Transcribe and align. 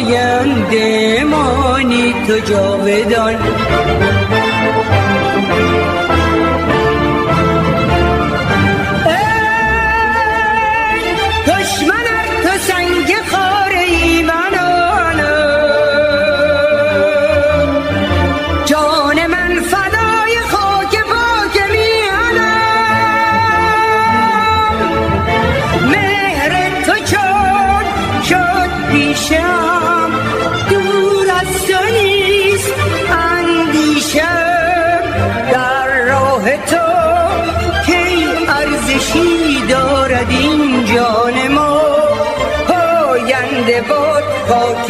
پاینده 0.00 1.24
مانی 1.24 2.14
تو 2.26 2.38
جاودان. 2.38 3.36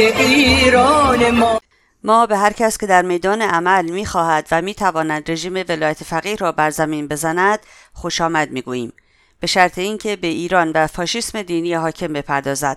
ایران 0.00 1.30
ما 1.30 1.60
ما 2.04 2.26
به 2.26 2.36
هر 2.36 2.52
کس 2.52 2.78
که 2.78 2.86
در 2.86 3.02
میدان 3.02 3.42
عمل 3.42 3.90
می 3.90 4.06
خواهد 4.06 4.48
و 4.50 4.62
می 4.62 4.74
تواند 4.74 5.30
رژیم 5.30 5.54
ولایت 5.68 6.04
فقیه 6.04 6.36
را 6.36 6.52
بر 6.52 6.70
زمین 6.70 7.08
بزند 7.08 7.58
خوش 7.92 8.20
آمد 8.20 8.50
می 8.50 8.62
گوییم. 8.62 8.92
به 9.40 9.46
شرط 9.46 9.78
اینکه 9.78 10.16
به 10.16 10.26
ایران 10.26 10.72
و 10.74 10.86
فاشیسم 10.86 11.42
دینی 11.42 11.74
حاکم 11.74 12.12
بپردازد 12.12 12.76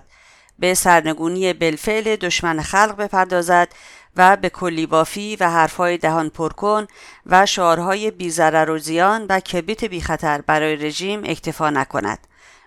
به 0.58 0.74
سرنگونی 0.74 1.52
بالفعل 1.52 2.16
دشمن 2.16 2.62
خلق 2.62 2.96
بپردازد 2.96 3.68
و 4.16 4.36
به 4.36 4.48
کلی 4.48 4.86
بافی 4.86 5.36
و 5.36 5.50
حرفهای 5.50 5.98
دهان 5.98 6.28
پرکن 6.30 6.86
و 7.26 7.46
شعارهای 7.46 8.10
بیزرر 8.10 8.70
و 8.70 8.78
زیان 8.78 9.26
و 9.28 9.40
کبریت 9.40 9.84
بی 9.84 10.00
خطر 10.00 10.40
برای 10.40 10.76
رژیم 10.76 11.22
اکتفا 11.24 11.70
نکند. 11.70 12.18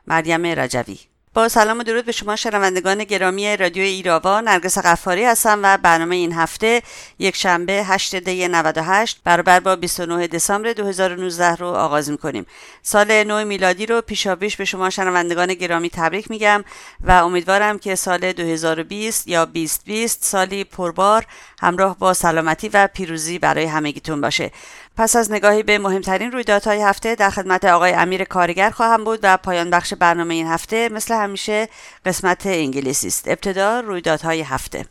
مریم 0.07 0.45
رجوی 0.45 0.97
با 1.33 1.49
سلام 1.49 1.79
و 1.79 1.83
درود 1.83 2.05
به 2.05 2.11
شما 2.11 2.35
شنوندگان 2.35 3.03
گرامی 3.03 3.57
رادیو 3.57 3.83
ایراوا. 3.83 4.41
نرگس 4.41 4.77
قفاری 4.77 5.23
هستم 5.23 5.59
و 5.63 5.77
برنامه 5.77 6.15
این 6.15 6.33
هفته 6.33 6.81
یک 7.19 7.35
شنبه 7.35 7.73
8 7.73 8.15
دی 8.15 8.47
98 8.47 9.21
برابر 9.23 9.59
با 9.59 9.75
29 9.75 10.27
دسامبر 10.27 10.73
2019 10.73 11.55
رو 11.55 11.67
آغاز 11.67 12.09
می‌کنیم. 12.09 12.45
سال 12.81 13.23
نو 13.23 13.45
میلادی 13.45 13.85
رو 13.85 14.01
پیشاپیش 14.01 14.55
به 14.57 14.65
شما 14.65 14.89
شنوندگان 14.89 15.53
گرامی 15.53 15.89
تبریک 15.89 16.31
میگم 16.31 16.63
و 17.01 17.11
امیدوارم 17.11 17.79
که 17.79 17.95
سال 17.95 18.31
2020 18.31 19.27
یا 19.27 19.45
2020 19.45 20.23
سالی 20.23 20.63
پربار 20.63 21.25
همراه 21.61 21.97
با 21.97 22.13
سلامتی 22.13 22.69
و 22.69 22.87
پیروزی 22.93 23.39
برای 23.39 23.65
همگیتون 23.65 24.21
باشه. 24.21 24.51
پس 24.97 25.15
از 25.15 25.31
نگاهی 25.31 25.63
به 25.63 25.77
مهمترین 25.77 26.31
رویدادهای 26.31 26.81
هفته 26.81 27.15
در 27.15 27.29
خدمت 27.29 27.65
آقای 27.65 27.93
امیر 27.93 28.23
کارگر 28.23 28.69
خواهم 28.69 29.03
بود 29.03 29.19
و 29.23 29.37
پایان 29.37 29.69
بخش 29.69 29.93
برنامه 29.93 30.33
این 30.33 30.47
هفته 30.47 30.89
مثل 30.89 31.15
همیشه 31.15 31.69
قسمت 32.05 32.45
انگلیسی 32.45 33.07
است. 33.07 33.27
ابتدا 33.27 33.79
رویدادهای 33.79 34.41
هفته. 34.41 34.85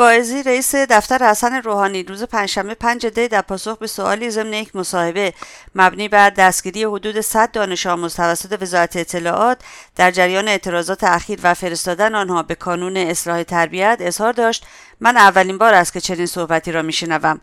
باعزی 0.00 0.42
رئیس 0.42 0.74
دفتر 0.74 1.30
حسن 1.30 1.62
روحانی 1.62 2.02
روز 2.02 2.22
پنجشنبه 2.22 2.74
5 2.74 3.06
دی 3.06 3.28
در 3.28 3.42
پاسخ 3.42 3.78
به 3.78 3.86
سوالی 3.86 4.30
ضمن 4.30 4.52
یک 4.52 4.76
مصاحبه 4.76 5.34
مبنی 5.74 6.08
بر 6.08 6.30
دستگیری 6.30 6.84
حدود 6.84 7.20
100 7.20 7.50
دانش 7.52 7.86
آموز 7.86 8.14
توسط 8.14 8.62
وزارت 8.62 8.96
اطلاعات 8.96 9.58
در 9.96 10.10
جریان 10.10 10.48
اعتراضات 10.48 11.04
اخیر 11.04 11.40
و 11.42 11.54
فرستادن 11.54 12.14
آنها 12.14 12.42
به 12.42 12.54
کانون 12.54 12.96
اصلاح 12.96 13.42
تربیت 13.42 13.96
اظهار 14.00 14.32
داشت. 14.32 14.66
من 15.00 15.16
اولین 15.16 15.58
بار 15.58 15.74
است 15.74 15.92
که 15.92 16.00
چنین 16.00 16.26
صحبتی 16.26 16.72
را 16.72 16.82
میشنوم. 16.82 17.40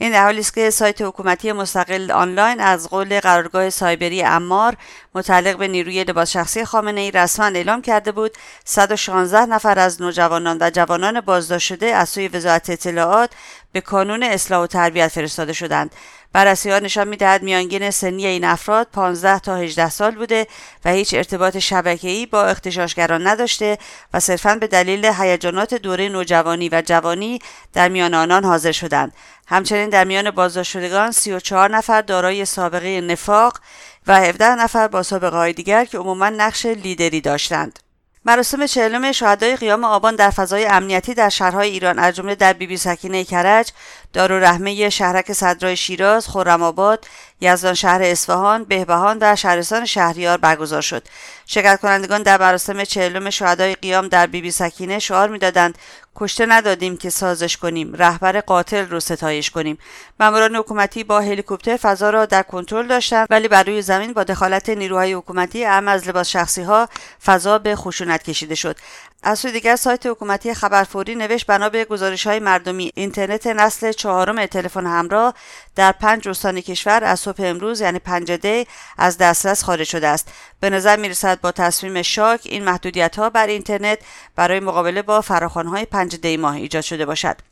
این 0.00 0.12
در 0.12 0.24
حالی 0.24 0.40
است 0.40 0.54
که 0.54 0.70
سایت 0.70 1.02
حکومتی 1.02 1.52
مستقل 1.52 2.10
آنلاین 2.10 2.60
از 2.60 2.88
قول 2.88 3.20
قرارگاه 3.20 3.70
سایبری 3.70 4.22
امار 4.22 4.76
متعلق 5.14 5.56
به 5.56 5.68
نیروی 5.68 6.04
لباس 6.04 6.30
شخصی 6.30 6.64
خامنه 6.64 7.00
ای 7.00 7.10
رسما 7.10 7.46
اعلام 7.46 7.82
کرده 7.82 8.12
بود 8.12 8.32
116 8.64 9.46
نفر 9.46 9.78
از 9.78 10.02
نوجوانان 10.02 10.58
و 10.60 10.70
جوانان 10.70 11.20
بازداشت 11.20 11.66
شده 11.66 11.86
از 11.86 12.08
سوی 12.08 12.28
وزارت 12.28 12.70
اطلاعات 12.70 13.30
به 13.72 13.80
کانون 13.80 14.22
اصلاح 14.22 14.64
و 14.64 14.66
تربیت 14.66 15.08
فرستاده 15.08 15.52
شدند. 15.52 15.90
بررسی 16.32 16.70
ها 16.70 16.78
نشان 16.78 17.08
می‌دهد 17.08 17.42
میانگین 17.42 17.90
سنی 17.90 18.26
این 18.26 18.44
افراد 18.44 18.86
15 18.92 19.38
تا 19.38 19.56
18 19.56 19.90
سال 19.90 20.10
بوده 20.10 20.46
و 20.84 20.90
هیچ 20.90 21.14
ارتباط 21.14 21.58
شبکه‌ای 21.58 22.26
با 22.26 22.44
اختشاشگران 22.44 23.26
نداشته 23.26 23.78
و 24.14 24.20
صرفا 24.20 24.54
به 24.54 24.66
دلیل 24.66 25.04
هیجانات 25.04 25.74
دوره 25.74 26.08
نوجوانی 26.08 26.68
و 26.68 26.82
جوانی 26.86 27.38
در 27.72 27.88
میان 27.88 28.14
آنان 28.14 28.44
حاضر 28.44 28.72
شدند. 28.72 29.12
همچنین 29.50 29.88
در 29.88 30.04
میان 30.04 30.30
بازداشتشدگان 30.30 31.10
34 31.10 31.70
نفر 31.70 32.02
دارای 32.02 32.44
سابقه 32.44 33.00
نفاق 33.00 33.60
و 34.06 34.20
17 34.20 34.54
نفر 34.54 34.88
با 34.88 35.02
سابقه 35.02 35.36
های 35.36 35.52
دیگر 35.52 35.84
که 35.84 35.98
عموما 35.98 36.28
نقش 36.28 36.66
لیدری 36.66 37.20
داشتند. 37.20 37.78
مراسم 38.24 38.66
چهلم 38.66 39.12
شهدای 39.12 39.56
قیام 39.56 39.84
آبان 39.84 40.16
در 40.16 40.30
فضای 40.30 40.66
امنیتی 40.66 41.14
در 41.14 41.28
شهرهای 41.28 41.70
ایران 41.70 41.98
از 41.98 42.16
جمله 42.16 42.34
در 42.34 42.52
بیبی 42.52 42.66
بی 42.66 42.76
سکینه 42.76 43.24
کرج، 43.24 43.72
دارالرحمه 44.12 44.90
شهرک 44.90 45.32
صدرای 45.32 45.76
شیراز، 45.76 46.28
خرم‌آباد، 46.28 47.06
یزدان 47.40 47.74
شهر 47.74 48.02
اصفهان، 48.02 48.64
بهبهان 48.64 49.18
و 49.20 49.36
شهرستان 49.36 49.84
شهریار 49.84 50.38
برگزار 50.38 50.82
شد. 50.82 51.08
شرکت 51.46 51.80
کنندگان 51.80 52.22
در 52.22 52.40
مراسم 52.40 52.84
چهلم 52.84 53.30
شهدای 53.30 53.74
قیام 53.74 54.08
در 54.08 54.26
بیبی 54.26 54.40
بی 54.40 54.50
سکینه 54.50 54.98
شعار 54.98 55.28
می‌دادند 55.28 55.78
کشته 56.16 56.46
ندادیم 56.46 56.96
که 56.96 57.10
سازش 57.10 57.56
کنیم 57.56 57.94
رهبر 57.94 58.40
قاتل 58.40 58.88
رو 58.88 59.00
ستایش 59.00 59.50
کنیم 59.50 59.78
ماموران 60.20 60.56
حکومتی 60.56 61.04
با 61.04 61.20
هلیکوپتر 61.20 61.76
فضا 61.76 62.10
را 62.10 62.26
در 62.26 62.42
کنترل 62.42 62.86
داشتند 62.86 63.26
ولی 63.30 63.48
بر 63.48 63.62
روی 63.62 63.82
زمین 63.82 64.12
با 64.12 64.24
دخالت 64.24 64.68
نیروهای 64.68 65.12
حکومتی 65.12 65.64
اهم 65.64 65.88
از 65.88 66.08
لباس 66.08 66.28
شخصی 66.28 66.62
ها 66.62 66.88
فضا 67.24 67.58
به 67.58 67.76
خشونت 67.76 68.22
کشیده 68.22 68.54
شد 68.54 68.76
از 69.22 69.38
سوی 69.38 69.52
دیگر 69.52 69.76
سایت 69.76 70.06
حکومتی 70.06 70.54
خبرفوری 70.54 71.14
نوشت 71.14 71.46
بنا 71.46 71.68
به 71.68 71.84
گزارش 71.84 72.26
های 72.26 72.38
مردمی. 72.38 72.92
اینترنت 72.94 73.46
نسل 73.46 73.92
چهارم 73.92 74.46
تلفن 74.46 74.86
همراه 74.86 75.34
در 75.76 75.92
پنج 75.92 76.28
استان 76.28 76.60
کشور 76.60 77.04
از 77.04 77.20
صبح 77.20 77.42
امروز 77.44 77.80
یعنی 77.80 77.98
پنج 77.98 78.32
دی 78.32 78.66
از 78.98 79.18
دسترس 79.18 79.64
خارج 79.64 79.86
شده 79.86 80.08
است. 80.08 80.32
به 80.60 80.70
نظر 80.70 80.96
می 80.96 81.14
با 81.42 81.52
تصمیم 81.52 82.02
شاک 82.02 82.40
این 82.44 82.64
محدودیت 82.64 83.18
ها 83.18 83.30
بر 83.30 83.46
اینترنت 83.46 83.98
برای 84.36 84.60
مقابله 84.60 85.02
با 85.02 85.20
فراخوان 85.20 85.66
های 85.66 85.84
پنج 85.84 86.16
دی 86.16 86.36
ماه 86.36 86.54
ایجاد 86.54 86.82
شده 86.82 87.06
باشد. 87.06 87.47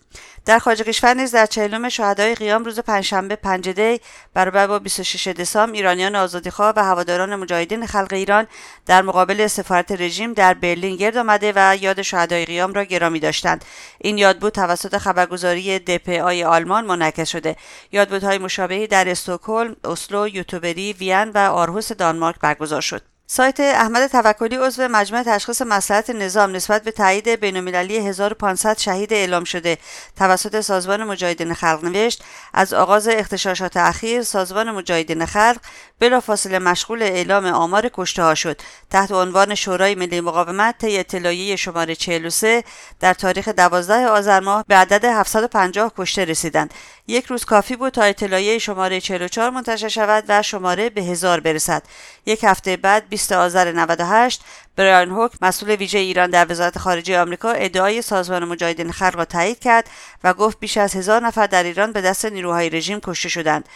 در 0.46 0.58
خارج 0.58 0.82
کشور 0.82 1.14
نیز 1.14 1.34
در 1.34 1.46
چهلم 1.46 1.88
شهدای 1.88 2.34
قیام 2.34 2.64
روز 2.64 2.80
پنجشنبه 2.80 3.36
پنج 3.36 3.68
دی 3.68 4.00
برابر 4.34 4.66
با 4.66 4.78
26 4.78 5.28
دسامبر 5.28 5.76
ایرانیان 5.76 6.16
آزادیخواه 6.16 6.72
و 6.76 6.84
هواداران 6.84 7.36
مجاهدین 7.36 7.86
خلق 7.86 8.12
ایران 8.12 8.46
در 8.86 9.02
مقابل 9.02 9.46
سفارت 9.46 9.92
رژیم 9.92 10.32
در 10.32 10.54
برلین 10.54 10.96
گرد 10.96 11.16
آمده 11.16 11.52
و 11.56 11.76
یاد 11.80 12.02
شهدای 12.02 12.44
قیام 12.44 12.72
را 12.72 12.84
گرامی 12.84 13.20
داشتند. 13.20 13.64
این 13.98 14.18
یادبود 14.18 14.52
توسط 14.52 14.98
خبرگزاری 14.98 15.78
دپآی 15.78 16.44
آلمان 16.44 16.84
منعکس 16.84 17.28
شده. 17.28 17.56
یادبودهای 17.92 18.38
مشابهی 18.38 18.86
در 18.86 19.08
استکهلم 19.08 19.76
اسلو 19.84 20.28
یوتوبری 20.28 20.92
وین 20.92 21.30
و 21.30 21.38
آرهوس 21.38 21.92
دانمارک 21.92 22.36
برگزار 22.40 22.80
شد. 22.80 23.15
سایت 23.28 23.60
احمد 23.60 24.06
توکلی 24.06 24.56
عضو 24.56 24.88
مجمع 24.88 25.22
تشخیص 25.22 25.62
مسئلت 25.62 26.10
نظام 26.10 26.56
نسبت 26.56 26.82
به 26.84 26.90
تایید 26.90 27.28
بینالمللی 27.28 27.96
1500 27.98 28.78
شهید 28.78 29.12
اعلام 29.12 29.44
شده. 29.44 29.78
توسط 30.16 30.60
سازمان 30.60 31.04
مجاهدین 31.04 31.54
خلق 31.54 31.84
نوشت 31.84 32.24
از 32.54 32.74
آغاز 32.74 33.08
اختشاشات 33.08 33.76
اخیر 33.76 34.22
سازمان 34.22 34.70
مجاهدین 34.70 35.26
خلق 35.26 35.56
بلافاصله 36.00 36.58
مشغول 36.58 37.02
اعلام 37.02 37.46
آمار 37.46 37.90
کشته 37.94 38.22
ها 38.22 38.34
شد. 38.34 38.60
تحت 38.90 39.12
عنوان 39.12 39.54
شورای 39.54 39.94
ملی 39.94 40.20
مقاومت 40.20 40.78
طی 40.78 40.98
اطلاعیه 40.98 41.56
شماره 41.56 41.94
43 41.94 42.64
در 43.00 43.14
تاریخ 43.14 43.48
12 43.48 44.06
آذر 44.06 44.40
ماه 44.40 44.64
به 44.68 44.74
عدد 44.74 45.04
750 45.04 45.92
کشته 45.98 46.24
رسیدند. 46.24 46.74
یک 47.06 47.26
روز 47.26 47.44
کافی 47.44 47.76
بود 47.76 47.92
تا 47.92 48.02
اطلاعیه 48.02 48.58
شماره 48.58 49.00
44 49.00 49.50
منتشر 49.50 49.88
شود 49.88 50.24
و 50.28 50.42
شماره 50.42 50.90
به 50.90 51.02
هزار 51.02 51.40
برسد. 51.40 51.82
یک 52.26 52.44
هفته 52.44 52.76
بعد 52.76 53.08
20 53.16 53.32
آذر 53.32 53.72
98 53.72 54.40
برایان 54.76 55.10
هوک 55.10 55.32
مسئول 55.40 55.70
ویژه 55.70 55.98
ایران 55.98 56.30
در 56.30 56.46
وزارت 56.52 56.78
خارجه 56.78 57.20
آمریکا 57.20 57.50
ادعای 57.50 58.02
سازمان 58.02 58.44
مجاهدین 58.44 58.92
خلق 58.92 59.16
را 59.16 59.24
تایید 59.24 59.58
کرد 59.58 59.90
و 60.24 60.34
گفت 60.34 60.60
بیش 60.60 60.76
از 60.76 60.94
هزار 60.94 61.26
نفر 61.26 61.46
در 61.46 61.62
ایران 61.62 61.92
به 61.92 62.00
دست 62.00 62.24
نیروهای 62.24 62.70
رژیم 62.70 63.00
کشته 63.00 63.28
شدند. 63.28 63.68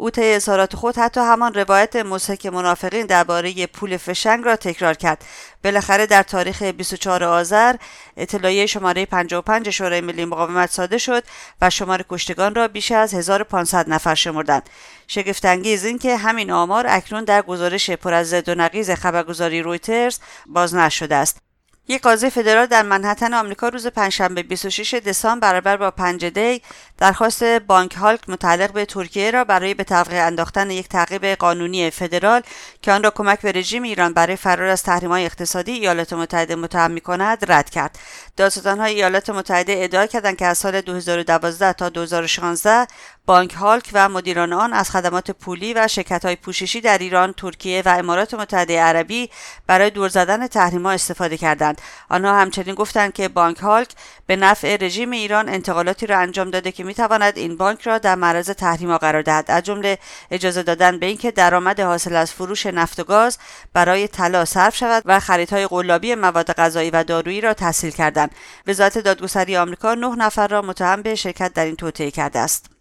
او 0.00 0.10
طی 0.10 0.34
اظهارات 0.34 0.76
خود 0.76 0.98
حتی 0.98 1.20
همان 1.20 1.54
روایت 1.54 1.96
مسحک 1.96 2.46
منافقین 2.46 3.06
درباره 3.06 3.66
پول 3.66 3.96
فشنگ 3.96 4.44
را 4.44 4.56
تکرار 4.56 4.94
کرد. 4.94 5.24
بالاخره 5.64 6.06
در 6.06 6.22
تاریخ 6.22 6.62
24 6.62 7.24
آذر 7.24 7.76
اطلاعیه 8.16 8.66
شماره 8.66 9.06
55 9.06 9.70
شورای 9.70 10.00
ملی 10.00 10.24
مقاومت 10.24 10.70
صادر 10.70 10.98
شد 10.98 11.24
و 11.62 11.70
شمار 11.70 12.04
کشتگان 12.08 12.54
را 12.54 12.68
بیش 12.68 12.92
از 12.92 13.14
1500 13.14 13.88
نفر 13.88 14.14
شمردند. 14.14 14.70
شگفت 15.06 15.44
انگیز 15.44 15.84
این 15.84 15.98
که 15.98 16.16
همین 16.16 16.50
آمار 16.50 16.84
اکنون 16.88 17.24
در 17.24 17.42
گزارش 17.42 17.90
پر 17.90 18.14
از 18.14 18.30
زد 18.30 18.48
و 18.48 18.54
نقیز 18.54 18.90
خبرگزاری 18.90 19.62
رویترز 19.62 20.18
باز 20.46 20.74
نشده 20.74 21.14
است. 21.14 21.47
یک 21.90 22.02
قاضی 22.02 22.30
فدرال 22.30 22.66
در 22.66 22.82
منحتن 22.82 23.34
آمریکا 23.34 23.68
روز 23.68 23.86
پنجشنبه 23.86 24.42
26 24.42 24.94
دسامبر 24.94 25.48
برابر 25.48 25.76
با 25.76 25.90
پنج 25.90 26.24
دی 26.24 26.62
درخواست 26.98 27.44
بانک 27.44 27.94
هالک 27.94 28.20
متعلق 28.28 28.72
به 28.72 28.84
ترکیه 28.84 29.30
را 29.30 29.44
برای 29.44 29.74
به 29.74 29.84
توقیع 29.84 30.26
انداختن 30.26 30.70
یک 30.70 30.88
تعقیب 30.88 31.24
قانونی 31.24 31.90
فدرال 31.90 32.42
که 32.82 32.92
آن 32.92 33.02
را 33.02 33.10
کمک 33.10 33.40
به 33.40 33.52
رژیم 33.52 33.82
ایران 33.82 34.12
برای 34.12 34.36
فرار 34.36 34.68
از 34.68 34.82
تحریم‌های 34.82 35.24
اقتصادی 35.24 35.72
ایالات 35.72 36.12
متحده 36.12 36.54
متهم 36.54 36.90
می‌کند 36.90 37.52
رد 37.52 37.70
کرد. 37.70 37.98
دادستان‌های 38.36 38.94
ایالات 38.94 39.30
متحده 39.30 39.74
ادعا 39.76 40.06
کردند 40.06 40.36
که 40.36 40.46
از 40.46 40.58
سال 40.58 40.80
2012 40.80 41.72
تا 41.72 41.88
2016 41.88 42.86
بانک 43.28 43.52
هالک 43.52 43.90
و 43.92 44.08
مدیران 44.08 44.52
آن 44.52 44.72
از 44.72 44.90
خدمات 44.90 45.30
پولی 45.30 45.74
و 45.74 45.88
های 46.22 46.36
پوششی 46.36 46.80
در 46.80 46.98
ایران، 46.98 47.32
ترکیه 47.32 47.82
و 47.86 47.88
امارات 47.98 48.34
متحده 48.34 48.80
عربی 48.80 49.30
برای 49.66 49.90
دور 49.90 50.08
زدن 50.08 50.46
تحریم‌ها 50.46 50.92
استفاده 50.92 51.36
کردند. 51.36 51.80
آنها 52.08 52.40
همچنین 52.40 52.74
گفتند 52.74 53.12
که 53.12 53.28
بانک 53.28 53.58
هالک 53.58 53.88
به 54.26 54.36
نفع 54.36 54.76
رژیم 54.76 55.10
ایران 55.10 55.48
انتقالاتی 55.48 56.06
را 56.06 56.18
انجام 56.18 56.50
داده 56.50 56.72
که 56.72 56.84
می‌تواند 56.84 57.38
این 57.38 57.56
بانک 57.56 57.82
را 57.82 57.98
در 57.98 58.14
معرض 58.14 58.50
تحریم‌ها 58.50 58.98
قرار 58.98 59.22
دهد. 59.22 59.50
از 59.50 59.62
جمله 59.62 59.98
اجازه 60.30 60.62
دادن 60.62 60.98
به 60.98 61.06
اینکه 61.06 61.30
درآمد 61.30 61.80
حاصل 61.80 62.16
از 62.16 62.32
فروش 62.32 62.66
نفت 62.66 63.00
و 63.00 63.04
گاز 63.04 63.38
برای 63.72 64.08
طلا 64.08 64.44
صرف 64.44 64.76
شود 64.76 65.02
و 65.06 65.20
خریدهای 65.20 65.66
قلابی 65.66 66.14
مواد 66.14 66.52
غذایی 66.52 66.90
و 66.90 67.04
دارویی 67.04 67.40
را 67.40 67.54
تحصیل 67.54 67.90
کردند. 67.90 68.30
وزارت 68.66 68.98
دادگستری 68.98 69.56
آمریکا 69.56 69.94
نه 69.94 70.16
نفر 70.16 70.48
را 70.48 70.62
متهم 70.62 71.02
به 71.02 71.14
شرکت 71.14 71.52
در 71.54 71.64
این 71.64 71.76
توطئه 71.76 72.10
کرده 72.10 72.38
است. 72.38 72.77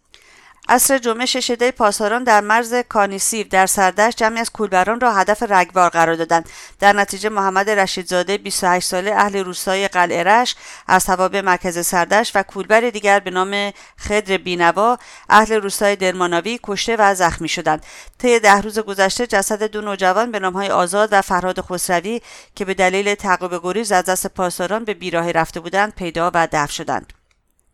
عصر 0.69 0.97
جمعه 0.97 1.25
شش 1.25 1.51
پاسداران 1.51 2.23
در 2.23 2.41
مرز 2.41 2.75
کانیسیر 2.75 3.47
در 3.47 3.65
سردشت 3.65 4.17
جمعی 4.17 4.39
از 4.39 4.51
کولبران 4.51 4.99
را 4.99 5.13
هدف 5.13 5.43
رگبار 5.49 5.89
قرار 5.89 6.15
دادند. 6.15 6.49
در 6.79 6.93
نتیجه 6.93 7.29
محمد 7.29 7.69
رشیدزاده 7.69 8.37
28 8.37 8.87
ساله 8.87 9.11
اهل 9.11 9.37
روستای 9.43 9.87
قلعه 9.87 10.23
رش 10.23 10.55
از 10.87 11.05
توابع 11.05 11.41
مرکز 11.41 11.85
سردشت 11.85 12.35
و 12.35 12.43
کولبر 12.43 12.81
دیگر 12.81 13.19
به 13.19 13.31
نام 13.31 13.71
خدر 13.99 14.37
بینوا 14.37 14.97
اهل 15.29 15.53
روستای 15.53 15.95
درماناوی 15.95 16.59
کشته 16.63 16.95
و 16.99 17.15
زخمی 17.15 17.49
شدند. 17.49 17.85
طی 18.19 18.39
ده 18.39 18.61
روز 18.61 18.79
گذشته 18.79 19.27
جسد 19.27 19.63
دو 19.63 19.81
نوجوان 19.81 20.31
به 20.31 20.39
نامهای 20.39 20.69
آزاد 20.69 21.09
و 21.11 21.21
فرهاد 21.21 21.61
خسروی 21.61 22.21
که 22.55 22.65
به 22.65 22.73
دلیل 22.73 23.15
تعقیب 23.15 23.59
گریز 23.63 23.91
از 23.91 24.05
دست 24.05 24.27
پاسداران 24.27 24.83
به 24.83 24.93
بیراهی 24.93 25.33
رفته 25.33 25.59
بودند 25.59 25.95
پیدا 25.95 26.31
و 26.33 26.47
دفن 26.51 26.67
شدند. 26.73 27.16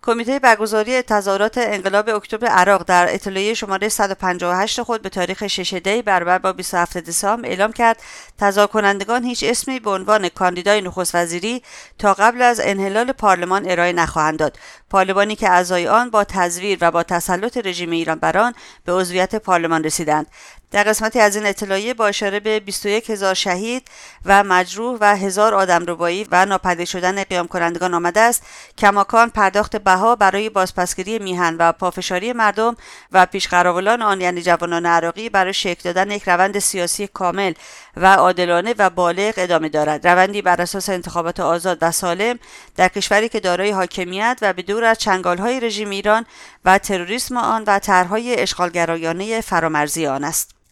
کمیته 0.05 0.39
برگزاری 0.39 1.01
تظاهرات 1.01 1.57
انقلاب 1.57 2.09
اکتبر 2.09 2.47
عراق 2.47 2.83
در 2.83 3.13
اطلاعیه 3.13 3.53
شماره 3.53 3.89
158 3.89 4.81
خود 4.81 5.01
به 5.01 5.09
تاریخ 5.09 5.47
6 5.47 5.73
دی 5.73 6.01
برابر 6.01 6.37
با 6.37 6.53
27 6.53 6.97
دسامبر 6.97 7.49
اعلام 7.49 7.71
کرد. 7.71 8.01
تظاهر 8.37 8.67
کنندگان 8.67 9.23
هیچ 9.23 9.43
اسمی 9.47 9.79
به 9.79 9.89
عنوان 9.89 10.29
کاندیدای 10.29 10.81
نخست 10.81 11.15
وزیری 11.15 11.63
تا 11.99 12.13
قبل 12.13 12.41
از 12.41 12.61
انحلال 12.63 13.11
پارلمان 13.11 13.71
ارائه 13.71 13.93
نخواهند 13.93 14.39
داد. 14.39 14.57
پارلمانی 14.89 15.35
که 15.35 15.49
اعضای 15.49 15.87
آن 15.87 16.09
با 16.09 16.23
تزویر 16.23 16.77
و 16.81 16.91
با 16.91 17.03
تسلط 17.03 17.57
رژیم 17.57 17.91
ایران 17.91 18.19
بران 18.19 18.53
به 18.85 18.93
عضویت 18.93 19.35
پارلمان 19.35 19.83
رسیدند. 19.83 20.27
در 20.73 20.83
قسمتی 20.83 21.19
از 21.19 21.35
این 21.35 21.45
اطلاعیه 21.45 21.93
با 21.93 22.07
اشاره 22.07 22.39
به 22.39 22.59
21 22.59 23.09
هزار 23.09 23.33
شهید 23.33 23.87
و 24.25 24.43
مجروح 24.43 24.97
و 25.01 25.15
هزار 25.15 25.53
آدم 25.53 25.85
ربایی 25.87 26.27
و 26.31 26.45
ناپدید 26.45 26.87
شدن 26.87 27.23
قیام 27.23 27.47
کنندگان 27.47 27.93
آمده 27.93 28.19
است. 28.19 28.43
کماکان 28.77 29.29
پرداخت 29.29 29.75
بها 29.75 30.15
برای 30.15 30.49
بازپسگیری 30.49 31.19
میهن 31.19 31.55
و 31.59 31.71
پافشاری 31.71 32.33
مردم 32.33 32.75
و 33.11 33.25
پیشقراولان 33.25 34.01
آن 34.01 34.21
یعنی 34.21 34.41
جوانان 34.41 34.85
عراقی 34.85 35.29
برای 35.29 35.53
شکل 35.53 35.81
دادن 35.83 36.11
یک 36.11 36.23
روند 36.29 36.59
سیاسی 36.59 37.07
کامل 37.07 37.53
و 37.97 38.13
عادلانه 38.13 38.75
و 38.77 38.89
بالغ 38.89 39.33
ادامه 39.37 39.69
دارد. 39.69 40.07
روندی 40.07 40.41
بر 40.41 40.61
اساس 40.61 40.89
انتخابات 40.89 41.39
آزاد 41.39 41.77
و 41.81 41.91
سالم 41.91 42.39
در 42.75 42.87
کشوری 42.87 43.29
که 43.29 43.39
دارای 43.39 43.71
حاکمیت 43.71 44.39
و 44.41 44.53
به 44.53 44.61
دور 44.61 44.83
از 44.83 44.97
چنگالهای 44.97 45.59
رژیم 45.59 45.89
ایران 45.89 46.25
و 46.65 46.77
تروریسم 46.77 47.37
آن 47.37 47.63
و 47.67 47.79
طرحهای 47.79 48.39
اشغالگرایانه 48.39 49.41
فرامرزی 49.41 50.07
آن 50.07 50.23
است. 50.23 50.62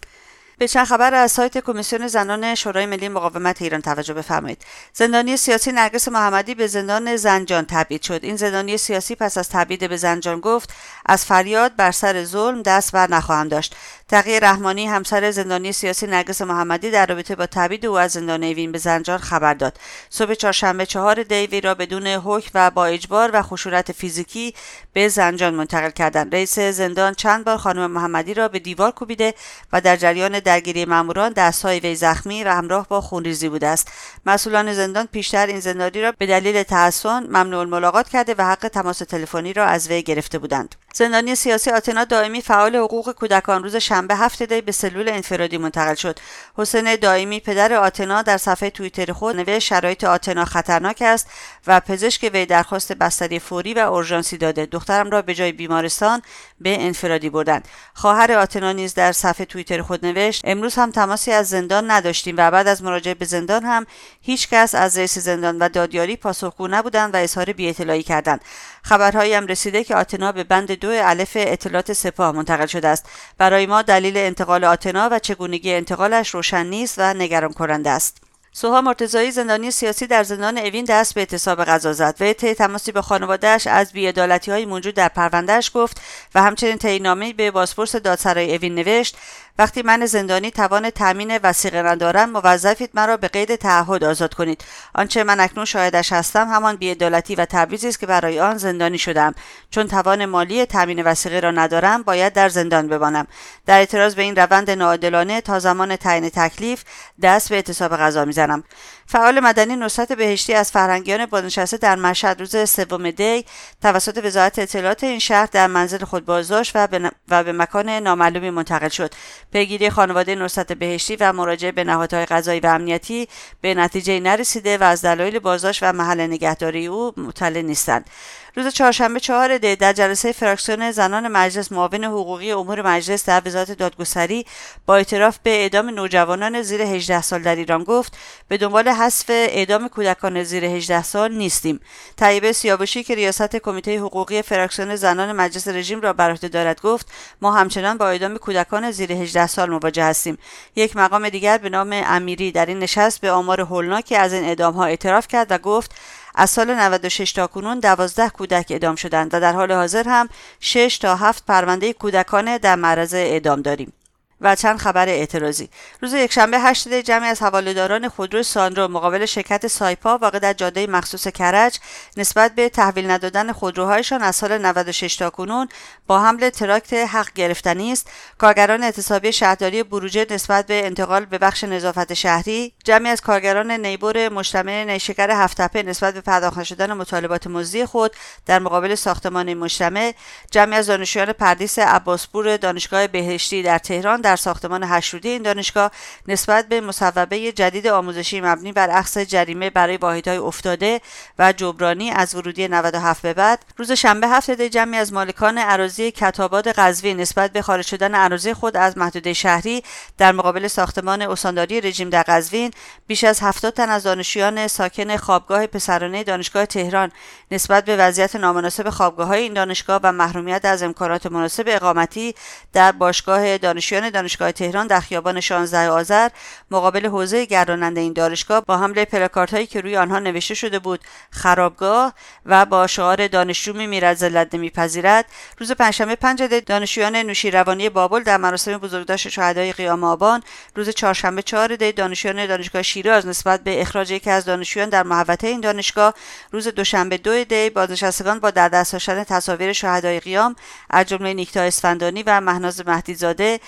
به 0.62 0.68
چند 0.68 0.88
خبر 0.88 1.14
از 1.14 1.32
سایت 1.32 1.58
کمیسیون 1.58 2.08
زنان 2.08 2.56
شورای 2.56 2.86
ملی 2.86 3.10
مقاومت 3.10 3.62
ایران 3.62 3.82
توجه 3.82 4.14
بفرمایید. 4.14 4.66
زندانی 4.94 5.38
سیاسی 5.38 5.72
نرگس 5.72 6.08
محمدی 6.08 6.56
به 6.56 6.68
زندان 6.68 7.16
زنجان 7.16 7.66
تبعید 7.66 8.02
شد. 8.02 8.20
این 8.24 8.36
زندانی 8.36 8.78
سیاسی 8.78 9.16
پس 9.16 9.38
از 9.38 9.50
تبعید 9.50 9.90
به 9.90 9.98
زنجان 9.98 10.40
گفت 10.40 10.74
از 11.06 11.26
فریاد 11.26 11.76
بر 11.76 11.92
سر 11.92 12.24
ظلم 12.24 12.62
دست 12.62 12.92
بر 12.92 13.10
نخواهم 13.10 13.48
داشت. 13.48 13.76
تقیه 14.12 14.40
رحمانی 14.40 14.88
همسر 14.88 15.32
زندانی 15.32 15.72
سیاسی 15.72 16.08
نرگس 16.08 16.42
محمدی 16.42 16.92
در 16.92 17.06
رابطه 17.06 17.36
با 17.36 17.46
تبعید 17.46 17.86
او 17.86 18.00
از 18.00 18.12
زندان 18.12 18.44
اوین 18.44 18.72
به 18.72 18.78
زنجان 18.78 19.18
خبر 19.18 19.54
داد. 19.54 19.78
صبح 20.10 20.34
چهارشنبه 20.34 20.86
چهار 20.86 21.24
دیوی 21.24 21.62
را 21.62 21.76
بدون 21.76 22.08
حکم 22.08 22.52
و 22.54 22.72
با 22.72 22.86
اجبار 22.86 23.30
و 23.34 23.42
خشونت 23.42 23.92
فیزیکی 23.92 24.54
به 24.94 25.08
زنجان 25.08 25.54
منتقل 25.54 25.90
کردند. 25.90 26.36
رئیس 26.36 26.60
زندان 26.60 27.14
چند 27.14 27.46
بار 27.46 27.58
خانم 27.58 27.92
محمدی 27.92 28.34
را 28.34 28.48
به 28.48 28.60
دیوار 28.60 28.92
کوبیده 28.92 29.34
و 29.74 29.82
در 29.82 29.96
جریان 29.96 30.40
درگیری 30.40 30.86
ماموران 30.86 31.34
دستهای 31.34 31.80
وی 31.80 31.96
زخمی 31.96 32.44
و 32.44 32.50
همراه 32.50 32.88
با 32.88 33.02
خونریزی 33.02 33.50
بوده 33.50 33.68
است. 33.68 33.92
مسئولان 34.26 34.74
زندان 34.74 35.08
پیشتر 35.08 35.48
این 35.48 35.60
زندانی 35.60 36.02
را 36.02 36.12
به 36.12 36.26
دلیل 36.26 36.64
تحسن 36.64 37.24
ممنوع 37.24 37.66
ملاقات 37.66 38.10
کرده 38.10 38.36
و 38.38 38.42
حق 38.42 38.68
تماس 38.68 38.98
تلفنی 38.98 39.54
را 39.54 39.66
از 39.66 39.88
وی 39.88 40.04
گرفته 40.04 40.40
بودند. 40.40 40.76
زندانی 40.94 41.36
سیاسی 41.36 41.72
آتنا 41.72 42.04
دائمی 42.04 42.42
فعال 42.42 42.76
حقوق 42.76 43.12
کودکان 43.12 43.64
روز 43.64 43.76
شنبه 43.76 44.16
هفته 44.16 44.46
دی 44.46 44.62
به 44.62 44.72
سلول 44.72 45.10
انفرادی 45.10 45.58
منتقل 45.58 45.96
شد. 45.96 46.20
حسین 46.58 46.96
دائمی 46.96 47.40
پدر 47.40 47.74
آتنا 47.74 48.22
در 48.22 48.38
صفحه 48.38 48.70
توییتر 48.70 49.14
خود 49.14 49.36
نوشت 49.36 49.68
شرایط 49.68 50.04
آتنا 50.04 50.46
خطرناک 50.46 51.02
است 51.02 51.28
و 51.68 51.80
پزشک 51.80 52.30
وی 52.34 52.46
درخواست 52.46 52.94
بستری 52.94 53.40
فوری 53.40 53.74
و 53.74 53.80
اورژانسی 53.80 54.38
داده. 54.38 54.66
دخترم 54.66 55.10
را 55.10 55.22
به 55.22 55.34
جای 55.34 55.52
بیمارستان 55.52 56.22
به 56.62 56.84
انفرادی 56.84 57.30
بردند 57.30 57.68
خواهر 57.94 58.32
آتنا 58.32 58.72
نیز 58.72 58.94
در 58.94 59.12
صفحه 59.12 59.46
توییتر 59.46 59.82
خود 59.82 60.06
نوشت 60.06 60.42
امروز 60.44 60.76
هم 60.76 60.92
تماسی 60.92 61.32
از 61.32 61.50
زندان 61.50 61.92
نداشتیم 61.92 62.36
و 62.38 62.52
بعد 62.52 62.68
از 62.68 62.84
مراجعه 62.84 63.14
به 63.14 63.26
زندان 63.26 63.64
هم 63.64 63.86
هیچ 64.22 64.50
کس 64.50 64.76
از 64.76 64.98
رئیس 64.98 65.18
زندان 65.18 65.58
و 65.60 65.70
دادیاری 65.70 66.16
پاسخگو 66.16 66.68
نبودند 66.68 67.14
و 67.14 67.18
اظهار 67.18 67.54
بی‌اطلاعی 67.54 68.04
کردند. 68.04 68.42
خبرهایی 68.84 69.34
هم 69.34 69.48
رسیده 69.48 69.84
که 69.84 69.96
آتنا 69.96 70.32
به 70.32 70.44
بند 70.44 70.72
دو 70.72 70.90
الف 70.92 71.32
اطلاعات 71.36 71.94
سپاه 71.94 72.32
منتقل 72.32 72.66
شده 72.66 72.88
است. 72.88 73.06
برای 73.38 73.66
ما 73.66 73.82
دلیل 73.82 74.18
انتقال 74.18 74.64
آتنا 74.64 75.10
و 75.12 75.20
چگونگی 75.20 75.74
انتقالش 75.74 76.30
روشن 76.30 76.66
نیست 76.66 76.96
و 76.98 77.14
نگران 77.14 77.54
کننده 77.54 77.90
است. 77.90 78.31
سوها 78.54 78.82
مرتضایی 78.82 79.32
زندانی 79.32 79.72
سیاسی 79.72 80.08
در 80.08 80.24
زندان 80.24 80.58
اوین 80.58 80.86
دست 80.86 81.14
به 81.14 81.22
اعتصاب 81.22 81.64
غذا 81.64 81.94
زد. 81.94 82.16
و 82.20 82.34
طی 82.34 82.54
تماسی 82.54 82.92
به 82.92 83.02
خانوادهش 83.02 83.68
از 83.68 83.92
بیعدالتی 83.92 84.52
های 84.52 84.66
موجود 84.66 84.96
در 84.96 85.08
پروندهش 85.08 85.72
گفت 85.74 86.02
و 86.36 86.42
همچنین 86.42 86.78
طی 86.78 87.34
به 87.34 87.52
بازپرس 87.52 87.96
دادسرای 87.96 88.56
اوین 88.56 88.76
نوشت 88.76 89.18
وقتی 89.60 89.82
من 89.82 90.06
زندانی 90.06 90.52
توان 90.52 90.90
تامین 90.90 91.38
وسیقه 91.44 91.82
ندارم 91.82 92.30
موظفید 92.30 92.90
مرا 92.94 93.18
به 93.18 93.28
قید 93.28 93.56
تعهد 93.56 94.04
آزاد 94.04 94.34
کنید. 94.34 94.64
آنچه 94.96 95.24
من 95.24 95.40
اکنون 95.40 95.66
شاهدش 95.66 96.14
هستم 96.14 96.48
همان 96.48 96.76
بیعدالتی 96.76 97.36
و 97.36 97.46
تبعیضی 97.46 97.88
است 97.88 98.00
که 98.00 98.06
برای 98.06 98.40
آن 98.40 98.58
زندانی 98.58 98.98
شدم. 98.98 99.34
چون 99.70 99.88
توان 99.88 100.26
مالی 100.26 100.66
تامین 100.66 101.04
وسیقه 101.04 101.40
را 101.40 101.52
ندارم 101.52 102.04
باید 102.04 102.34
در 102.34 102.50
زندان 102.50 102.88
بمانم. 102.88 103.28
در 103.66 103.80
اعتراض 103.80 104.16
به 104.16 104.22
این 104.22 104.36
روند 104.36 104.72
ناعادلانه 104.72 105.42
تا 105.42 105.60
زمان 105.60 105.96
تعیین 105.96 106.30
تکلیف 106.30 106.84
دست 107.22 107.50
به 107.50 107.56
اعتصاب 107.56 107.98
غذا 107.98 108.26
می‌زنم. 108.26 108.64
فعال 109.12 109.40
مدنی 109.40 109.76
نصرت 109.76 110.12
بهشتی 110.12 110.54
از 110.54 110.72
فرهنگیان 110.72 111.26
بازنشسته 111.26 111.78
در 111.78 111.96
مشهد 111.96 112.40
روز 112.40 112.70
سوم 112.70 113.12
دی 113.12 113.46
توسط 113.82 114.26
وزارت 114.26 114.60
اطلاعات 114.60 115.04
این 115.04 115.20
شهر 115.20 115.46
در 115.52 115.68
منزل 115.68 116.06
خود 116.06 116.26
بازداشت 116.26 116.72
و 116.76 116.88
به, 116.88 117.12
و 117.30 117.44
به 117.44 117.52
مکان 117.52 117.90
نامعلومی 117.90 118.50
منتقل 118.50 118.88
شد. 118.88 119.14
پیگیری 119.52 119.90
خانواده 119.90 120.36
نصرت 120.36 120.74
بهشتی 120.74 121.16
و 121.16 121.34
مراجعه 121.34 121.72
به 121.72 121.84
نهادهای 121.84 122.26
قضایی 122.26 122.60
و 122.60 122.68
امنیتی 122.68 123.28
به 123.62 123.74
نتیجه 123.74 124.20
نرسیده 124.20 124.78
و 124.78 124.84
از 124.84 125.02
دلایل 125.02 125.40
بازداشت 125.40 125.84
و 125.84 125.94
محل 125.94 126.22
نگهداری 126.22 126.88
او 126.88 127.14
مطلع 127.18 127.62
نیستند. 127.62 128.10
روز 128.56 128.68
چهارشنبه 128.68 129.20
چهار 129.20 129.58
دی 129.58 129.76
در 129.76 129.94
جلسه 129.94 130.32
فراکسیون 130.32 130.92
زنان 130.92 131.28
مجلس 131.28 131.72
معاون 131.72 132.04
حقوقی 132.04 132.52
امور 132.52 132.82
مجلس 132.82 133.26
در 133.26 133.42
وزارت 133.46 133.72
دادگستری 133.72 134.46
با 134.86 134.96
اعتراف 134.96 135.38
به 135.44 135.50
اعدام 135.50 135.90
نوجوانان 135.90 136.62
زیر 136.62 136.82
18 136.82 137.22
سال 137.22 137.42
در 137.42 137.56
ایران 137.56 137.84
گفت 137.84 138.18
به 138.48 138.58
دنبال 138.58 138.88
حذف 138.88 139.26
اعدام 139.30 139.88
کودکان 139.88 140.44
زیر 140.44 140.66
18 140.66 141.04
سال 141.04 141.34
نیستیم. 141.34 141.80
طیبه 142.18 142.54
سیاوشی 142.54 143.04
که 143.04 143.16
ریاست 143.16 143.56
کمیته 143.56 144.00
حقوقی 144.00 144.42
فراکسیون 144.42 144.96
زنان 144.96 145.32
مجلس 145.32 145.68
رژیم 145.68 146.02
را 146.02 146.14
بر 146.14 146.32
عهده 146.32 146.48
دارد 146.48 146.82
گفت 146.82 147.12
ما 147.42 147.52
همچنان 147.52 147.98
با 147.98 148.10
اعدام 148.10 148.38
کودکان 148.38 148.92
زیر 148.92 149.12
18 149.12 149.48
سال 149.48 149.70
مواجه 149.70 150.04
هستیم. 150.04 150.38
یک 150.76 150.98
مقام 150.98 151.30
دیگر 151.30 151.58
به 151.58 151.70
نام 151.70 152.02
امیری 152.06 152.52
در 152.52 152.66
این 152.66 152.80
نشست 152.80 153.22
به 153.22 153.32
آمار 153.32 153.62
هولناکی 153.62 154.16
از 154.16 154.34
این 154.34 154.44
اعدام 154.44 154.74
ها 154.74 154.86
اعتراف 154.86 155.28
کرد 155.28 155.52
و 155.52 155.58
گفت 155.58 155.96
از 156.36 156.50
سال 156.50 156.74
96 156.74 157.32
تا 157.32 157.48
کنون 157.48 157.80
12 157.80 158.30
کودک 158.30 158.68
اعدام 158.70 158.96
شدند 158.96 159.34
و 159.34 159.40
در 159.40 159.54
حال 159.54 159.72
حاضر 159.72 160.04
هم 160.08 160.30
6 160.60 160.98
تا 160.98 161.16
7 161.16 161.46
پرونده 161.46 161.94
کودکان 161.94 162.58
در 162.58 162.76
معرض 162.76 163.14
اعدام 163.14 163.62
داریم. 163.62 163.94
و 164.42 164.56
چند 164.56 164.78
خبر 164.78 165.10
اعتراضی. 165.10 165.70
روز 166.02 166.14
یکشنبه 166.14 166.60
8 166.60 166.88
دی 166.88 167.04
جمعی 167.04 167.28
از 167.28 167.42
حوالهداران 167.42 168.10
خودرو 168.10 168.44
ساندرو 168.44 168.88
مقابل 168.88 169.26
شرکت 169.26 169.68
سایپا 169.68 170.18
واقع 170.18 170.40
در 170.40 170.54
جاده 170.54 170.88
مخصوص 170.88 171.28
کرج 171.28 171.80
نسبت 172.18 172.56
به 172.56 172.70
تحویل 172.70 173.12
ندادن 173.12 173.52
خودروهایشان 173.52 174.22
از 174.22 174.36
سال 174.36 174.58
96 174.58 175.16
تا 175.16 175.30
کنون 175.30 175.70
با 176.08 176.20
حمل 176.20 176.50
تراکت 176.50 176.94
حق 176.94 177.34
گرفتنی 177.34 177.92
است. 177.92 178.10
کارگران 178.38 178.84
اعتصابی 178.84 179.32
شهرداری 179.32 179.84
بروجه 179.84 180.26
نسبت 180.30 180.68
به 180.68 180.86
انتقال 180.86 181.26
به 181.26 181.38
بخش 181.38 181.64
نظافت 181.64 182.14
شهری 182.14 182.74
جمعی 182.84 183.10
از 183.10 183.22
کارگران 183.22 183.72
نیبر 183.72 184.30
مجتمع 184.30 184.84
نیشکر 184.84 185.32
هفتپه 185.32 185.84
نسبت 185.84 186.14
به 186.14 186.22
پرداخت 186.22 186.58
نشدن 186.58 186.94
مطالبات 186.94 187.48
مزدی 187.48 187.86
خود 187.86 188.12
در 188.46 188.60
مقابل 188.60 188.96
ساختمان 188.96 189.54
مجتمع 189.54 190.14
جمعی 190.52 190.78
از 190.78 190.88
دانشجویان 190.88 191.34
پردیس 191.34 191.80
عباسپور 191.80 192.58
دانشگاه 192.58 193.08
بهشتی 193.08 193.64
در 193.64 193.78
تهران 193.78 194.22
در 194.22 194.31
ساختمان 194.36 194.84
هشرودی 194.84 195.30
این 195.30 195.42
دانشگاه 195.42 195.92
نسبت 196.28 196.68
به 196.68 196.82
مصوبه 196.82 197.52
جدید 197.52 197.88
آموزشی 197.88 198.42
مبنی 198.42 198.72
بر 198.72 198.90
اخذ 198.90 199.20
جریمه 199.20 199.70
برای 199.70 199.98
واحدهای 199.98 200.38
افتاده 200.38 201.02
و 201.40 201.54
جبرانی 201.54 202.12
از 202.12 202.36
ورودی 202.36 202.68
97 202.68 203.22
به 203.22 203.34
بعد 203.34 203.66
روز 203.78 203.92
شنبه 203.92 204.28
هفته 204.28 204.70
جمعی 204.70 204.98
از 204.98 205.14
مالکان 205.14 205.58
اراضی 205.58 206.12
کتاباد 206.12 206.68
قزوین 206.68 207.20
نسبت 207.20 207.52
به 207.52 207.62
خارج 207.62 207.86
شدن 207.86 208.16
اراضی 208.16 208.54
خود 208.54 208.78
از 208.78 208.98
محدوده 208.98 209.34
شهری 209.34 209.84
در 210.18 210.32
مقابل 210.32 210.68
ساختمان 210.68 211.22
استانداری 211.22 211.82
رژیم 211.82 212.10
در 212.10 212.24
قزوین 212.24 212.72
بیش 213.08 213.24
از 213.24 213.42
70 213.42 213.74
تن 213.74 213.90
از 213.90 214.04
دانشجویان 214.04 214.68
ساکن 214.68 215.18
خوابگاه 215.18 215.68
پسرانه 215.68 216.24
دانشگاه 216.24 216.66
تهران 216.66 217.12
نسبت 217.52 217.86
به 217.86 217.96
وضعیت 217.98 218.36
نامناسب 218.36 218.90
خوابگاه 218.90 219.28
های 219.28 219.42
این 219.42 219.54
دانشگاه 219.54 220.00
و 220.04 220.12
محرومیت 220.12 220.66
از 220.66 220.84
امکانات 220.84 221.26
مناسب 221.26 221.64
اقامتی 221.68 222.36
در 222.74 222.92
باشگاه 222.92 223.58
دانشجویان 223.58 224.10
دانشگاه 224.22 224.52
تهران 224.52 224.88
در 224.88 225.00
خیابان 225.00 225.40
16 225.40 225.90
آذر 225.90 226.30
مقابل 226.72 227.06
حوزه 227.06 227.46
گرداننده 227.46 228.02
این 228.02 228.14
دانشگاه 228.14 228.66
با 228.66 228.78
حمله 228.78 229.06
پلاکارت 229.06 229.54
هایی 229.54 229.68
که 229.68 229.82
روی 229.82 229.98
آنها 229.98 230.20
نوشته 230.20 230.54
شده 230.54 230.80
بود 230.80 231.00
خرابگاه 231.32 232.14
و 232.46 232.66
با 232.66 232.88
شعار 232.88 233.28
دانشجو 233.28 233.74
میمیرد 233.74 234.18
ذلت 234.18 234.56
نمیپذیرد. 234.56 235.26
روز 235.58 235.72
پنجشنبه 235.72 236.16
5 236.16 236.44
دانشجویان 236.44 237.16
نوشیروانی 237.16 237.90
بابل 237.90 238.24
در 238.24 238.38
مراسم 238.38 238.78
بزرگداشت 238.78 239.30
شهدای 239.30 239.74
قیام 239.74 240.04
آبان 240.04 240.44
روز 240.76 240.90
چهارشنبه 240.90 241.42
4 241.42 241.76
دی 241.76 241.92
دانشجویان 241.92 242.48
دانشگاه 242.48 242.82
شیراز 242.82 243.28
نسبت 243.28 243.64
به 243.64 243.82
اخراج 243.82 244.12
یکی 244.12 244.30
از 244.30 244.46
دانشجویان 244.46 244.90
در 244.90 245.04
محوطه 245.04 245.48
این 245.48 245.62
دانشگاه 245.62 246.14
روز 246.52 246.68
دوشنبه 246.68 247.18
2 247.18 247.44
دی 247.44 247.70
بازنشستگان 247.70 248.40
با 248.40 248.52
در 248.52 248.70
دست 248.70 248.94
داشتن 248.94 249.24
تصاویر 249.24 249.74
شهدای 249.74 250.20
قیام 250.20 250.56
از 250.90 251.06
جمله 251.06 251.34
نیکتا 251.34 251.62
اسفندانی 251.62 252.24
و 252.24 252.42
مهناز 252.42 252.82
مهدیزاده 252.88 253.60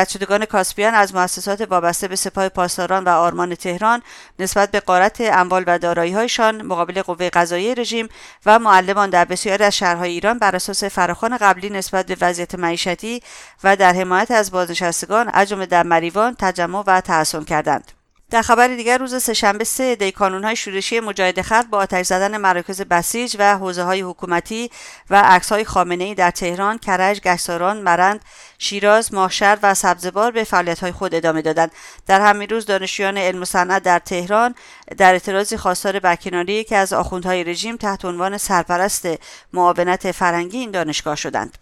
قارت 0.00 0.10
شدگان 0.10 0.44
کاسپیان 0.44 0.94
از 0.94 1.14
مؤسسات 1.14 1.60
وابسته 1.60 2.08
به 2.08 2.16
سپاه 2.16 2.48
پاسداران 2.48 3.04
و 3.04 3.08
آرمان 3.08 3.54
تهران 3.54 4.02
نسبت 4.38 4.70
به 4.70 4.80
قارت 4.80 5.20
اموال 5.20 5.64
و 5.66 5.78
دارایی‌هایشان 5.78 6.62
مقابل 6.62 7.02
قوه 7.02 7.28
قضایی 7.28 7.74
رژیم 7.74 8.08
و 8.46 8.58
معلمان 8.58 9.10
در 9.10 9.24
بسیاری 9.24 9.64
از 9.64 9.76
شهرهای 9.76 10.10
ایران 10.10 10.38
بر 10.38 10.56
اساس 10.56 10.84
فراخوان 10.84 11.36
قبلی 11.36 11.70
نسبت 11.70 12.06
به 12.06 12.16
وضعیت 12.20 12.54
معیشتی 12.54 13.22
و 13.64 13.76
در 13.76 13.92
حمایت 13.92 14.30
از 14.30 14.50
بازنشستگان 14.50 15.30
از 15.34 15.48
جمله 15.48 15.66
در 15.66 15.82
مریوان 15.82 16.36
تجمع 16.38 16.84
و 16.86 17.00
تحصن 17.00 17.44
کردند. 17.44 17.99
در 18.30 18.42
خبر 18.42 18.68
دیگر 18.68 18.98
روز 18.98 19.22
سهشنبه 19.22 19.64
سه 19.64 19.96
دی 19.96 20.12
های 20.18 20.56
شورشی 20.56 21.00
مجاهد 21.00 21.42
خلق 21.42 21.66
با 21.66 21.78
آتش 21.78 22.06
زدن 22.06 22.36
مراکز 22.36 22.82
بسیج 22.82 23.36
و 23.38 23.58
حوزه 23.58 23.82
های 23.82 24.00
حکومتی 24.00 24.70
و 25.10 25.22
عکس 25.22 25.52
های 25.52 25.64
خامنه 25.64 26.04
ای 26.04 26.14
در 26.14 26.30
تهران، 26.30 26.78
کرج، 26.78 27.20
گشتاران، 27.20 27.80
مرند، 27.80 28.20
شیراز، 28.58 29.14
ماهشهر 29.14 29.58
و 29.62 29.74
سبزبار 29.74 30.30
به 30.32 30.44
فعالیت 30.44 30.80
های 30.80 30.92
خود 30.92 31.14
ادامه 31.14 31.42
دادند. 31.42 31.72
در 32.06 32.20
همین 32.20 32.48
روز 32.48 32.66
دانشجویان 32.66 33.18
علم 33.18 33.42
و 33.42 33.44
صنعت 33.44 33.82
در 33.82 33.98
تهران 33.98 34.54
در 34.98 35.12
اعتراضی 35.12 35.56
خواستار 35.56 35.98
برکناری 35.98 36.64
که 36.64 36.76
از 36.76 36.92
آخوندهای 36.92 37.44
رژیم 37.44 37.76
تحت 37.76 38.04
عنوان 38.04 38.38
سرپرست 38.38 39.08
معاونت 39.52 40.12
فرنگی 40.12 40.58
این 40.58 40.70
دانشگاه 40.70 41.16
شدند. 41.16 41.58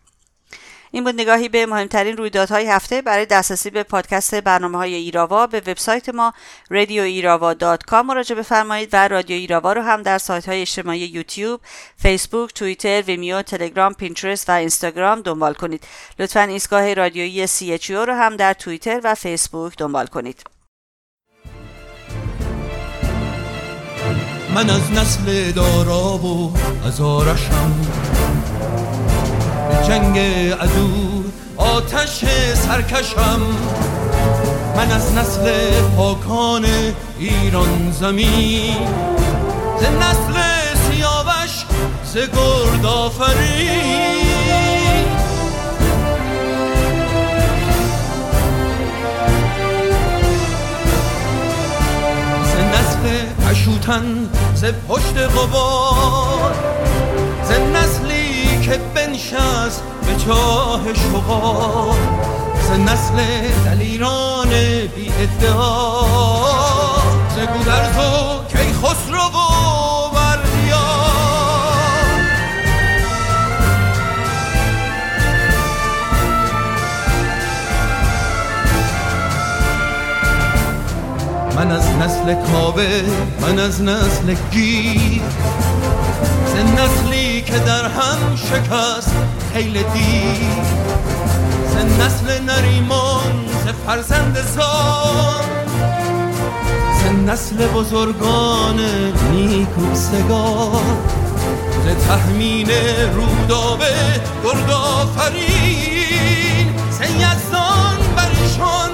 این 0.90 1.04
بود 1.04 1.14
نگاهی 1.14 1.49
به 1.49 1.66
مهمترین 1.66 2.16
رویدادهای 2.16 2.66
هفته 2.66 3.02
برای 3.02 3.26
دسترسی 3.26 3.71
به 3.71 3.83
پادکست 3.83 4.35
برنامه 4.35 4.78
های 4.78 4.95
ایراوا 4.95 5.47
به 5.47 5.59
وبسایت 5.59 6.09
ما 6.09 6.35
radioirawa.com 6.73 7.95
مراجعه 7.95 8.38
بفرمایید 8.38 8.88
و 8.92 9.09
رادیو 9.09 9.37
ایراوا 9.37 9.73
رو 9.73 9.83
هم 9.83 10.02
در 10.02 10.18
سایت 10.18 10.49
های 10.49 10.61
اجتماعی 10.61 11.00
یوتیوب، 11.00 11.61
فیسبوک، 11.97 12.52
توییتر، 12.54 13.02
ویمیو، 13.02 13.42
تلگرام، 13.42 13.95
پینترست 13.95 14.49
و 14.49 14.52
اینستاگرام 14.52 15.21
دنبال 15.21 15.54
کنید. 15.54 15.85
لطفا 16.18 16.40
ایستگاه 16.40 16.95
رادیویی 16.95 17.47
CHO 17.49 17.90
رو 17.90 18.12
هم 18.12 18.37
در 18.37 18.54
توییتر 18.54 19.00
و 19.04 19.14
فیسبوک 19.14 19.78
دنبال 19.78 20.07
کنید. 20.07 20.45
من 24.54 24.71
از 24.71 24.92
نسل 24.92 25.50
دارا 25.50 26.18
و 26.18 26.52
از 26.87 27.00
آرشم 27.00 27.80
جنگ 29.89 30.19
عدو 30.53 31.23
آتش 31.57 32.25
سرکشم. 32.55 33.41
من 34.77 34.93
از 34.93 35.15
نسل 35.15 35.71
پاکان 35.97 36.67
ایران 37.19 37.93
زمین. 38.01 38.89
ز 39.81 39.83
نسل 39.83 40.41
سیاوش 40.91 41.65
ز 42.05 42.17
گرد 42.17 42.87
ز 52.45 52.55
نسل 52.57 53.27
پشوتن 53.47 54.29
ز 54.55 54.65
پشت 54.89 55.17
قبار 55.17 56.55
که 58.69 58.81
بنشست 58.95 59.83
به 60.07 60.25
چاه 60.25 60.81
شغال 60.95 61.99
ز 62.63 62.71
نسل 62.71 63.17
دلیران 63.65 64.49
بی 64.97 65.13
ادعا. 65.21 66.03
ز 67.29 67.39
گودرز 67.39 67.97
و 67.97 68.01
کی 68.49 68.73
خسرو 68.73 69.19
و 69.19 70.11
بردیا. 70.15 70.89
من 81.57 81.71
از 81.71 81.89
نسل 81.89 82.35
کابه 82.53 83.03
من 83.41 83.59
از 83.59 83.83
نسل 83.83 84.35
گیر. 84.51 85.23
ز 86.47 86.55
نسلی 86.57 87.18
که 87.49 87.59
در 87.59 87.88
هم 87.88 88.37
شکست 88.37 89.14
خیل 89.52 89.73
دیر 89.73 90.62
ز 91.67 91.76
نسل 91.76 92.43
نریمان 92.43 93.47
ز 93.64 93.69
فرزند 93.87 94.38
زان. 94.55 95.45
ز 97.00 97.02
نسل 97.31 97.67
بزرگان 97.67 98.81
نیکوستگار 99.33 100.83
ز 101.85 101.87
تحمین 102.09 102.71
رودابه 103.14 103.95
گردآفرین 104.45 105.47
ز 106.90 107.00
یزدان 107.00 107.99
برشان 108.17 108.93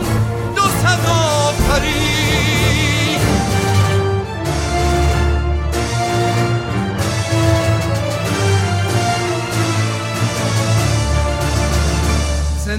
دو 0.57 0.63
صد 0.63 1.07
آفرین. 1.11 2.54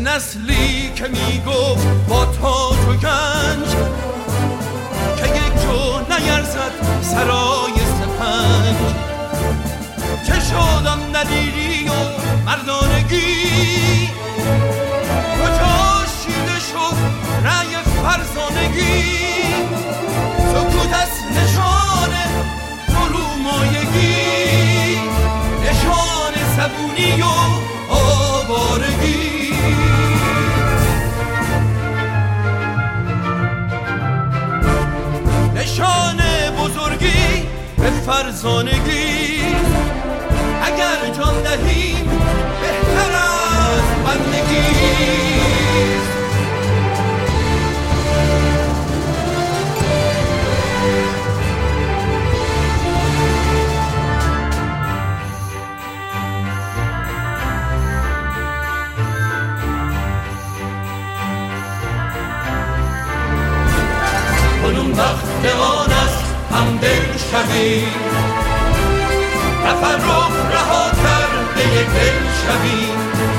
نسلی 0.06 0.92
که 0.96 1.08
می‌گفت 1.08 1.88
با 2.10 2.26
تاج 2.26 2.80
و 2.80 2.94
گنج 2.94 3.70
که 5.18 5.26
یک 5.26 5.62
جو 5.62 6.00
نیرزد 6.10 6.72
سرای 7.02 7.74
سپنج. 7.74 8.78
چه 10.28 10.40
شدم 10.40 11.00
ندیری 11.14 11.90
و 11.90 11.94
مردانگی؟ 12.46 14.10
کجا 15.38 16.06
شیده 16.22 16.60
شد 16.60 16.98
رأی 17.44 17.76
فرزانگی؟ 18.04 19.04
سکوت 20.52 20.94
از 20.94 21.14
نشان 21.38 22.14
فرومایگی 22.88 24.16
نشان 25.64 26.34
زبونی 26.58 27.22
و 27.22 27.26
آوارگی. 27.94 29.35
به 37.86 37.92
فرزانگی. 37.92 39.56
اگر 40.64 41.14
جان 41.18 41.42
دهیم 41.42 42.10
بهتر 42.62 43.12
از 43.12 43.84
بندگی. 44.06 45.06
وقت 64.98 65.85
است 66.56 66.66
هم 66.68 66.78
دل 66.78 67.18
شویم 67.32 67.88
تفرق 69.64 70.32
رها 70.52 70.92
کرده 70.92 71.76
یک 71.76 71.88
دل 71.88 72.20
شویم 72.46 73.35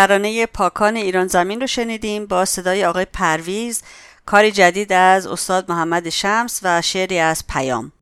ترانه 0.00 0.46
پاکان 0.46 0.96
ایران 0.96 1.26
زمین 1.26 1.60
رو 1.60 1.66
شنیدیم 1.66 2.26
با 2.26 2.44
صدای 2.44 2.84
آقای 2.84 3.04
پرویز 3.04 3.82
کاری 4.26 4.52
جدید 4.52 4.92
از 4.92 5.26
استاد 5.26 5.70
محمد 5.70 6.08
شمس 6.08 6.60
و 6.62 6.82
شعری 6.82 7.18
از 7.18 7.44
پیام. 7.48 7.92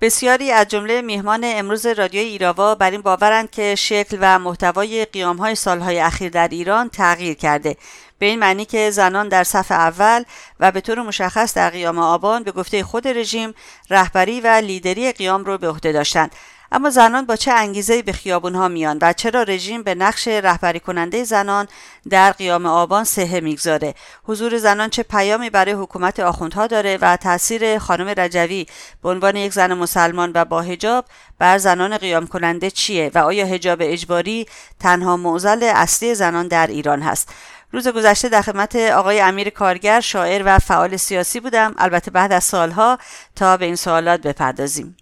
بسیاری 0.00 0.50
از 0.50 0.68
جمله 0.68 1.02
میهمان 1.02 1.40
امروز 1.44 1.86
رادیوی 1.86 2.24
ایراوا 2.24 2.74
بر 2.74 2.90
این 2.90 3.00
باورند 3.00 3.50
که 3.50 3.74
شکل 3.74 4.18
و 4.20 4.38
محتوای 4.38 5.04
قیامهای 5.04 5.54
سالهای 5.54 6.00
اخیر 6.00 6.28
در 6.28 6.48
ایران 6.48 6.88
تغییر 6.88 7.34
کرده. 7.34 7.76
به 8.18 8.26
این 8.26 8.38
معنی 8.38 8.64
که 8.64 8.90
زنان 8.90 9.28
در 9.28 9.44
صف 9.44 9.72
اول 9.72 10.24
و 10.60 10.72
به 10.72 10.80
طور 10.80 11.02
مشخص 11.02 11.54
در 11.54 11.70
قیام 11.70 11.98
آبان 11.98 12.42
به 12.42 12.52
گفته 12.52 12.82
خود 12.82 13.08
رژیم 13.08 13.54
رهبری 13.90 14.40
و 14.40 14.46
لیدری 14.46 15.12
قیام 15.12 15.44
رو 15.44 15.58
به 15.58 15.68
عهده 15.68 15.92
داشتند. 15.92 16.32
اما 16.74 16.90
زنان 16.90 17.26
با 17.26 17.36
چه 17.36 17.52
انگیزه‌ای 17.52 18.02
به 18.02 18.12
خیابونها 18.12 18.68
میان 18.68 18.98
و 19.02 19.12
چرا 19.12 19.42
رژیم 19.42 19.82
به 19.82 19.94
نقش 19.94 20.28
رهبری 20.28 20.80
کننده 20.80 21.24
زنان 21.24 21.68
در 22.10 22.32
قیام 22.32 22.66
آبان 22.66 23.04
سهه 23.04 23.40
می‌گذاره؟ 23.40 23.94
حضور 24.24 24.58
زنان 24.58 24.90
چه 24.90 25.02
پیامی 25.02 25.50
برای 25.50 25.72
حکومت 25.72 26.20
آخوندها 26.20 26.66
داره 26.66 26.98
و 27.00 27.16
تاثیر 27.16 27.78
خانم 27.78 28.14
رجوی 28.16 28.66
به 29.02 29.08
عنوان 29.08 29.36
یک 29.36 29.52
زن 29.52 29.74
مسلمان 29.74 30.32
و 30.34 30.44
با 30.44 30.62
حجاب 30.62 31.04
بر 31.38 31.58
زنان 31.58 31.96
قیام 31.98 32.26
کننده 32.26 32.70
چیه 32.70 33.10
و 33.14 33.18
آیا 33.18 33.46
حجاب 33.46 33.78
اجباری 33.82 34.46
تنها 34.80 35.16
معضل 35.16 35.62
اصلی 35.62 36.14
زنان 36.14 36.48
در 36.48 36.66
ایران 36.66 37.02
هست؟ 37.02 37.28
روز 37.72 37.88
گذشته 37.88 38.28
در 38.28 38.42
خدمت 38.42 38.76
آقای 38.76 39.20
امیر 39.20 39.50
کارگر 39.50 40.00
شاعر 40.00 40.42
و 40.46 40.58
فعال 40.58 40.96
سیاسی 40.96 41.40
بودم. 41.40 41.74
البته 41.78 42.10
بعد 42.10 42.32
از 42.32 42.44
سالها 42.44 42.98
تا 43.36 43.56
به 43.56 43.64
این 43.64 43.76
سوالات 43.76 44.20
بپردازیم. 44.20 44.96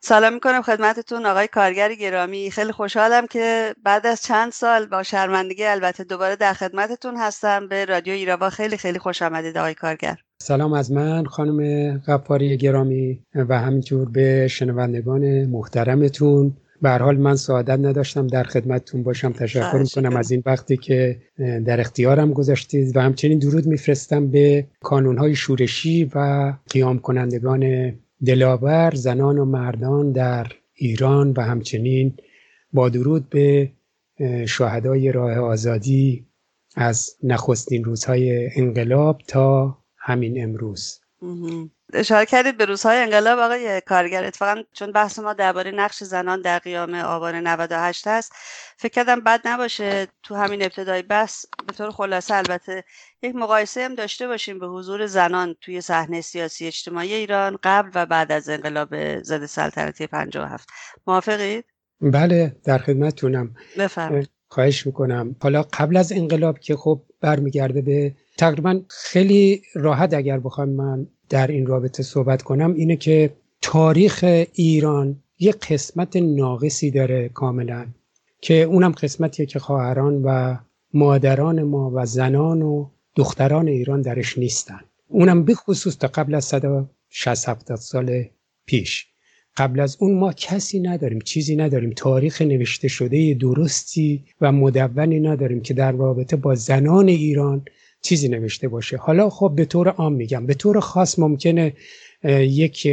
سلام 0.00 0.34
می‌کنم 0.34 0.62
خدمتتون 0.62 1.26
آقای 1.26 1.48
کارگر 1.48 1.94
گرامی. 1.94 2.50
خیلی 2.50 2.72
خوشحالم 2.72 3.26
که 3.26 3.74
بعد 3.84 4.06
از 4.06 4.22
چند 4.22 4.52
سال 4.52 4.86
با 4.86 5.02
شرمندگی 5.02 5.64
البته 5.64 6.04
دوباره 6.04 6.36
در 6.36 6.52
خدمتتون 6.52 7.16
هستم. 7.16 7.68
به 7.68 7.84
رادیو 7.84 8.14
ایراوا 8.14 8.50
خیلی 8.50 8.76
خیلی 8.76 8.98
خوش 8.98 9.22
آمدید 9.22 9.58
آقای 9.58 9.74
کارگر. 9.74 10.16
سلام 10.42 10.72
از 10.72 10.92
من 10.92 11.24
خانم 11.24 11.98
غفاری 11.98 12.56
گرامی 12.56 13.22
و 13.34 13.60
همینجور 13.60 14.08
به 14.08 14.48
شنوندگان 14.48 15.44
محترمتون. 15.44 16.56
به 16.82 16.90
حال 16.90 17.16
من 17.16 17.36
سعادت 17.36 17.78
نداشتم 17.78 18.26
در 18.26 18.44
خدمتتون 18.44 19.02
باشم. 19.02 19.32
تشکر 19.32 19.78
می‌کنم 19.78 20.16
از 20.16 20.30
این 20.30 20.42
وقتی 20.46 20.76
که 20.76 21.20
در 21.66 21.80
اختیارم 21.80 22.32
گذاشتید 22.32 22.96
و 22.96 23.00
همچنین 23.00 23.38
درود 23.38 23.66
میفرستم 23.66 24.30
به 24.30 24.66
کانونهای 24.80 25.34
شورشی 25.34 26.10
و 26.14 26.52
قیام 26.70 26.98
کنندگان 26.98 27.92
دلاور 28.26 28.94
زنان 28.94 29.38
و 29.38 29.44
مردان 29.44 30.12
در 30.12 30.46
ایران 30.74 31.32
و 31.36 31.40
همچنین 31.40 32.16
با 32.72 32.88
درود 32.88 33.28
به 33.28 33.72
شهدای 34.46 35.12
راه 35.12 35.38
آزادی 35.38 36.26
از 36.76 37.16
نخستین 37.22 37.84
روزهای 37.84 38.50
انقلاب 38.56 39.20
تا 39.28 39.78
همین 39.96 40.42
امروز. 40.42 41.00
اشاره 41.92 42.26
کردید 42.26 42.56
به 42.56 42.64
روزهای 42.64 42.98
انقلاب 42.98 43.38
آقای 43.38 43.80
کارگر 43.80 44.24
اتفاقا 44.24 44.62
چون 44.72 44.92
بحث 44.92 45.18
ما 45.18 45.32
درباره 45.32 45.70
نقش 45.70 46.04
زنان 46.04 46.40
در 46.40 46.58
قیام 46.58 46.94
آبان 46.94 47.34
98 47.34 48.06
هست 48.06 48.32
فکر 48.76 48.92
کردم 48.92 49.20
بد 49.20 49.40
نباشه 49.44 50.06
تو 50.22 50.34
همین 50.34 50.62
ابتدای 50.62 51.02
بحث 51.02 51.44
به 51.66 51.72
طور 51.72 51.90
خلاصه 51.90 52.34
البته 52.34 52.84
یک 53.22 53.34
مقایسه 53.34 53.84
هم 53.84 53.94
داشته 53.94 54.26
باشیم 54.26 54.58
به 54.58 54.66
حضور 54.66 55.06
زنان 55.06 55.56
توی 55.60 55.80
صحنه 55.80 56.20
سیاسی 56.20 56.66
اجتماعی 56.66 57.14
ایران 57.14 57.58
قبل 57.62 57.90
و 57.94 58.06
بعد 58.06 58.32
از 58.32 58.48
انقلاب 58.48 59.22
ضد 59.22 59.46
سلطنتی 59.46 60.06
57 60.06 60.68
موافقید؟ 61.06 61.64
بله 62.00 62.56
در 62.64 62.78
خدمتتونم. 62.78 63.54
بفرمایید. 63.78 64.37
خواهش 64.48 64.86
می‌کنم. 64.86 65.36
حالا 65.40 65.64
قبل 65.72 65.96
از 65.96 66.12
انقلاب 66.12 66.58
که 66.58 66.76
خب 66.76 67.00
برمیگرده 67.20 67.82
به 67.82 68.14
تقریبا 68.38 68.80
خیلی 68.88 69.62
راحت 69.74 70.14
اگر 70.14 70.38
بخوام 70.38 70.68
من 70.68 71.06
در 71.28 71.46
این 71.46 71.66
رابطه 71.66 72.02
صحبت 72.02 72.42
کنم 72.42 72.74
اینه 72.74 72.96
که 72.96 73.30
تاریخ 73.62 74.44
ایران 74.52 75.16
یه 75.38 75.52
قسمت 75.52 76.16
ناقصی 76.16 76.90
داره 76.90 77.28
کاملا 77.28 77.86
که 78.40 78.62
اونم 78.62 78.92
قسمتیه 78.92 79.46
که 79.46 79.58
خواهران 79.58 80.22
و 80.24 80.56
مادران 80.94 81.62
ما 81.62 81.90
و 81.94 82.06
زنان 82.06 82.62
و 82.62 82.88
دختران 83.16 83.68
ایران 83.68 84.02
درش 84.02 84.38
نیستن. 84.38 84.80
اونم 85.08 85.44
به 85.44 85.54
خصوص 85.54 85.96
تا 85.96 86.08
قبل 86.08 86.34
از 86.34 86.44
160 86.44 87.48
70 87.48 87.78
سال 87.78 88.24
پیش. 88.66 89.06
قبل 89.58 89.80
از 89.80 89.96
اون 90.00 90.14
ما 90.18 90.32
کسی 90.32 90.80
نداریم 90.80 91.18
چیزی 91.18 91.56
نداریم. 91.56 91.90
تاریخ 91.90 92.42
نوشته 92.42 92.88
شده 92.88 93.34
درستی 93.34 94.24
و 94.40 94.52
مدونی 94.52 95.20
نداریم 95.20 95.60
که 95.60 95.74
در 95.74 95.92
رابطه 95.92 96.36
با 96.36 96.54
زنان 96.54 97.08
ایران 97.08 97.64
چیزی 98.02 98.28
نوشته 98.28 98.68
باشه. 98.68 98.96
حالا 98.96 99.30
خب 99.30 99.52
به 99.56 99.64
طور 99.64 99.88
عام 99.88 100.12
میگم. 100.12 100.46
به 100.46 100.54
طور 100.54 100.80
خاص 100.80 101.18
ممکنه 101.18 101.72
یک 102.40 102.88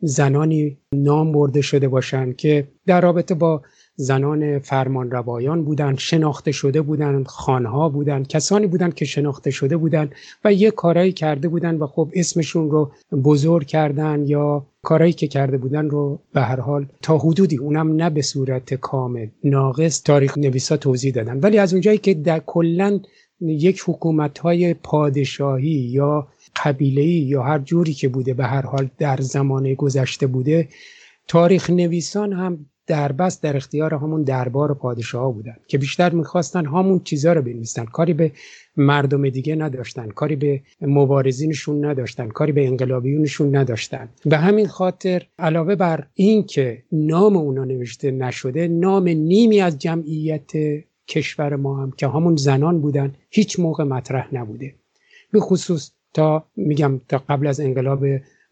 زنانی 0.00 0.76
نام 0.94 1.32
برده 1.32 1.60
شده 1.60 1.88
باشن 1.88 2.32
که 2.32 2.68
در 2.86 3.00
رابطه 3.00 3.34
با 3.34 3.62
زنان 3.96 4.58
فرمان 4.58 5.10
روایان 5.10 5.64
بودند 5.64 5.98
شناخته 5.98 6.52
شده 6.52 6.82
بودند 6.82 7.26
خانها 7.26 7.88
بودند 7.88 8.28
کسانی 8.28 8.66
بودند 8.66 8.94
که 8.94 9.04
شناخته 9.04 9.50
شده 9.50 9.76
بودند 9.76 10.14
و 10.44 10.52
یه 10.52 10.70
کارایی 10.70 11.12
کرده 11.12 11.48
بودند 11.48 11.82
و 11.82 11.86
خب 11.86 12.10
اسمشون 12.14 12.70
رو 12.70 12.92
بزرگ 13.24 13.66
کردن 13.66 14.26
یا 14.26 14.66
کارایی 14.82 15.12
که 15.12 15.28
کرده 15.28 15.58
بودن 15.58 15.90
رو 15.90 16.20
به 16.32 16.40
هر 16.40 16.60
حال 16.60 16.86
تا 17.02 17.18
حدودی 17.18 17.56
اونم 17.56 17.96
نه 17.96 18.10
به 18.10 18.22
صورت 18.22 18.74
کامل 18.74 19.26
ناقص 19.44 20.02
تاریخ 20.02 20.38
نویسا 20.38 20.76
توضیح 20.76 21.12
دادن. 21.12 21.40
ولی 21.40 21.58
از 21.58 21.72
اونجایی 21.72 21.98
که 21.98 22.14
در 22.14 22.42
کلا 22.46 23.00
یک 23.40 23.82
حکومت 23.86 24.38
های 24.38 24.74
پادشاهی 24.74 25.70
یا 25.70 26.28
قبیله 26.64 27.04
یا 27.04 27.42
هر 27.42 27.58
جوری 27.58 27.92
که 27.92 28.08
بوده 28.08 28.34
به 28.34 28.44
هر 28.44 28.66
حال 28.66 28.90
در 28.98 29.16
زمان 29.20 29.74
گذشته 29.74 30.26
بوده 30.26 30.68
تاریخ 31.28 31.70
نویسان 31.70 32.32
هم 32.32 32.66
در 32.86 33.12
بس 33.12 33.40
در 33.40 33.56
اختیار 33.56 33.94
همون 33.94 34.22
دربار 34.22 34.72
و 34.72 34.74
پادشاه 34.74 35.32
بودن 35.32 35.56
که 35.66 35.78
بیشتر 35.78 36.10
می‌خواستن 36.10 36.66
همون 36.66 37.00
چیزا 37.04 37.32
رو 37.32 37.42
بنویسن. 37.42 37.84
کاری 37.84 38.12
به 38.12 38.32
مردم 38.76 39.28
دیگه 39.28 39.54
نداشتن 39.54 40.08
کاری 40.08 40.36
به 40.36 40.60
مبارزینشون 40.80 41.84
نداشتن 41.84 42.28
کاری 42.28 42.52
به 42.52 42.66
انقلابیونشون 42.66 43.56
نداشتن. 43.56 44.08
به 44.24 44.36
همین 44.36 44.66
خاطر 44.66 45.26
علاوه 45.38 45.74
بر 45.74 46.06
این 46.14 46.42
که 46.42 46.82
نام 46.92 47.36
اونا 47.36 47.64
نوشته 47.64 48.10
نشده 48.10 48.68
نام 48.68 49.08
نیمی 49.08 49.60
از 49.60 49.78
جمعیت 49.78 50.50
کشور 51.08 51.56
ما 51.56 51.82
هم 51.82 51.90
که 51.90 52.08
همون 52.08 52.36
زنان 52.36 52.80
بودن 52.80 53.14
هیچ 53.30 53.60
موقع 53.60 53.84
مطرح 53.84 54.34
نبوده. 54.34 54.74
به 55.32 55.40
خصوص 55.40 55.90
تا 56.14 56.44
میگم 56.56 57.00
تا 57.08 57.22
قبل 57.28 57.46
از 57.46 57.60
انقلاب 57.60 58.04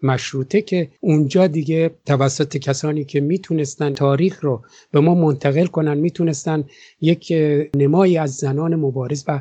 مشروطه 0.03 0.63
که 0.63 0.89
اونجا 1.01 1.47
دیگه 1.47 1.91
توسط 2.07 2.57
کسانی 2.57 3.05
که 3.05 3.21
می‌تونستن 3.21 3.93
تاریخ 3.93 4.45
رو 4.45 4.63
به 4.93 5.01
ما 5.01 5.15
منتقل 5.15 5.67
کنن 5.67 5.99
می‌تونستن 5.99 6.65
یک 7.01 7.33
نمایی 7.77 8.19
از 8.19 8.35
زنان 8.35 8.77
مبارز 8.77 9.25
و 9.29 9.41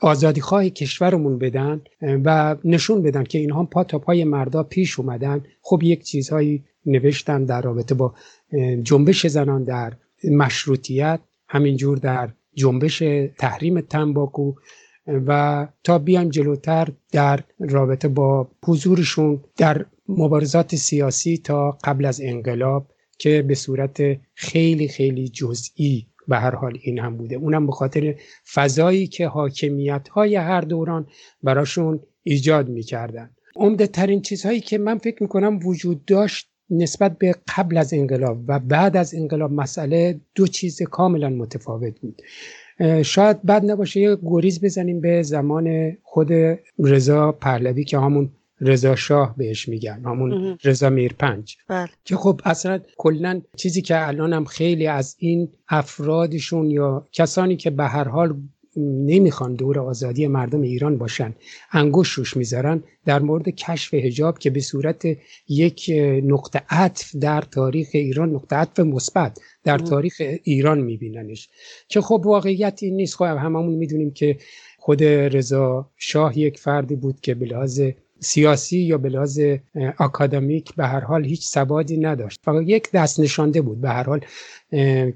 آزادی 0.00 0.40
خواه 0.40 0.68
کشورمون 0.68 1.38
بدن 1.38 1.80
و 2.02 2.56
نشون 2.64 3.02
بدن 3.02 3.24
که 3.24 3.38
اینها 3.38 3.64
پا 3.64 3.84
تا 3.84 3.98
پای 3.98 4.24
مردا 4.24 4.62
پیش 4.62 4.98
اومدن. 4.98 5.44
خب 5.62 5.82
یک 5.82 6.04
چیزهایی 6.04 6.64
نوشتن 6.86 7.44
در 7.44 7.62
رابطه 7.62 7.94
با 7.94 8.14
جنبش 8.82 9.26
زنان 9.26 9.64
در 9.64 9.92
مشروطیت 10.24 11.20
همینجور 11.48 11.98
در 11.98 12.28
جنبش 12.54 12.98
تحریم 13.38 13.80
تنباکو 13.80 14.52
و 15.06 15.68
تا 15.84 15.98
بیایم 15.98 16.28
جلوتر 16.28 16.88
در 17.12 17.40
رابطه 17.58 18.08
با 18.08 18.48
حضورشون 18.64 19.40
در 19.56 19.86
مبارزات 20.16 20.76
سیاسی 20.76 21.38
تا 21.38 21.78
قبل 21.84 22.04
از 22.04 22.20
انقلاب 22.20 22.86
که 23.18 23.42
به 23.42 23.54
صورت 23.54 24.00
خیلی 24.34 24.88
خیلی 24.88 25.28
جزئی 25.28 26.06
به 26.28 26.36
هر 26.36 26.54
حال 26.54 26.78
این 26.82 26.98
هم 26.98 27.16
بوده. 27.16 27.36
اونم 27.36 27.66
به 27.66 27.72
خاطر 27.72 28.14
فضایی 28.54 29.06
که 29.06 29.26
حاکمیت 29.26 30.08
های 30.08 30.36
هر 30.36 30.60
دوران 30.60 31.06
براشون 31.42 32.00
ایجاد 32.22 32.68
می‌کردن. 32.68 33.30
عمده 33.56 33.86
ترین 33.86 34.22
چیزهایی 34.22 34.60
که 34.60 34.78
من 34.78 34.98
فکر 34.98 35.22
می‌کنم 35.22 35.58
وجود 35.66 36.04
داشت 36.04 36.50
نسبت 36.70 37.18
به 37.18 37.34
قبل 37.56 37.76
از 37.76 37.94
انقلاب 37.94 38.38
و 38.48 38.58
بعد 38.58 38.96
از 38.96 39.14
انقلاب 39.14 39.52
مسئله 39.52 40.20
دو 40.34 40.46
چیز 40.46 40.82
کاملا 40.82 41.28
متفاوت 41.28 42.00
بود. 42.00 42.22
شاید 43.02 43.42
بد 43.42 43.70
نباشه 43.70 44.00
یه 44.00 44.16
گریز 44.22 44.64
بزنیم 44.64 45.00
به 45.00 45.22
زمان 45.22 45.96
خود 46.02 46.28
رضا 46.78 47.32
پهلوی 47.32 47.84
که 47.84 47.98
همون 47.98 48.30
رضا 48.60 48.96
شاه 48.96 49.36
بهش 49.36 49.68
میگن 49.68 50.02
همون 50.04 50.58
رضا 50.64 50.90
میرپنج. 50.90 51.56
بله. 51.68 51.88
که 52.04 52.16
خب 52.16 52.40
اصلا 52.44 52.80
کلا 52.96 53.42
چیزی 53.56 53.82
که 53.82 54.08
الان 54.08 54.32
هم 54.32 54.44
خیلی 54.44 54.86
از 54.86 55.16
این 55.18 55.48
افرادشون 55.68 56.70
یا 56.70 57.08
کسانی 57.12 57.56
که 57.56 57.70
به 57.70 57.84
هر 57.84 58.08
حال 58.08 58.36
نمی‌خوان 58.76 59.54
دور 59.54 59.78
آزادی 59.78 60.26
مردم 60.26 60.60
ایران 60.60 60.98
باشن 60.98 61.34
انگوش 61.72 62.10
روش 62.10 62.36
می‌ذارن 62.36 62.82
در 63.04 63.18
مورد 63.18 63.48
کشف 63.48 63.94
هجاب 63.94 64.38
که 64.38 64.50
به 64.50 64.60
صورت 64.60 65.04
یک 65.48 65.90
نقطه 66.24 66.62
عطف 66.68 67.16
در 67.16 67.40
تاریخ 67.40 67.88
ایران 67.92 68.30
نقطه 68.30 68.56
عطف 68.56 68.80
مثبت 68.80 69.38
در 69.64 69.78
تاریخ 69.78 70.22
ایران 70.42 70.80
میبیننش. 70.80 71.48
که 71.88 72.00
خب 72.00 72.22
واقعیت 72.24 72.78
این 72.82 72.96
نیست. 72.96 73.16
خب 73.16 73.24
هممون 73.24 73.74
می‌دونیم 73.74 74.10
که 74.10 74.38
خود 74.78 75.04
رضا 75.04 75.90
شاه 75.96 76.38
یک 76.38 76.58
فردی 76.58 76.96
بود 76.96 77.20
که 77.20 77.34
به 77.34 77.46
سیاسی 78.20 78.78
یا 78.78 78.98
به 78.98 79.08
لحاظ 79.08 79.40
اکادمیک 79.98 80.74
به 80.74 80.86
هر 80.86 81.00
حال 81.00 81.24
هیچ 81.24 81.48
سوادی 81.48 81.96
نداشت. 81.96 82.40
فقط 82.44 82.62
یک 82.66 82.90
دست 82.90 83.20
نشانده 83.20 83.60
بود 83.60 83.80
به 83.80 83.88
هر 83.88 84.02
حال 84.02 84.20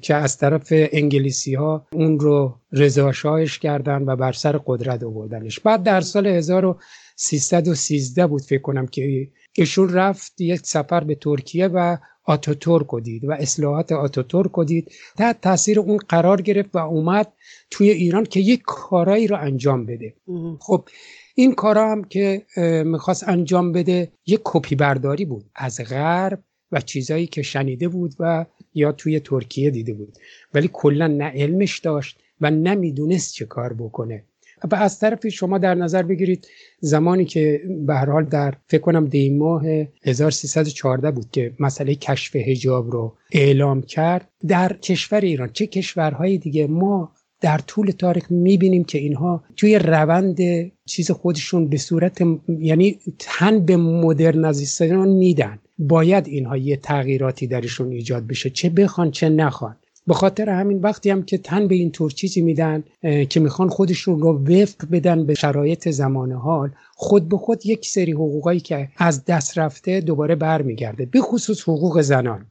که 0.01 0.15
از 0.15 0.39
طرف 0.39 0.67
انگلیسی 0.71 1.55
ها 1.55 1.87
اون 1.93 2.21
رو 2.21 2.55
رضا 2.73 3.13
شاهش 3.13 3.59
کردن 3.59 4.03
و 4.03 4.17
بر 4.17 4.33
سر 4.33 4.61
قدرت 4.67 5.03
آوردنش. 5.03 5.61
بعد 5.61 5.83
در 5.83 6.01
سال 6.01 6.27
1313 6.27 8.27
بود 8.27 8.43
فکر 8.43 8.63
کنم 8.63 8.87
که 8.87 9.29
ایشون 9.53 9.89
رفت 9.89 10.41
یک 10.41 10.67
سفر 10.67 11.05
به 11.05 11.15
ترکیه 11.15 11.67
و 11.67 11.97
آتاتورک 12.25 13.03
دید 13.03 13.25
و 13.25 13.33
اصلاحات 13.33 13.93
آتاتورک 13.93 14.61
دید. 14.67 14.93
تحت 15.17 15.41
تاثیر 15.41 15.81
اون 15.81 15.97
قرار 15.97 16.43
گرفت 16.43 16.75
و 16.75 16.79
اومد 16.79 17.33
توی 17.71 17.91
ایران 17.91 18.25
که 18.25 18.41
یک 18.41 18.63
کارایی 18.67 19.27
رو 19.27 19.37
انجام 19.41 19.87
بده. 19.87 20.15
خب 20.61 20.89
این 21.35 21.55
کارا 21.55 21.91
هم 21.91 22.05
که 22.05 22.47
می‌خواست 22.87 23.29
انجام 23.29 23.73
بده 23.73 24.13
یک 24.27 24.41
کپی 24.45 24.75
برداری 24.75 25.25
بود 25.25 25.45
از 25.55 25.81
غرب 25.81 26.43
و 26.73 26.81
چیزایی 26.81 27.27
که 27.27 27.43
شنیده 27.43 27.89
بود 27.89 28.15
و 28.19 28.47
یا 28.75 28.93
توی 28.93 29.21
ترکیه 29.21 29.71
دیده 29.71 29.95
بود. 29.95 30.19
ولی 30.55 30.71
کلا 30.73 31.07
نه 31.07 31.25
علمش 31.25 31.79
داشت 31.79 32.21
و 32.41 32.51
نمی‌دونست 32.51 33.35
چه 33.35 33.45
کار 33.45 33.73
بکنه. 33.73 34.25
و 34.71 34.75
از 34.75 34.99
طرفی 34.99 35.31
شما 35.31 35.59
در 35.59 35.75
نظر 35.75 36.03
بگیرید 36.03 36.47
زمانی 36.81 37.25
که 37.25 37.63
به 37.87 37.95
حال 37.95 38.25
در 38.25 38.55
فکر 38.69 38.81
کنم 38.81 39.07
دی 39.07 39.31
ماه 39.31 39.63
1314 40.03 41.11
بود 41.11 41.31
که 41.31 41.55
مسئله 41.61 41.95
کشف 41.95 42.37
حجاب 42.37 42.91
رو 42.91 43.17
اعلام 43.33 43.83
کرد 43.83 44.29
در 44.49 44.73
کشور 44.73 45.21
ایران 45.21 45.51
چه 45.53 45.67
کشورهای 45.67 46.39
دیگه 46.39 46.67
ما 46.67 47.13
در 47.45 47.59
طول 47.59 47.91
تاریخ 47.91 48.31
می‌بینیم 48.31 48.85
که 48.85 48.99
اینها 48.99 49.45
توی 49.57 49.79
روند 49.79 50.39
چیز 50.87 51.11
خودشون 51.11 51.69
به 51.69 51.77
صورت 51.77 52.23
یعنی 52.59 52.99
تن 53.19 53.61
به 53.67 53.77
مدرنیزیشن 53.77 55.09
میدن. 55.09 55.59
باید 55.79 56.27
اینها 56.27 56.57
یه 56.57 56.77
تغییراتی 56.77 57.47
درشون 57.47 57.93
ایجاد 57.93 58.27
بشه 58.27 58.51
چه 58.51 58.69
بخوان 58.71 59.11
چه 59.11 59.29
نخوان. 59.29 59.77
به 60.07 60.15
خاطر 60.15 60.51
همین 60.51 60.79
وقتی 60.81 61.11
هم 61.11 61.23
که 61.23 61.39
تن 61.39 61.69
به 61.69 61.75
این 61.75 61.91
طور 61.91 62.11
چیزی 62.11 62.41
میدن 62.41 62.85
که 63.29 63.41
می‌خوان 63.41 63.69
خودشون 63.69 64.21
رو 64.21 64.45
وفق 64.45 64.91
بدن 64.93 65.27
به 65.27 65.35
شرایط 65.35 65.89
زمان 65.89 66.33
حال 66.33 66.71
خود 66.95 67.29
به 67.29 67.37
خود 67.37 67.67
یک 67.67 67.87
سری 67.87 68.13
حقوقایی 68.13 68.61
که 68.61 68.89
از 68.97 69.25
دست 69.25 69.59
رفته 69.59 70.01
دوباره 70.01 70.35
برمیگرده 70.35 71.07
به 71.07 71.21
خصوص 71.21 71.63
حقوق 71.63 72.01
زنان. 72.01 72.47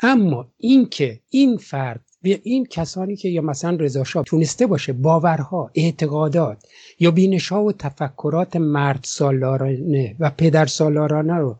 اما 0.00 0.48
اینکه 0.58 1.20
این 1.30 1.56
فرد 1.56 2.00
این 2.22 2.66
کسانی 2.66 3.16
که 3.16 3.28
یا 3.28 3.42
مثلا 3.42 3.76
رضا 3.80 4.22
تونسته 4.22 4.66
باشه 4.66 4.92
باورها 4.92 5.70
اعتقادات 5.74 6.66
یا 6.98 7.10
بینش 7.10 7.48
ها 7.48 7.64
و 7.64 7.72
تفکرات 7.72 8.56
مرد 8.56 9.00
سالارانه 9.02 10.16
و 10.20 10.30
پدر 10.30 10.66
سالارانه 10.66 11.34
رو 11.34 11.56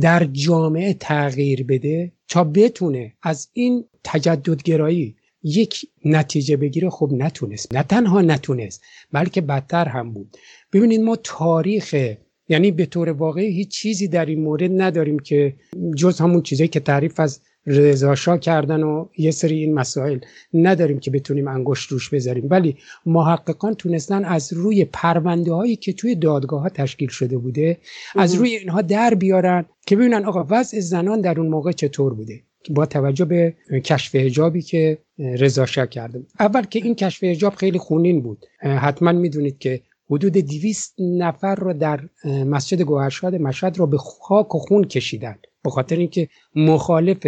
در 0.00 0.24
جامعه 0.24 0.94
تغییر 0.94 1.64
بده 1.64 2.12
تا 2.28 2.44
بتونه 2.44 3.12
از 3.22 3.48
این 3.52 3.84
تجددگرایی 4.04 5.16
یک 5.42 5.86
نتیجه 6.04 6.56
بگیره 6.56 6.90
خب 6.90 7.10
نتونست. 7.12 7.74
نه 7.74 7.82
تنها 7.82 8.22
نتونست 8.22 8.82
بلکه 9.12 9.40
بدتر 9.40 9.88
هم 9.88 10.12
بود. 10.12 10.36
ببینید 10.72 11.00
ما 11.00 11.16
تاریخ 11.16 12.14
یعنی 12.48 12.70
به 12.70 12.86
طور 12.86 13.08
واقعی 13.08 13.52
هیچ 13.52 13.68
چیزی 13.68 14.08
در 14.08 14.26
این 14.26 14.40
مورد 14.40 14.70
نداریم 14.82 15.18
که 15.18 15.54
جز 15.96 16.20
همون 16.20 16.42
چیزی 16.42 16.68
که 16.68 16.80
تعریف 16.80 17.20
از 17.20 17.40
رضاشاه 17.66 18.38
کردن 18.38 18.82
و 18.82 19.06
یه 19.18 19.30
سری 19.30 19.56
این 19.56 19.74
مسائل. 19.74 20.18
نداریم 20.54 20.98
که 20.98 21.10
بتونیم 21.10 21.48
انگشت 21.48 21.92
روش 21.92 22.08
بذاریم. 22.08 22.46
ولی 22.50 22.76
محققان 23.06 23.74
تونستن 23.74 24.24
از 24.24 24.52
روی 24.52 24.84
پرونده 24.84 25.52
هایی 25.52 25.76
که 25.76 25.92
توی 25.92 26.14
دادگاه 26.14 26.62
ها 26.62 26.68
تشکیل 26.68 27.08
شده 27.08 27.38
بوده 27.38 27.78
از 28.16 28.34
روی 28.34 28.56
اینها 28.56 28.82
در 28.82 29.14
بیارن 29.14 29.64
که 29.86 29.96
ببینن 29.96 30.24
آقا 30.24 30.46
وضع 30.50 30.80
زنان 30.80 31.20
در 31.20 31.40
اون 31.40 31.48
موقع 31.48 31.72
چطور 31.72 32.14
بوده. 32.14 32.40
با 32.70 32.86
توجه 32.86 33.24
به 33.24 33.54
کشف 33.84 34.14
حجابی 34.14 34.62
که 34.62 34.98
رضا 35.18 35.66
کرده 35.66 36.18
بود. 36.18 36.28
اول 36.40 36.62
که 36.62 36.78
این 36.78 36.94
کشف 36.94 37.24
حجاب 37.24 37.54
خیلی 37.54 37.78
خونین 37.78 38.22
بود. 38.22 38.46
حتما 38.60 39.12
می‌دونید 39.12 39.58
که 39.58 39.80
حدود 40.10 40.32
200 40.32 40.94
نفر 40.98 41.54
رو 41.54 41.72
در 41.72 42.00
مسجد 42.24 42.82
گوهرشاد 42.82 43.34
مشهد 43.34 43.78
رو 43.78 43.86
به 43.86 43.98
خاک 43.98 44.54
و 44.54 44.58
خون 44.58 44.84
کشیدن. 44.84 45.36
به 45.64 45.70
خاطر 45.70 45.96
اینکه 45.96 46.28
مخالف 46.54 47.26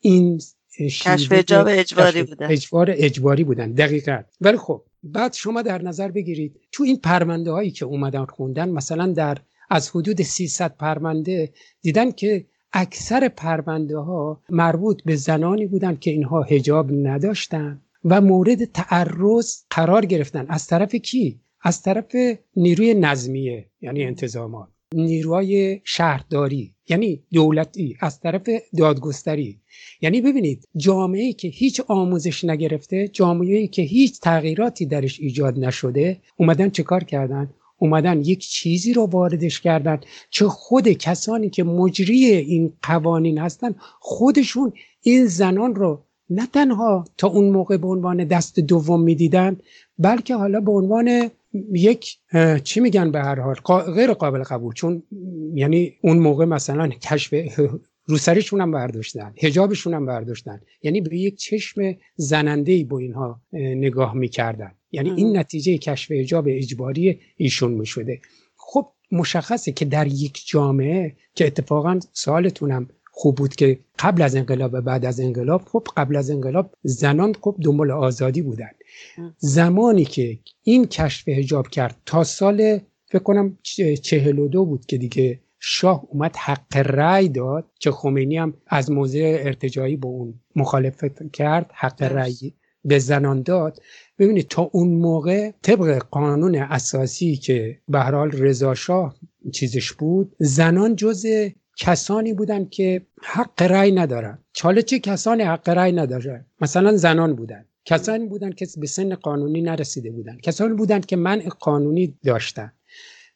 این 0.00 0.40
کشف 0.78 1.32
اجاب 1.32 1.66
اجباری 1.70 2.22
بودن 2.22 2.46
اجبار 2.50 2.90
اجباری 2.96 3.44
بودن 3.44 3.72
دقیقا. 3.72 4.22
ولی 4.40 4.56
خب 4.56 4.82
بعد 5.02 5.32
شما 5.32 5.62
در 5.62 5.82
نظر 5.82 6.10
بگیرید 6.10 6.60
تو 6.72 6.82
این 6.84 6.96
پرونده 6.96 7.50
هایی 7.50 7.70
که 7.70 7.84
اومدن 7.84 8.24
خوندن 8.24 8.68
مثلا 8.68 9.06
در 9.12 9.38
از 9.70 9.90
حدود 9.90 10.22
300 10.22 10.76
پرونده 10.76 11.52
دیدن 11.82 12.10
که 12.10 12.46
اکثر 12.72 13.28
پرونده 13.28 13.98
ها 13.98 14.42
مربوط 14.48 15.02
به 15.02 15.16
زنانی 15.16 15.66
بودند 15.66 16.00
که 16.00 16.10
اینها 16.10 16.42
هجاب 16.42 16.92
نداشتن 16.92 17.82
و 18.04 18.20
مورد 18.20 18.64
تعرض 18.64 19.56
قرار 19.70 20.06
گرفتن. 20.06 20.46
از 20.48 20.66
طرف 20.66 20.94
کی؟ 20.94 21.40
از 21.62 21.82
طرف 21.82 22.16
نیروی 22.56 22.94
نظمیه 22.94 23.70
یعنی 23.80 24.04
انتظامات. 24.04 24.68
نیروهای 24.94 25.80
شهرداری 25.84 26.74
یعنی 26.88 27.22
دولتی 27.32 27.96
از 28.00 28.20
طرف 28.20 28.48
دادگستری. 28.76 29.58
یعنی 30.00 30.20
ببینید 30.20 30.68
جامعه 30.76 31.32
که 31.32 31.48
هیچ 31.48 31.80
آموزش 31.88 32.44
نگرفته 32.44 33.08
جامعه 33.08 33.66
که 33.66 33.82
هیچ 33.82 34.20
تغییراتی 34.20 34.86
درش 34.86 35.20
ایجاد 35.20 35.58
نشده 35.58 36.18
اومدن 36.36 36.70
چه 36.70 36.82
کار 36.82 37.04
کردن؟ 37.04 37.50
اومدن 37.78 38.20
یک 38.20 38.38
چیزی 38.38 38.92
رو 38.92 39.06
واردش 39.06 39.60
کردن. 39.60 40.00
چه 40.30 40.48
خود 40.48 40.88
کسانی 40.88 41.50
که 41.50 41.64
مجری 41.64 42.24
این 42.26 42.72
قوانین 42.82 43.38
هستن 43.38 43.74
خودشون 44.00 44.72
این 45.02 45.26
زنان 45.26 45.74
رو 45.74 46.02
نه 46.30 46.46
تنها 46.46 47.04
تا 47.16 47.28
اون 47.28 47.50
موقع 47.50 47.76
به 47.76 47.88
عنوان 47.88 48.24
دست 48.24 48.60
دوم 48.60 49.00
می‌دیدن 49.00 49.56
بلکه 49.98 50.34
حالا 50.34 50.60
به 50.60 50.72
عنوان 50.72 51.30
یک 51.72 52.18
چی 52.64 52.80
میگن 52.80 53.10
به 53.10 53.20
هر 53.20 53.40
حال؟ 53.40 53.54
غیر 53.94 54.12
قابل 54.12 54.42
قبول. 54.42 54.74
چون 54.74 55.02
یعنی 55.54 55.94
اون 56.02 56.18
موقع 56.18 56.44
مثلا 56.44 56.88
کشف 56.88 57.34
روسریشون 58.06 58.60
هم 58.60 58.70
برداشتن 58.70 59.34
هجابشون 59.42 59.94
هم 59.94 60.06
برداشتن. 60.06 60.60
یعنی 60.82 61.00
به 61.00 61.16
یک 61.16 61.36
چشم 61.36 61.96
زننده 62.16 62.84
با 62.84 62.98
اینها 62.98 63.40
نگاه 63.52 64.14
می‌کردن. 64.14 64.72
یعنی 64.92 65.10
این 65.10 65.36
نتیجه 65.36 65.78
کشف 65.78 66.10
هجاب 66.10 66.44
اجباری 66.48 67.20
ایشون 67.36 67.72
می‌شده. 67.72 68.20
خب 68.56 68.92
مشخصه 69.12 69.72
که 69.72 69.84
در 69.84 70.06
یک 70.06 70.42
جامعه 70.46 71.16
که 71.34 71.46
اتفاقا 71.46 71.98
سوالتونم 72.12 72.88
خوب 73.20 73.34
بود 73.34 73.54
که 73.54 73.78
قبل 73.98 74.22
از 74.22 74.36
انقلاب 74.36 74.70
و 74.74 74.80
بعد 74.80 75.04
از 75.04 75.20
انقلاب 75.20 75.62
خب 75.62 75.86
قبل 75.96 76.16
از 76.16 76.30
انقلاب 76.30 76.74
زنان 76.82 77.32
خب 77.40 77.56
دنبال 77.64 77.90
آزادی 77.90 78.42
بودن. 78.42 78.70
زمانی 79.38 80.04
که 80.04 80.38
این 80.62 80.86
کشف 80.86 81.28
هجاب 81.28 81.68
کرد 81.68 81.96
تا 82.06 82.24
سال 82.24 82.78
فکر 83.06 83.22
کنم 83.22 83.58
چهل 84.02 84.38
و 84.38 84.48
دو 84.48 84.64
بود 84.64 84.86
که 84.86 84.98
دیگه 84.98 85.40
شاه 85.58 86.04
اومد 86.08 86.36
حق 86.36 86.76
رأی 86.76 87.28
داد 87.28 87.64
که 87.80 87.90
خمینی 87.90 88.36
هم 88.36 88.54
از 88.66 88.90
موضع 88.90 89.42
ارتجایی 89.44 89.96
با 89.96 90.08
اون 90.08 90.34
مخالفت 90.56 91.32
کرد 91.32 91.70
حق 91.74 92.02
رأی 92.02 92.54
به 92.84 92.98
زنان 92.98 93.42
داد. 93.42 93.82
ببینید 94.18 94.48
تا 94.48 94.70
اون 94.72 94.88
موقع 94.88 95.50
طبق 95.62 95.98
قانون 96.10 96.54
اساسی 96.54 97.36
که 97.36 97.78
به 97.88 98.00
حال 98.00 98.30
رضا 98.30 98.74
شاه 98.74 99.16
چیزش 99.52 99.92
بود 99.92 100.36
زنان 100.38 100.96
جز 100.96 101.26
کسانی 101.80 102.32
بودند 102.32 102.70
که 102.70 103.06
حق 103.22 103.62
رأی 103.62 103.92
ندارن. 103.92 104.38
چه 104.52 104.98
کسانی 104.98 105.42
حق 105.42 105.68
رأی 105.68 105.92
ندارن 105.92 106.46
مثلا 106.60 106.96
زنان 106.96 107.34
بودن. 107.34 107.64
کسانی 107.84 108.26
بودند 108.26 108.54
که 108.54 108.66
به 108.76 108.86
سن 108.86 109.14
قانونی 109.14 109.62
نرسیده 109.62 110.10
بودند 110.10 110.40
کسانی 110.40 110.74
بودند 110.74 111.06
که 111.06 111.16
منع 111.16 111.48
قانونی 111.48 112.14
داشتن. 112.24 112.72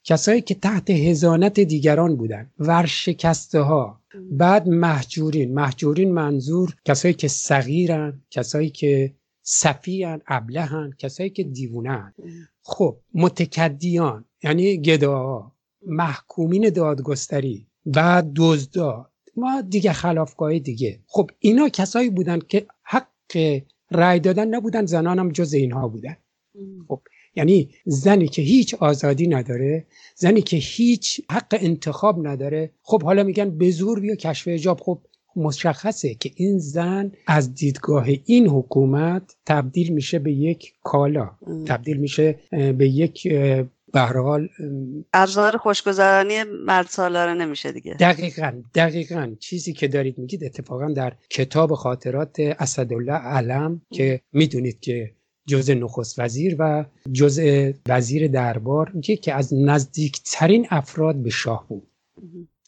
کسایی 0.05 0.41
که 0.41 0.55
تحت 0.55 0.91
هزانت 0.91 1.61
دیگران 1.61 2.17
بودند 2.17 2.53
ورشکسته 2.59 3.61
ها 3.61 4.01
بعد 4.31 4.69
محجورین. 4.69 5.55
محجورین 5.55 6.13
منظور 6.13 6.75
کسایی 6.85 7.15
که 7.15 7.29
صغیرن 7.29 8.23
کسایی 8.31 8.71
که 8.71 9.15
صفیان 9.43 10.23
ابلهن 10.27 10.91
کسایی 10.99 11.31
که 11.31 11.43
دیوونن 11.43 12.15
خب 12.63 12.97
متکدیان 13.15 14.25
یعنی 14.43 14.77
گداها. 14.79 15.53
محکومین 15.87 16.71
دادگستری. 16.71 17.67
بعد 17.87 18.33
دزدا 18.37 19.11
ما 19.37 19.61
دیگه 19.61 19.93
خلافکای 19.93 20.61
دیگه. 20.61 21.01
خب 21.07 21.31
اینا 21.39 21.69
کسایی 21.69 22.11
بودن 22.11 22.39
که 22.39 22.67
حق 22.83 23.63
رأی 23.91 24.21
دادن 24.21 24.49
نبودن 24.55 24.87
زنان 24.87 25.19
هم 25.19 25.29
جز 25.33 25.53
اینها 25.53 25.89
بودن. 25.89 26.17
خب 26.89 27.01
یعنی 27.37 27.71
زنی 27.87 28.29
که 28.29 28.43
هیچ 28.43 28.75
آزادی 28.75 29.27
نداره 29.27 29.87
زنی 30.17 30.43
که 30.43 30.57
هیچ 30.57 31.21
حق 31.31 31.59
انتخاب 31.61 32.27
نداره 32.27 32.71
خب 32.83 33.03
حالا 33.03 33.23
میگن 33.23 33.59
به 33.59 33.71
زور 33.71 34.01
بیا 34.01 34.15
کشف 34.15 34.49
حجاب. 34.49 34.81
خب 34.81 35.01
مشخصه 35.37 36.15
که 36.15 36.31
این 36.37 36.59
زن 36.59 37.13
از 37.27 37.55
دیدگاه 37.55 38.09
این 38.25 38.47
حکومت 38.47 39.37
تبدیل 39.47 39.93
میشه 39.93 40.19
به 40.19 40.33
یک 40.33 40.73
کالا. 40.83 41.31
تبدیل 41.67 41.97
میشه 41.97 42.39
به 42.51 42.89
یک 42.89 43.29
به 43.95 44.01
حال 44.01 44.49
ابزار 45.13 45.57
خوشگذرانی 45.57 46.43
مرد 46.43 46.87
سالاره 46.87 47.35
نمیشه 47.35 47.73
دیگه. 47.73 47.95
دقیقا 47.95 48.63
دقیقا. 48.75 49.35
چیزی 49.41 49.73
که 49.73 49.89
دارید 49.89 50.19
میگید 50.19 50.45
اتفاقا 50.45 50.93
در 50.93 51.13
کتاب 51.31 51.75
خاطرات 51.75 52.37
اسدالله 52.41 53.13
علم 53.13 53.83
که 53.93 54.21
می‌دونید 54.33 54.81
که 54.81 55.11
جز 55.47 55.71
نخست 55.71 56.19
وزیر 56.19 56.57
و 56.59 56.85
جز 57.13 57.41
وزیر 57.89 58.29
دربار 58.29 58.91
میگه 58.95 59.17
که 59.17 59.35
از 59.35 59.55
نزدیکترین 59.55 60.67
افراد 60.71 61.15
به 61.15 61.31
شاه 61.31 61.69
بود. 61.69 61.89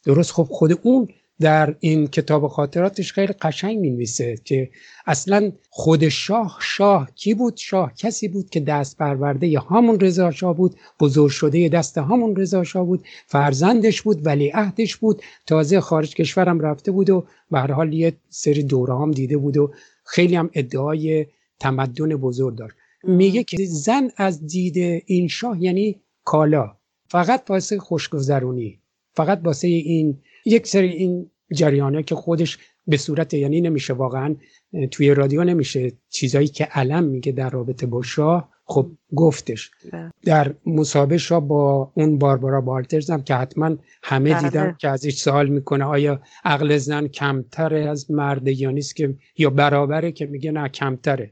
درست؟ 0.05 0.31
خب 0.31 0.43
خود 0.43 0.79
اون 0.83 1.07
در 1.39 1.75
این 1.79 2.07
کتاب 2.07 2.47
خاطراتش 2.47 3.13
خیلی 3.13 3.33
قشنگ 3.33 3.79
می‌نویسه 3.79 4.35
که 4.45 4.69
اصلا 5.05 5.51
خود 5.69 6.09
شاه 6.09 6.57
شاه 6.61 7.11
کی 7.15 7.33
بود؟ 7.33 7.57
شاه 7.57 7.93
کسی 7.93 8.27
بود 8.27 8.49
که 8.49 8.59
دست 8.59 8.97
پرورده 8.97 9.47
ی 9.47 9.55
همون 9.55 9.99
رضا 9.99 10.31
شاه 10.31 10.57
بود 10.57 10.75
بزرگ 10.99 11.31
شده 11.31 11.69
دست 11.69 11.97
همون 11.97 12.35
رضا 12.35 12.63
شاه 12.63 12.85
بود 12.85 13.05
فرزندش 13.27 14.01
بود 14.01 14.25
ولی 14.25 14.49
عهدش 14.49 14.95
بود. 14.95 15.21
تازه 15.45 15.81
خارج 15.81 16.15
کشورم 16.15 16.59
رفته 16.59 16.91
بود 16.91 17.09
و 17.09 17.25
به 17.51 17.59
هر 17.59 17.71
حال 17.71 17.93
یه 17.93 18.13
سری 18.29 18.63
دوره 18.63 18.97
هم 18.97 19.11
دیده 19.11 19.37
بود 19.37 19.57
و 19.57 19.73
خیلی 20.05 20.35
هم 20.35 20.49
ادعای 20.53 21.25
تمدن 21.59 22.15
بزرگ 22.15 22.55
داشت. 22.55 22.75
میگه 23.03 23.43
که 23.43 23.57
زن 23.65 24.09
از 24.17 24.47
دید 24.47 25.03
این 25.05 25.27
شاه 25.27 25.63
یعنی 25.63 26.01
کالا 26.23 26.75
فقط 27.07 27.43
واسه 27.49 27.79
خوشگذرونی 27.79 28.79
فقط 29.13 29.41
واسه 29.43 29.67
این 29.67 30.17
یک 30.47 30.67
سری 30.67 30.89
این 30.89 31.31
جریانه 31.53 32.03
که 32.03 32.15
خودش 32.15 32.57
به 32.87 32.97
صورت 32.97 33.33
یعنی 33.33 33.61
نمیشه 33.61 33.93
واقعا 33.93 34.35
توی 34.91 35.13
رادیو 35.13 35.43
نمیشه 35.43 35.91
چیزایی 36.09 36.47
که 36.47 36.65
علم 36.65 37.03
میگه 37.03 37.31
در 37.31 37.49
رابطه 37.49 37.85
با 37.85 38.01
شاه 38.01 38.49
خب 38.65 38.91
گفتش 39.15 39.71
بله. 39.93 40.11
در 40.23 40.53
مسابقه 40.65 41.17
شاه 41.17 41.47
با 41.47 41.91
اون 41.95 42.17
باربارا 42.17 42.61
بالترز 42.61 43.09
هم 43.09 43.23
که 43.23 43.35
حتما 43.35 43.77
همه 44.03 44.33
بله. 44.33 44.43
دیدن 44.43 44.75
که 44.79 44.89
ازش 44.89 45.13
سوال 45.13 45.49
می‌کنه 45.49 45.83
آیا 45.83 46.21
عقل 46.45 46.77
زن 46.77 47.07
کمتر 47.07 47.73
از 47.73 48.11
مرد 48.11 48.47
یا 48.47 48.71
نیست 48.71 48.95
که 48.95 49.15
یا 49.37 49.49
برابره 49.49 50.11
که 50.11 50.25
میگه 50.25 50.51
نه 50.51 50.69
کمتره 50.69 51.31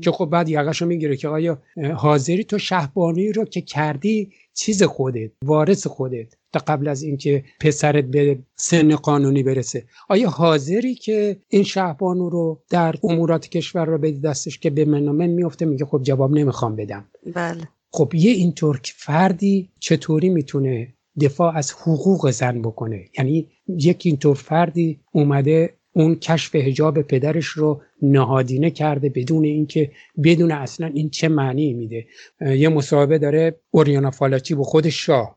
که 0.00 0.10
خب 0.10 0.26
بعد 0.26 0.48
یقشو 0.48 0.86
می‌گیره 0.86 1.16
که 1.16 1.28
آیا 1.28 1.62
حاضری 1.96 2.44
تو 2.44 2.58
شهبانی 2.58 3.32
رو 3.32 3.44
که 3.44 3.60
کردی 3.60 4.32
چیز 4.54 4.82
خودت 4.82 5.30
وارث 5.44 5.86
خودت 5.86 6.34
تا 6.52 6.60
قبل 6.66 6.88
از 6.88 7.02
اینکه 7.02 7.44
پسرت 7.60 8.04
به 8.04 8.38
سن 8.56 8.96
قانونی 8.96 9.42
برسه. 9.42 9.84
آیا 10.08 10.30
حاضری 10.30 10.94
که 10.94 11.36
این 11.48 11.62
شهبانو 11.62 12.28
رو 12.28 12.62
در 12.70 12.94
امورات 13.02 13.48
کشور 13.48 13.84
رو 13.84 13.98
بدی 13.98 14.20
دستش 14.20 14.58
که 14.58 14.70
به 14.70 14.84
من 14.84 15.02
من 15.02 15.26
میفته؟ 15.26 15.64
میگه 15.64 15.84
خب 15.84 16.02
جواب 16.02 16.32
نمی‌خوام 16.32 16.76
بدم. 16.76 17.04
بله. 17.34 17.68
خب 17.90 18.14
یه 18.14 18.30
اینطور 18.30 18.80
فردی 18.84 19.70
چطوری 19.80 20.28
می‌تونه 20.28 20.94
دفاع 21.20 21.56
از 21.56 21.72
حقوق 21.72 22.30
زن 22.30 22.62
بکنه؟ 22.62 23.04
یعنی 23.18 23.48
یک 23.68 24.02
اینطور 24.04 24.34
فردی 24.34 25.00
اومده 25.12 25.74
اون 25.92 26.14
کشف 26.14 26.54
هجاب 26.54 27.02
پدرش 27.02 27.46
رو 27.46 27.82
نهادینه 28.02 28.70
کرده 28.70 29.08
بدون 29.08 29.44
اینکه 29.44 29.90
بدون 30.24 30.52
اصلا 30.52 30.86
این 30.86 31.10
چه 31.10 31.28
معنی 31.28 31.72
میده. 31.72 32.06
یه 32.40 32.68
مصاحبه 32.68 33.18
داره 33.18 33.60
اوریانا 33.70 34.10
فالاچی 34.10 34.54
با 34.54 34.62
خود 34.62 34.88
شاه 34.88 35.36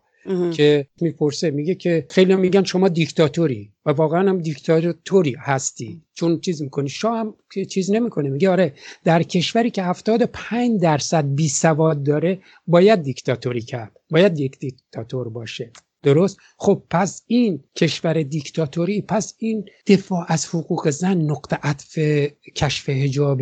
که 0.53 0.87
می‌پرسه 1.01 1.51
میگه 1.51 1.75
که 1.75 2.05
خیلی 2.09 2.35
میگن 2.35 2.63
شما 2.63 2.89
دیکتاتوری 2.89 3.71
و 3.85 3.91
واقعا 3.91 4.29
هم 4.29 4.41
دیکتاتوری 4.41 5.35
هستی. 5.39 6.01
چون 6.13 6.39
چیز 6.39 6.61
می‌کنی. 6.61 6.89
شاه 6.89 7.17
هم 7.17 7.33
چیز 7.69 7.91
نمی‌کنه. 7.91 8.29
میگه 8.29 8.49
آره 8.49 8.73
در 9.03 9.23
کشوری 9.23 9.69
که 9.69 9.83
75 9.83 10.81
درصد 10.81 11.25
بی 11.35 11.47
سواد 11.49 12.03
داره 12.03 12.39
باید 12.67 13.01
دیکتاتوری 13.01 13.61
کرد. 13.61 13.91
باید 14.11 14.39
یک 14.39 14.59
دیکتاتور 14.59 15.29
باشه. 15.29 15.71
درست؟ 16.05 16.37
خب 16.57 16.83
پس 16.89 17.23
این 17.27 17.63
کشور 17.75 18.23
دیکتاتوری 18.23 19.01
پس 19.01 19.33
این 19.37 19.65
دفاع 19.87 20.25
از 20.27 20.45
حقوق 20.45 20.89
زن 20.89 21.17
نقطه 21.17 21.59
عطف 21.63 21.99
کشف 22.55 22.89
هجاب 22.89 23.41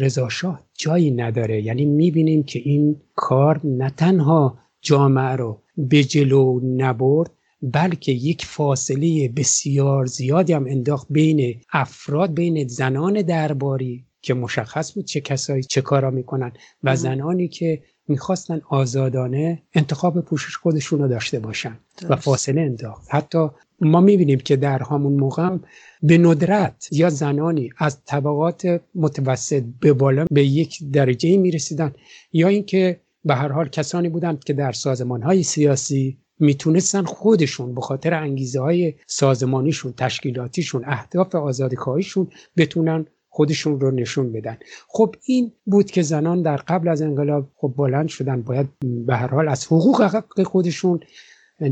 رضاشاه 0.00 0.66
جایی 0.78 1.10
نداره. 1.10 1.62
یعنی 1.62 1.84
می‌بینیم 1.84 2.42
که 2.42 2.58
این 2.58 2.96
کار 3.14 3.60
نه 3.64 3.90
تنها 3.90 4.58
جامعه 4.80 5.36
رو 5.36 5.62
به 5.76 6.04
جلو 6.04 6.60
نبرد 6.76 7.30
بلکه 7.62 8.12
یک 8.12 8.44
فاصله 8.44 9.28
بسیار 9.28 10.06
زیادی 10.06 10.52
هم 10.52 10.66
انداخت 10.68 11.06
بین 11.10 11.60
افراد 11.72 12.34
بین 12.34 12.68
زنان 12.68 13.22
درباری 13.22 14.04
که 14.22 14.34
مشخص 14.34 14.94
بود 14.94 15.04
چه 15.04 15.20
کسایی 15.20 15.62
چه 15.62 15.80
کارا 15.80 16.10
می‌کنن 16.10 16.52
و 16.82 16.96
زنانی 16.96 17.48
که 17.48 17.82
می‌خواستن 18.08 18.60
آزادانه 18.68 19.62
انتخاب 19.74 20.20
پوشش 20.20 20.56
خودشون 20.56 20.98
رو 20.98 21.08
داشته 21.08 21.38
باشن 21.38 21.78
و 22.08 22.16
فاصله 22.16 22.60
انداخت. 22.60 23.06
حتی 23.10 23.48
ما 23.80 24.00
می‌بینیم 24.00 24.38
که 24.38 24.56
در 24.56 24.82
همون 24.82 25.12
موقع 25.12 25.56
به 26.02 26.18
ندرت 26.18 26.88
یا 26.92 27.10
زنانی 27.10 27.70
از 27.78 28.04
طبقات 28.04 28.80
متوسط 28.94 29.62
به 29.80 29.92
بالا 29.92 30.26
به 30.30 30.44
یک 30.44 30.90
درجه 30.92 31.36
می‌رسیدن 31.36 31.92
یا 32.32 32.48
اینکه 32.48 33.00
به 33.24 33.34
هر 33.34 33.52
حال 33.52 33.68
کسانی 33.68 34.08
بودند 34.08 34.44
که 34.44 34.52
در 34.52 34.72
سازمان 34.72 35.22
های 35.22 35.42
سیاسی 35.42 36.18
می‌تونستن 36.40 37.04
خودشون 37.04 37.74
به 37.74 37.80
خاطر 37.80 38.14
انگیزه 38.14 38.60
های 38.60 38.94
سازمانیشون 39.06 39.92
تشکیلاتیشون 39.96 40.84
اهداف 40.86 41.34
آزادیخواهیشون 41.34 42.28
بتونن 42.56 43.06
خودشون 43.28 43.80
رو 43.80 43.90
نشون 43.90 44.32
بدن 44.32 44.56
خب 44.88 45.14
این 45.24 45.52
بود 45.66 45.90
که 45.90 46.02
زنان 46.02 46.42
در 46.42 46.56
قبل 46.56 46.88
از 46.88 47.02
انقلاب 47.02 47.48
خب 47.56 47.74
بلند 47.76 48.08
شدن 48.08 48.42
باید 48.42 48.68
به 49.06 49.16
هر 49.16 49.26
حال 49.26 49.48
از 49.48 49.66
حقوق 49.66 50.22
خودشون 50.46 51.00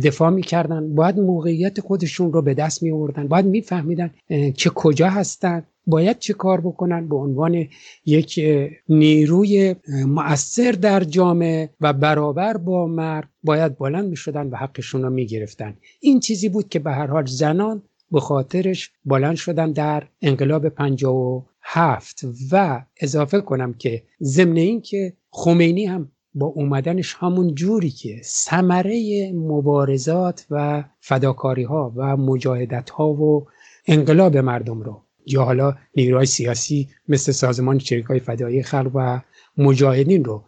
دفاع 0.05 0.31
می‌کردن 0.31 0.95
باید 0.95 1.19
موقعیت 1.19 1.81
خودشون 1.81 2.33
رو 2.33 2.43
به 2.43 2.55
دست 2.55 2.83
می 2.83 2.91
آوردن 2.91 3.29
باید 3.29 3.47
میفهمیدن 3.47 4.11
که 4.57 4.71
کجا 4.71 5.09
هستن 5.09 5.63
باید 5.87 6.19
چه 6.19 6.35
کار 6.35 6.61
بکنن 6.61 7.09
به 7.09 7.17
عنوان 7.17 7.67
یک 8.07 8.41
نیروی 8.89 9.75
مؤثر 10.07 10.73
در 10.73 11.05
جامعه 11.05 11.71
و 11.81 11.93
برابر 11.93 12.57
با 12.57 12.87
مرد 12.87 13.29
باید 13.43 13.79
بلند 13.79 14.09
می 14.09 14.17
شدن 14.17 14.47
و 14.47 14.57
حقشون 14.57 15.03
رو 15.03 15.11
می 15.11 15.27
گرفتن. 15.27 15.77
این 16.01 16.21
چیزی 16.21 16.49
بود 16.49 16.69
که 16.69 16.79
به 16.79 16.93
هر 16.93 17.07
حال 17.07 17.27
زنان 17.27 17.83
به 18.13 18.21
خاطرش 18.21 18.91
بلند 19.05 19.37
شدن 19.37 19.73
در 19.73 20.07
انقلاب 20.23 20.69
57 20.69 22.21
و 22.53 22.85
اضافه 23.01 23.41
کنم 23.41 23.75
که 23.75 24.03
ضمن 24.23 24.57
این 24.57 24.81
که 24.81 25.13
خمینی 25.31 25.87
هم 25.87 26.13
با 26.35 26.47
اومدنش 26.47 27.17
همون 27.19 27.55
جوری 27.55 27.91
که 27.91 28.21
ثمره 28.25 29.33
مبارزات 29.33 30.47
و 30.51 30.85
فداکاری 31.01 31.63
ها 31.63 31.93
و 31.97 32.17
مجاهدت 32.17 32.91
ها 32.91 33.09
و 33.09 33.47
انقلاب 33.87 34.37
مردم 34.37 34.81
رو 34.81 35.03
یا 35.27 35.45
حالا 35.45 35.75
نیروهای 35.97 36.27
سیاسی 36.27 36.89
مثل 37.09 37.33
سازمان 37.33 37.81
های 38.09 38.21
فدایی 38.21 38.63
خلق 38.63 38.91
و 38.95 39.21
مجاهدین 39.57 40.25
رو 40.25 40.45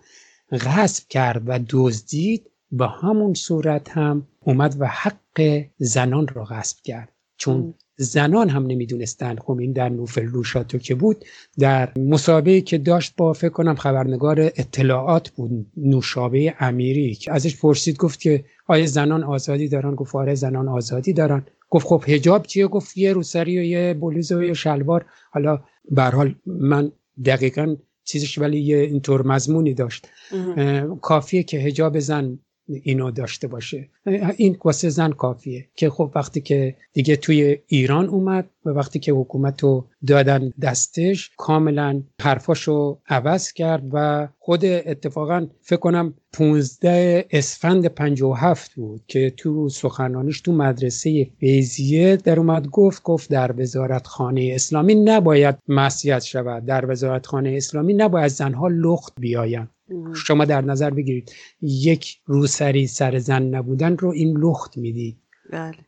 غصب 0.52 1.08
کرد 1.08 1.42
و 1.46 1.60
دزدید 1.68 2.50
به 2.72 2.86
همون 2.86 3.34
صورت 3.34 3.90
هم 3.90 4.26
اومد 4.40 4.76
و 4.78 4.86
حق 4.86 5.64
زنان 5.78 6.28
رو 6.28 6.44
غصب 6.44 6.76
کرد. 6.84 7.12
چون 7.38 7.74
زنان 7.96 8.48
هم 8.48 8.66
نمی‌دونستن. 8.66 9.36
خب 9.36 9.58
این 9.58 9.72
در 9.72 9.88
نوفل 9.88 10.24
لوشاتو 10.24 10.78
که 10.78 10.94
بود 10.94 11.24
در 11.58 11.92
مسابقه 11.96 12.60
که 12.60 12.78
داشت 12.78 13.14
با 13.16 13.32
فکر 13.32 13.48
کنم 13.48 13.74
خبرنگار 13.74 14.40
اطلاعات 14.40 15.28
بود 15.30 15.66
نوشابه 15.76 16.54
امیری 16.60 17.14
که 17.14 17.32
ازش 17.32 17.56
پرسید 17.56 17.96
گفت 17.96 18.20
که 18.20 18.44
آیا 18.66 18.86
زنان 18.86 19.24
آزادی 19.24 19.68
دارن؟ 19.68 19.94
گفت 19.94 20.14
آره 20.14 20.34
زنان 20.34 20.68
آزادی 20.68 21.12
دارن. 21.12 21.46
گفت 21.70 21.86
خب 21.86 22.04
حجاب 22.04 22.46
چیه؟ 22.46 22.66
گفت 22.66 22.96
یه 22.96 23.12
روسری 23.12 23.58
و 23.58 23.62
یه 23.62 23.94
بلوز 23.94 24.32
و 24.32 24.42
یه 24.42 24.54
شلوار. 24.54 25.06
حالا 25.30 25.62
به 25.90 26.02
حال 26.02 26.34
من 26.46 26.92
دقیقا 27.24 27.76
چیزش 28.04 28.38
ولی 28.38 28.60
یه 28.60 28.76
اینطور 28.76 29.26
مضمونی 29.26 29.74
داشت. 29.74 30.08
کافیه 31.02 31.42
که 31.42 31.60
حجاب 31.60 31.98
زن 31.98 32.38
اینو 32.68 33.10
داشته 33.10 33.48
باشه. 33.48 33.88
این 34.36 34.56
واسه 34.64 34.88
زن 34.88 35.10
کافیه 35.10 35.68
که 35.74 35.90
خب 35.90 36.12
وقتی 36.14 36.40
که 36.40 36.76
دیگه 36.92 37.16
توی 37.16 37.58
ایران 37.66 38.06
اومد 38.06 38.50
و 38.64 38.70
وقتی 38.70 38.98
که 38.98 39.12
حکومت 39.12 39.62
رو 39.62 39.86
دادن 40.06 40.52
دستش 40.62 41.30
کاملا 41.36 42.02
حرفاشو 42.22 42.98
عوض 43.08 43.52
کرد 43.52 43.82
و 43.92 44.28
خود 44.38 44.64
اتفاقا 44.64 45.46
فکر 45.62 45.80
کنم 45.80 46.14
15 46.32 47.26
اسفند 47.30 47.86
57 47.86 48.74
بود 48.74 49.02
که 49.06 49.30
تو 49.30 49.68
سخنانیش 49.68 50.40
تو 50.40 50.52
مدرسه 50.52 51.30
فیزیه 51.40 52.16
در 52.16 52.38
اومد 52.38 52.66
گفت 52.66 53.02
گفت 53.02 53.30
در 53.30 53.60
وزارت 53.60 54.06
خانه 54.06 54.50
اسلامی 54.54 54.94
نباید 54.94 55.58
مسیحت 55.68 56.22
شود. 56.22 56.64
در 56.64 56.90
وزارت 56.90 57.26
خانه 57.26 57.54
اسلامی 57.56 57.94
نباید 57.94 58.28
زنها 58.28 58.68
لخت 58.68 59.12
بیاین 59.20 59.68
شما 60.14 60.44
در 60.44 60.60
نظر 60.60 60.90
بگیرید. 60.90 61.32
یک 61.60 62.18
روسری 62.26 62.86
سر 62.86 63.18
زن 63.18 63.42
نبودن 63.42 63.96
رو 63.96 64.08
این 64.08 64.36
لخت 64.36 64.76
می‌دید. 64.76 65.18
بله. 65.50 65.78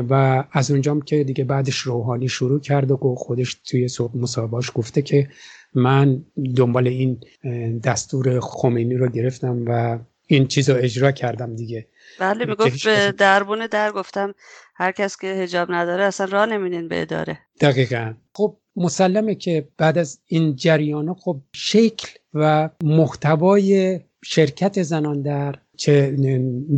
و 0.00 0.44
از 0.52 0.70
اونجام 0.70 1.00
که 1.02 1.24
دیگه 1.24 1.44
بعدش 1.44 1.78
روحانی 1.78 2.28
شروع 2.28 2.60
کرد 2.60 2.90
و 2.90 2.96
خودش 2.96 3.54
توی 3.54 3.88
مصاحبهاش 4.14 4.70
گفته 4.74 5.02
که 5.02 5.28
من 5.74 6.24
دنبال 6.56 6.88
این 6.88 7.20
دستور 7.84 8.40
خمینی 8.40 8.94
رو 8.94 9.08
گرفتم 9.08 9.64
و 9.66 9.98
این 10.34 10.46
چیز 10.46 10.70
رو 10.70 10.76
اجرا 10.78 11.12
کردم 11.12 11.56
دیگه. 11.56 11.86
بله 12.18 12.44
می‌گفت 12.44 12.84
به 12.84 13.12
دربون 13.12 13.66
در 13.66 13.92
گفتم 13.92 14.34
هر 14.74 14.92
کس 14.92 15.16
که 15.16 15.26
هجاب 15.26 15.72
نداره 15.72 16.04
اصلا 16.04 16.26
راه 16.26 16.46
نمیدین 16.46 16.88
به 16.88 17.02
اداره. 17.02 17.38
دقیقا. 17.60 18.14
خب 18.34 18.56
مسلمه 18.76 19.34
که 19.34 19.68
بعد 19.78 19.98
از 19.98 20.18
این 20.26 20.56
جریان 20.56 21.14
خب 21.14 21.36
شکل 21.52 22.08
و 22.34 22.68
محتوای 22.82 24.00
شرکت 24.24 24.82
زنان 24.82 25.22
در 25.22 25.54
چه 25.76 26.16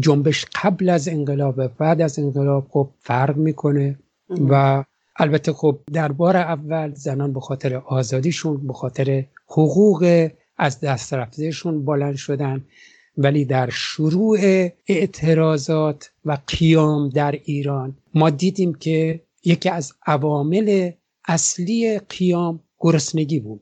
جنبش 0.00 0.46
قبل 0.62 0.88
از 0.88 1.08
انقلاب 1.08 1.54
و 1.56 1.68
بعد 1.68 2.00
از 2.00 2.18
انقلاب 2.18 2.66
خب 2.70 2.90
فرق 3.00 3.36
می‌کنه. 3.36 3.98
و 4.48 4.84
البته 5.16 5.52
خب 5.52 5.78
در 5.92 6.12
بار 6.12 6.36
اول 6.36 6.94
زنان 6.94 7.32
به 7.32 7.40
خاطر 7.40 7.74
آزادیشون 7.76 8.66
به 8.66 8.72
خاطر 8.72 9.24
حقوق 9.46 10.30
از 10.56 10.80
دست 10.80 11.14
رفتهشون 11.14 11.84
بلند 11.84 12.16
شدن. 12.16 12.64
ولی 13.18 13.44
در 13.44 13.70
شروع 13.70 14.38
اعتراضات 14.86 16.10
و 16.24 16.38
قیام 16.46 17.08
در 17.08 17.38
ایران 17.44 17.96
ما 18.14 18.30
دیدیم 18.30 18.74
که 18.74 19.20
یکی 19.44 19.68
از 19.68 19.92
عوامل 20.06 20.90
اصلی 21.28 21.98
قیام 21.98 22.60
گرسنگی 22.80 23.40
بود. 23.40 23.60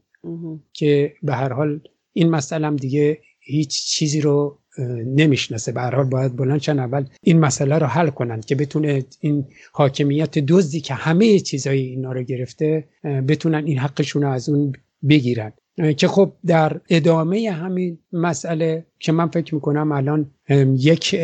که 0.72 1.12
به 1.22 1.34
هر 1.34 1.52
حال 1.52 1.80
این 2.12 2.30
مسئله 2.30 2.66
هم 2.66 2.76
دیگه 2.76 3.18
هیچ 3.40 3.86
چیزی 3.86 4.20
رو 4.20 4.58
نمی‌شناسه. 5.06 5.72
به 5.72 5.80
هر 5.80 5.94
حال 5.94 6.04
باید 6.04 6.36
بلند 6.36 6.70
اول 6.70 7.04
این 7.22 7.38
مسئله 7.38 7.78
رو 7.78 7.86
حل 7.86 8.10
کنند 8.10 8.44
که 8.44 8.54
بتونه 8.54 9.04
این 9.20 9.46
حاکمیت 9.72 10.38
دزدی 10.38 10.80
که 10.80 10.94
همه 10.94 11.40
چیزای 11.40 11.80
اینا 11.80 12.12
رو 12.12 12.22
گرفته 12.22 12.88
بتونن 13.04 13.64
این 13.64 13.78
حقشون 13.78 14.22
رو 14.22 14.30
از 14.30 14.48
اون 14.48 14.72
بگیرن. 15.08 15.52
که 15.96 16.08
خب 16.08 16.32
در 16.46 16.80
ادامه 16.88 17.50
همین 17.50 17.98
مسئله 18.12 18.86
که 18.98 19.12
من 19.12 19.28
فکر 19.28 19.54
می‌کنم 19.54 19.92
الان 19.92 20.30
یک 20.78 21.16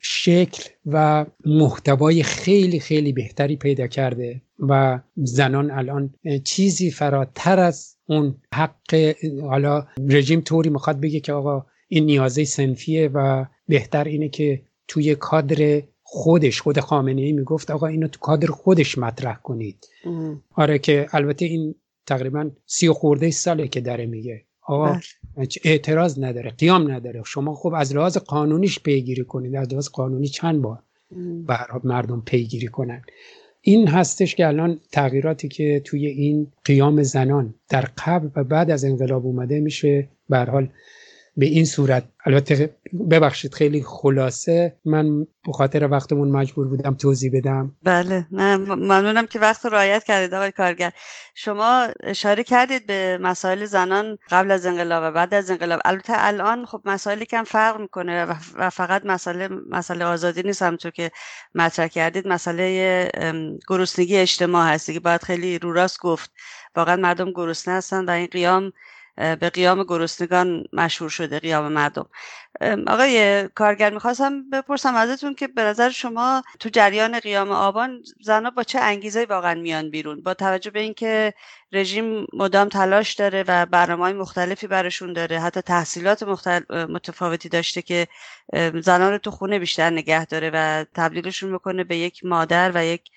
شکل 0.00 0.64
و 0.86 1.26
محتوای 1.46 2.22
خیلی 2.22 2.80
خیلی 2.80 3.12
بهتری 3.12 3.56
پیدا 3.56 3.86
کرده 3.86 4.42
و 4.58 5.00
زنان 5.16 5.70
الان 5.70 6.14
چیزی 6.44 6.90
فراتر 6.90 7.60
از 7.60 7.96
اون 8.06 8.34
حق 8.54 9.14
حالا 9.42 9.86
رژیم 10.08 10.40
طوری 10.40 10.70
می‌خواد 10.70 11.00
بگه 11.00 11.20
که 11.20 11.32
آقا 11.32 11.66
این 11.88 12.04
نیازه 12.04 12.44
سنفیه 12.44 13.10
و 13.14 13.44
بهتر 13.68 14.04
اینه 14.04 14.28
که 14.28 14.62
توی 14.88 15.14
کادر 15.14 15.82
خودش 16.02 16.60
خود 16.60 16.80
خامنه 16.80 17.22
ای 17.22 17.32
می‌گفت 17.32 17.70
آقا 17.70 17.86
اینو 17.86 18.08
تو 18.08 18.20
کادر 18.20 18.46
خودش 18.46 18.98
مطرح 18.98 19.36
کنید. 19.42 19.86
آره 20.54 20.78
که 20.78 21.06
البته 21.12 21.44
این 21.44 21.74
تقریبا 22.06 22.50
سی 22.66 22.88
و 22.88 22.92
خورده 22.92 23.30
ساله 23.30 23.68
که 23.68 23.80
داره 23.80 24.06
میگه. 24.06 24.44
آقا 24.66 24.92
بله. 25.36 25.48
اعتراض 25.64 26.18
نداره 26.18 26.50
قیام 26.50 26.90
نداره. 26.90 27.22
شما 27.26 27.54
خب 27.54 27.74
از 27.76 27.94
لحاظ 27.94 28.16
قانونیش 28.16 28.80
پیگیری 28.80 29.24
کنید 29.24 29.56
از 29.56 29.72
لحاظ 29.72 29.88
قانونی 29.88 30.28
چند 30.28 30.62
بار 30.62 30.82
برای 31.46 31.80
مردم 31.84 32.22
پیگیری 32.26 32.68
کنن. 32.68 33.02
این 33.60 33.88
هستش 33.88 34.34
که 34.34 34.46
الان 34.46 34.80
تغییراتی 34.92 35.48
که 35.48 35.82
توی 35.84 36.06
این 36.06 36.52
قیام 36.64 37.02
زنان 37.02 37.54
در 37.68 37.88
قبل 38.06 38.28
و 38.36 38.44
بعد 38.44 38.70
از 38.70 38.84
انقلاب 38.84 39.26
اومده 39.26 39.60
میشه 39.60 40.08
به 40.28 40.38
حال 40.38 40.68
به 41.36 41.46
این 41.46 41.64
صورت. 41.64 42.04
البته 42.26 42.76
ببخشید 43.10 43.54
خیلی 43.54 43.82
خلاصه. 43.82 44.76
من 44.84 45.20
به 45.20 45.52
خاطر 45.52 45.88
وقتمون 45.88 46.28
مجبور 46.30 46.68
بودم 46.68 46.94
توضیح 46.94 47.30
بدم. 47.34 47.76
بله. 47.82 48.26
نه 48.30 48.56
ممنونم 48.56 49.26
که 49.26 49.38
وقت 49.38 49.66
رعایت 49.66 50.04
کردید 50.04 50.34
آقای 50.34 50.52
کارگر. 50.52 50.92
شما 51.34 51.88
اشاره 52.02 52.44
کردید 52.44 52.86
به 52.86 53.18
مسائل 53.22 53.64
زنان 53.64 54.18
قبل 54.30 54.50
از 54.50 54.66
انقلاب 54.66 55.02
و 55.06 55.10
بعد 55.10 55.34
از 55.34 55.50
انقلاب. 55.50 55.80
البته 55.84 56.12
الان 56.16 56.66
خب 56.66 56.80
مسائلی 56.84 57.26
کم 57.26 57.44
فرق 57.44 57.80
می‌کنه 57.80 58.24
و 58.56 58.70
فقط 58.70 59.06
مسئله 59.06 59.48
مسئله 59.70 60.04
آزادی 60.04 60.42
نیست. 60.42 60.62
همونطور 60.62 60.90
که 60.90 61.10
مطرح 61.54 61.86
کردید 61.86 62.28
مسئله 62.28 63.10
گرسنگی 63.68 64.16
اجتماع 64.16 64.72
هستی 64.72 64.94
که 64.94 65.00
باید 65.00 65.22
خیلی 65.22 65.58
رو 65.58 65.72
راست 65.72 66.00
گفت. 66.00 66.32
واقعا 66.76 66.96
مردم 66.96 67.32
گرسنه 67.32 67.74
هستن 67.74 68.04
و 68.04 68.10
این 68.10 68.26
قیام 68.26 68.72
به 69.16 69.50
قیام 69.50 69.84
گرسنگان 69.84 70.64
مشهور 70.72 71.10
شده 71.10 71.38
قیام 71.38 71.72
مردم. 71.72 72.06
آقای 72.86 73.48
کارگر 73.48 73.90
می‌خواستم 73.90 74.50
بپرسم 74.50 74.94
ازتون 74.94 75.34
که 75.34 75.48
به 75.48 75.62
نظر 75.62 75.90
شما 75.90 76.42
تو 76.60 76.68
جریان 76.68 77.20
قیام 77.20 77.50
آبان 77.50 78.02
زنها 78.20 78.50
با 78.50 78.62
چه 78.62 78.80
انگیزه 78.80 79.26
واقعا 79.30 79.54
میان 79.54 79.90
بیرون؟ 79.90 80.22
با 80.22 80.34
توجه 80.34 80.70
به 80.70 80.80
اینکه 80.80 81.34
رژیم 81.72 82.26
مدام 82.32 82.68
تلاش 82.68 83.14
داره 83.14 83.44
و 83.48 83.66
برنامه 83.66 84.02
های 84.04 84.12
مختلفی 84.12 84.66
برشون 84.66 85.12
داره 85.12 85.40
حتی 85.40 85.60
تحصیلات 85.60 86.22
متفاوتی 86.70 87.48
داشته 87.48 87.82
که 87.82 88.08
زنان 88.80 89.12
رو 89.12 89.18
تو 89.18 89.30
خونه 89.30 89.58
بیشتر 89.58 89.90
نگه 89.90 90.24
داره 90.26 90.50
و 90.54 90.84
تبدیلشون 90.94 91.52
می‌کنه 91.52 91.84
به 91.84 91.96
یک 91.96 92.24
مادر 92.24 92.72
و 92.74 92.84
یک 92.84 93.10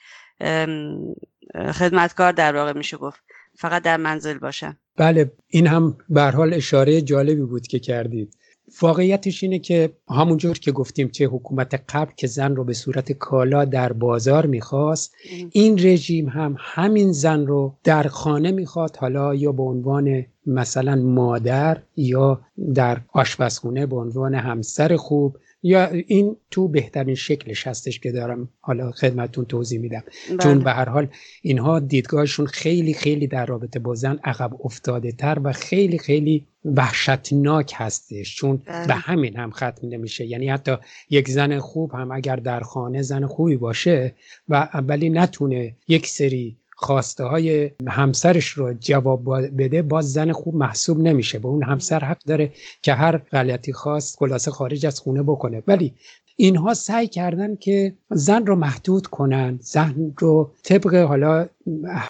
خدمتکار 1.73 2.31
در 2.31 2.55
واقع 2.55 2.73
میشه 2.73 2.97
گفت. 2.97 3.19
فقط 3.57 3.83
در 3.83 3.97
منزل 3.97 4.37
باشن 4.37 4.77
بله 4.97 5.31
این 5.47 5.67
هم 5.67 5.97
به 6.09 6.21
حال 6.21 6.53
اشاره 6.53 7.01
جالبی 7.01 7.41
بود 7.41 7.67
که 7.67 7.79
کردید. 7.79 8.37
واقعیتش 8.81 9.43
اینه 9.43 9.59
که 9.59 9.93
همونجور 10.09 10.59
که 10.59 10.71
گفتیم 10.71 11.07
چه 11.07 11.25
حکومت 11.25 11.83
قبل 11.89 12.11
که 12.17 12.27
زن 12.27 12.55
رو 12.55 12.63
به 12.63 12.73
صورت 12.73 13.11
کالا 13.11 13.65
در 13.65 13.93
بازار 13.93 14.45
می‌خواست 14.45 15.15
این 15.51 15.79
رژیم 15.79 16.29
هم 16.29 16.55
همین 16.59 17.11
زن 17.11 17.45
رو 17.47 17.77
در 17.83 18.03
خانه 18.03 18.51
می‌خواد 18.51 18.97
حالا 18.97 19.35
یا 19.35 19.51
به 19.51 19.63
عنوان 19.63 20.25
مثلا 20.45 20.95
مادر 20.95 21.81
یا 21.95 22.41
در 22.75 23.01
آشپزخونه 23.13 23.85
به 23.85 23.95
عنوان 23.95 24.35
همسر 24.35 24.95
خوب 24.95 25.37
یا 25.65 25.85
این 26.07 26.37
تو 26.51 26.67
بهترین 26.67 27.15
شکلش 27.15 27.67
هستش 27.67 27.99
که 27.99 28.11
دارم 28.11 28.49
حالا 28.61 28.91
خدمتون 28.91 29.45
توضیح 29.45 29.79
میدم 29.79 30.03
بله. 30.29 30.37
چون 30.37 30.59
به 30.59 30.71
هر 30.71 30.89
حال 30.89 31.07
اینها 31.41 31.79
دیدگاهشون 31.79 32.45
خیلی 32.45 32.93
خیلی 32.93 33.27
در 33.27 33.45
رابطه 33.45 33.79
با 33.79 33.95
زن 33.95 34.19
عقب 34.23 34.51
افتاده 34.63 35.11
تر 35.11 35.37
و 35.43 35.53
خیلی 35.53 35.97
خیلی 35.97 36.47
وحشتناک 36.65 37.73
هستش 37.75 38.35
چون 38.35 38.61
بله. 38.65 38.87
به 38.87 38.93
همین 38.93 39.37
هم 39.37 39.51
ختم 39.51 39.87
نمیشه 39.87 40.25
یعنی 40.25 40.49
حتی 40.49 40.75
یک 41.09 41.29
زن 41.29 41.59
خوب 41.59 41.91
هم 41.93 42.11
اگر 42.11 42.35
در 42.35 42.59
خانه 42.59 43.01
زن 43.01 43.25
خوبی 43.25 43.57
باشه 43.57 44.15
و 44.49 44.55
اولی 44.73 45.09
نتونه 45.09 45.75
یک 45.87 46.07
سری 46.07 46.57
خواسته 46.75 47.23
های 47.23 47.71
همسرش 47.87 48.47
رو 48.47 48.73
جواب 48.73 49.39
بده 49.57 49.81
باز 49.81 50.13
زن 50.13 50.31
خوب 50.31 50.55
محسوب 50.55 50.99
نمیشه. 50.99 51.39
به 51.39 51.47
اون 51.47 51.63
همسر 51.63 51.99
حق 51.99 52.23
داره 52.27 52.51
که 52.81 52.93
هر 52.93 53.17
غلطی 53.17 53.73
خواست 53.73 54.17
خلاصه 54.19 54.51
خارج 54.51 54.85
از 54.85 54.99
خونه 54.99 55.23
بکنه. 55.23 55.63
ولی 55.67 55.93
اینها 56.35 56.73
سعی 56.73 57.07
کردن 57.07 57.55
که 57.55 57.93
زن 58.09 58.45
رو 58.45 58.55
محدود 58.55 59.07
کنن 59.07 59.59
زن 59.61 60.13
رو 60.17 60.51
طبق 60.63 60.95
حالا 60.95 61.47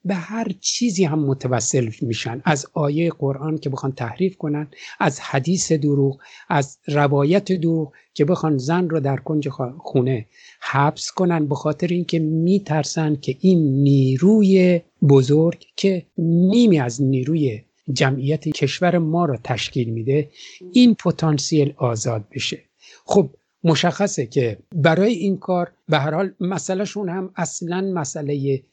به 0.06 0.16
هر 0.16 0.48
چیزی 0.62 1.04
هم 1.04 1.20
متوسل 1.20 1.90
میشن. 2.02 2.42
از 2.46 2.66
آیه 2.74 3.10
قرآن 3.10 3.58
که 3.58 3.70
بخوان 3.70 3.92
تحریف 3.92 4.38
کنن 4.38 4.68
از 5.00 5.20
حدیث 5.20 5.72
دروغ 5.72 6.22
از 6.50 6.78
روایت 6.88 7.52
دروغ 7.52 7.94
که 8.14 8.26
بخوان 8.26 8.58
زن 8.58 8.90
رو 8.90 9.00
در 9.00 9.18
کنج 9.18 9.50
خونه 9.78 10.26
حبس 10.62 11.12
کنن 11.12 11.46
به 11.46 11.56
خاطر 11.56 11.88
اینکه 11.88 12.20
میترسن 12.20 13.16
که 13.16 13.38
این 13.40 13.84
نیروی 13.84 14.82
بزرگ 15.10 15.66
که 15.76 16.06
نیمی 16.18 16.80
از 16.80 17.02
نیروی 17.02 17.62
جمعیت 17.94 18.50
کشور 18.50 18.98
ما 18.98 19.26
رو 19.26 19.38
تشکیل 19.44 19.90
میده 19.90 20.30
این 20.74 20.96
پتانسیل 20.96 21.74
آزاد 21.78 22.26
بشه. 22.32 22.60
خب 23.06 23.30
مشخصه 23.66 24.26
که 24.26 24.58
برای 24.76 25.14
این 25.14 25.38
کار 25.38 25.72
به 25.90 26.00
هر 26.00 26.14
حال 26.14 26.32
مسئلهشون 26.40 27.10
هم 27.10 27.32
اصلا 27.36 27.82
مسئله 27.82 28.64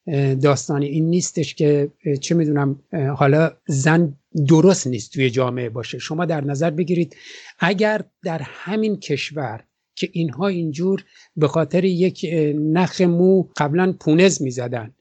داستانی. 0.43 0.86
این 0.86 1.11
نیستش 1.11 1.55
که 1.55 1.90
چه 2.20 2.34
می‌دونم 2.34 2.80
حالا 3.16 3.51
زن 3.66 4.14
درست 4.49 4.86
نیست 4.86 5.12
توی 5.12 5.30
جامعه 5.30 5.68
باشه. 5.68 5.99
شما 5.99 6.24
در 6.24 6.45
نظر 6.45 6.70
بگیرید 6.70 7.16
اگر 7.59 8.05
در 8.22 8.43
همین 8.45 8.97
کشور 8.97 9.64
که 9.95 10.09
اینها 10.12 10.49
اینجور 10.49 11.05
به 11.36 11.49
خاطر 11.49 11.84
یک 11.84 12.26
نخ 12.57 13.01
مو 13.01 13.45
قبلا 13.57 13.95
پونز 14.01 14.43
می‌زدن 14.43 14.95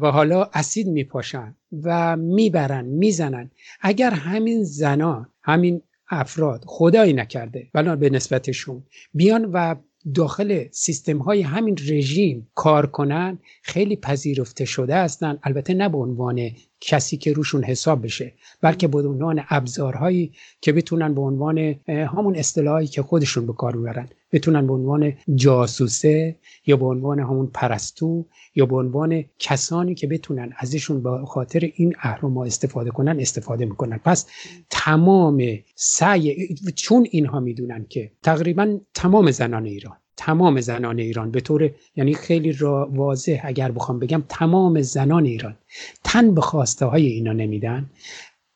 و 0.00 0.10
حالا 0.10 0.50
اسید 0.54 0.88
میپاشن 0.88 1.54
و 1.82 2.16
می‌برن 2.16 2.84
می‌زنن 2.84 3.50
اگر 3.80 4.10
همین 4.10 4.64
زنان 4.64 5.28
همین 5.42 5.82
افراد 6.10 6.64
خدایی 6.66 7.12
نکرده 7.12 7.68
بنا 7.72 7.96
به 7.96 8.10
نسبتشون. 8.10 8.82
بیان 9.14 9.44
و 9.44 9.74
داخل 10.14 10.64
سیستم 10.70 11.18
های 11.18 11.42
همین 11.42 11.76
رژیم 11.88 12.48
کار 12.54 12.86
کنن 12.86 13.38
خیلی 13.62 13.96
پذیرفته 13.96 14.64
شده 14.64 14.96
هستن. 14.96 15.38
البته 15.42 15.74
نه 15.74 15.88
به 15.88 15.98
عنوان 15.98 16.50
کسی 16.80 17.16
که 17.16 17.32
روشون 17.32 17.64
حساب 17.64 18.04
بشه 18.04 18.32
بلکه 18.60 18.88
به 18.88 19.08
عنوان 19.08 19.44
ابزارهایی 19.48 20.32
که 20.60 20.72
بتونن 20.72 21.14
به 21.14 21.20
عنوان 21.20 21.58
همون 21.88 22.36
اصطلاحی 22.36 22.86
که 22.86 23.02
خودشون 23.02 23.46
به 23.46 23.52
کار 23.52 23.76
می‌برن. 23.76 24.08
بتونن 24.32 24.66
به 24.66 24.72
عنوان 24.72 25.12
جاسوسه 25.34 26.36
یا 26.66 26.76
به 26.76 26.86
عنوان 26.86 27.20
همون 27.20 27.46
پرستو 27.46 28.26
یا 28.54 28.66
به 28.66 28.76
عنوان 28.76 29.24
کسانی 29.38 29.94
که 29.94 30.06
بتونن 30.06 30.52
ازشون 30.58 31.02
با 31.02 31.24
خاطر 31.24 31.70
این 31.74 31.94
اهرام 32.02 32.38
استفاده 32.38 32.90
کنن 32.90 33.20
استفاده 33.20 33.64
می‌کنن. 33.64 34.00
پس 34.04 34.26
تمام 34.70 35.42
سعی 35.74 36.54
چون 36.74 37.06
اینها 37.10 37.40
می‌دونن 37.40 37.86
که 37.88 38.12
تقریبا 38.22 38.78
تمام 38.94 39.30
زنان 39.30 39.64
ایران 39.64 39.96
تمام 40.16 40.60
زنان 40.60 40.98
ایران 40.98 41.30
به 41.30 41.40
طور 41.40 41.70
یعنی 41.96 42.14
خیلی 42.14 42.52
را 42.52 42.90
واضح 42.92 43.40
اگر 43.44 43.72
بخوام 43.72 43.98
بگم 43.98 44.24
تمام 44.28 44.82
زنان 44.82 45.24
ایران 45.24 45.56
تن 46.04 46.34
به 46.34 46.40
خواسته 46.40 46.86
های 46.86 47.06
اینا 47.06 47.32
نمیدن. 47.32 47.90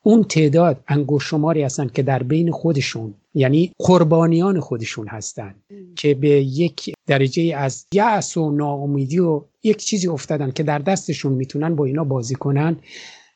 اون 0.03 0.25
تعداد 0.25 0.85
انگوش 0.89 1.25
شماری 1.31 1.63
هستن 1.63 1.89
که 1.89 2.03
در 2.03 2.23
بین 2.23 2.51
خودشون 2.51 3.15
یعنی 3.35 3.73
قربانیان 3.79 4.61
خودشون 4.61 5.09
هستن 5.09 5.55
که 5.97 6.15
به 6.15 6.29
یک 6.29 6.95
درجه 7.07 7.57
از 7.57 7.87
یأس 7.95 8.37
و 8.37 8.51
ناامیدی 8.51 9.19
و 9.19 9.45
یک 9.63 9.77
چیزی 9.77 10.09
افتادن 10.09 10.51
که 10.51 10.63
در 10.63 10.79
دستشون 10.79 11.33
می‌تونن 11.33 11.77
با 11.77 11.85
اینا 11.85 12.05
بازی 12.05 12.35
کنن 12.35 12.77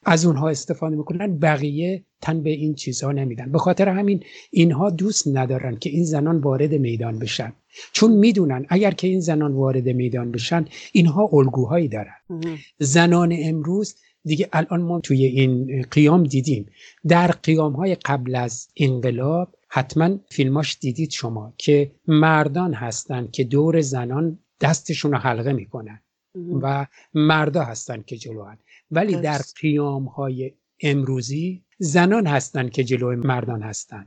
از 0.04 0.26
اونها 0.26 0.48
استفاده 0.48 0.96
می‌کنن 0.96 1.38
بقیه 1.38 2.04
تن 2.22 2.42
به 2.42 2.50
این 2.50 2.74
چیزها 2.74 3.12
نمیدن. 3.12 3.52
به 3.52 3.58
خاطر 3.58 3.88
همین 3.88 4.22
اینها 4.50 4.90
دوست 4.90 5.28
ندارن 5.28 5.76
که 5.76 5.90
این 5.90 6.04
زنان 6.04 6.38
وارد 6.38 6.74
میدان 6.74 7.18
بشن. 7.18 7.52
چون 7.92 8.12
می‌دونن 8.12 8.66
اگر 8.68 8.90
که 8.90 9.08
این 9.08 9.20
زنان 9.20 9.52
وارد 9.52 9.88
میدان 9.88 10.32
بشن 10.32 10.64
اینها 10.92 11.28
الگوهایی 11.32 11.88
دارن. 11.88 12.16
زنان 12.78 13.36
امروز 13.38 13.94
دیگه 14.24 14.48
الان 14.52 14.82
ما 14.82 15.00
توی 15.00 15.24
این 15.24 15.82
قیام 15.90 16.22
دیدیم. 16.22 16.66
در 17.08 17.26
قیام 17.26 17.72
های 17.72 17.94
قبل 17.94 18.34
از 18.34 18.68
انقلاب 18.76 19.48
حتما 19.68 20.18
فیلماش 20.30 20.78
دیدید 20.80 21.10
شما 21.10 21.54
که 21.58 21.92
مردان 22.06 22.74
هستن 22.74 23.28
که 23.32 23.44
دور 23.44 23.80
زنان 23.80 24.38
دستشون 24.60 25.12
رو 25.12 25.18
حلقه 25.18 25.52
می‌کنن 25.52 26.00
و 26.62 26.86
مردا 27.14 27.64
هستن 27.64 28.02
که 28.02 28.16
جلوان 28.16 28.58
ولی 28.90 29.16
در 29.16 29.40
قیام 29.60 30.04
های 30.04 30.52
امروزی 30.80 31.64
زنان 31.78 32.26
هستن 32.26 32.68
که 32.68 32.84
جلو 32.84 33.16
مردان 33.16 33.62
هستن. 33.62 34.06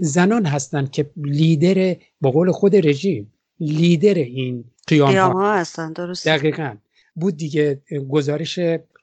زنان 0.00 0.46
هستن 0.46 0.86
که 0.86 1.10
لیدر 1.16 1.96
با 2.20 2.30
قول 2.30 2.50
خود 2.50 2.76
رژیم 2.76 3.32
لیدر 3.60 4.14
این 4.14 4.64
قیام, 4.86 5.32
ها 5.32 5.54
هستن 5.54 5.92
درست 5.92 6.28
دقیقا. 6.28 6.76
بود 7.14 7.36
دیگه 7.36 7.82
گزارش 8.10 8.58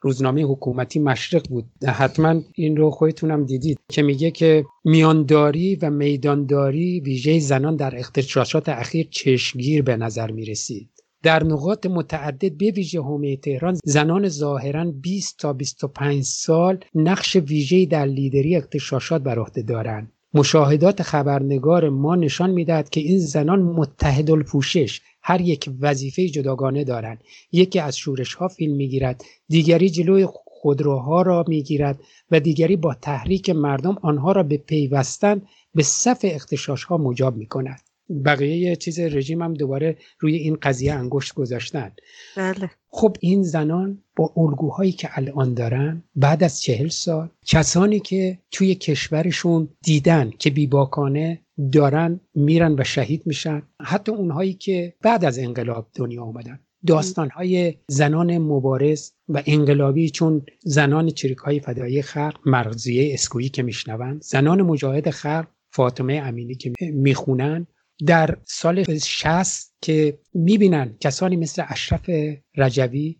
روزنامه 0.06 0.43
حکومتی 0.43 0.99
مشرق 0.99 1.49
بود. 1.49 1.66
حتما 1.88 2.41
این 2.56 2.78
رو 2.78 2.91
خودتونم 2.91 3.45
دیدید 3.45 3.80
که 3.89 4.01
میگه 4.01 4.32
که 4.32 4.66
میانداری 4.84 5.76
و 5.76 5.89
میدانداری 5.89 6.99
ویژه 6.99 7.39
زنان 7.39 7.76
در 7.76 7.97
اختشاشات 7.97 8.70
اخیر 8.70 9.08
چشمگیر 9.12 9.82
به 9.82 9.97
نظر 9.97 10.32
می‌رسید. 10.32 10.89
در 11.24 11.43
نقاط 11.43 11.86
متعدد 11.86 12.58
به 12.58 12.72
ویژه 12.72 12.99
حومه 12.99 13.38
تهران 13.38 13.78
زنان 13.84 14.28
ظاهرا 14.28 14.91
20 15.01 15.38
تا 15.39 15.53
25 15.53 16.24
سال 16.24 16.80
نقش 16.95 17.36
ویژه‌ای 17.36 17.86
در 17.86 18.06
لیدری 18.06 18.56
اختشاشات 18.56 19.22
بر 19.22 19.39
عهده 19.39 19.62
دارند. 19.62 20.12
مشاهدات 20.36 21.01
خبرنگار 21.01 21.89
ما 21.89 22.15
نشان 22.15 22.49
می‌دهد 22.49 22.89
که 22.89 22.99
این 22.99 23.19
زنان 23.19 23.61
متحد 23.61 24.31
الپوشش 24.31 25.01
هر 25.21 25.41
یک 25.41 25.69
وظیفه 25.79 26.27
جداگانه 26.29 26.83
دارند 26.83 27.23
یکی 27.51 27.79
از 27.79 27.97
شورش 27.97 28.33
ها 28.33 28.47
فیلم 28.47 28.75
می‌گیرد 28.75 29.23
دیگری 29.49 29.89
جلوی 29.89 30.27
خودروها 30.33 31.21
را 31.21 31.45
می‌گیرد 31.47 31.99
و 32.31 32.39
دیگری 32.39 32.75
با 32.75 32.93
تحریک 32.93 33.49
مردم 33.49 33.97
آنها 34.01 34.31
را 34.31 34.43
به 34.43 34.57
پیوستن 34.57 35.41
به 35.75 35.83
صف 35.83 36.19
اختشاش 36.23 36.83
ها 36.83 36.97
مجاب 36.97 37.38
می 37.38 37.45
کند. 37.45 37.81
بقیه 38.26 38.76
چیز 38.76 38.99
رژیم 38.99 39.41
هم 39.41 39.53
دوباره 39.53 39.97
روی 40.20 40.36
این 40.36 40.58
قضیه 40.62 40.93
انگشت 40.93 41.34
گذاشتن 41.34 41.91
بله. 42.38 42.70
خب 42.88 43.18
این 43.20 43.43
زنان 43.43 44.03
با 44.16 44.34
الگوهایی 44.38 44.91
که 44.91 45.10
الان 45.12 45.53
دارن 45.53 46.03
بعد 46.16 46.43
از 46.43 46.62
چهل 46.62 46.88
سال 46.88 47.30
کسانی 47.45 47.99
که 47.99 48.39
توی 48.51 48.76
کشورشون 48.76 49.70
دیدن 49.84 50.32
که 50.39 50.49
بیباکانه 50.49 51.41
دارن 51.72 52.20
میرن 52.36 52.76
و 52.80 52.84
شهید 52.84 53.22
میشن 53.26 53.62
حتی 53.82 54.12
اونهایی 54.12 54.53
که 54.53 54.93
بعد 55.01 55.26
از 55.26 55.39
انقلاب 55.39 55.88
دنیا 55.95 56.24
آمدن 56.24 56.60
داستانهای 56.88 57.74
زنان 57.88 58.38
مبارز 58.38 59.12
و 59.30 59.43
انقلابی 59.45 60.10
چون 60.10 60.45
زنان 60.64 61.10
چریک 61.10 61.38
های 61.38 61.60
فدایی 61.60 62.01
خلق 62.01 62.39
مرزیه 62.45 63.14
اسکویی 63.14 63.49
که 63.49 63.64
میشنوند 63.64 64.22
زنان 64.22 64.62
مجاهد 64.62 65.10
خلق 65.10 65.47
فاطمه 65.70 66.14
امینی 66.14 66.56
که 66.56 66.72
می‌خونن 66.82 67.68
در 68.05 68.37
سال 68.43 68.83
60 68.97 69.73
که 69.81 70.19
می‌بینن 70.33 70.95
کسانی 70.99 71.35
مثل 71.35 71.63
اشرف 71.67 72.09
رجوی 72.57 73.15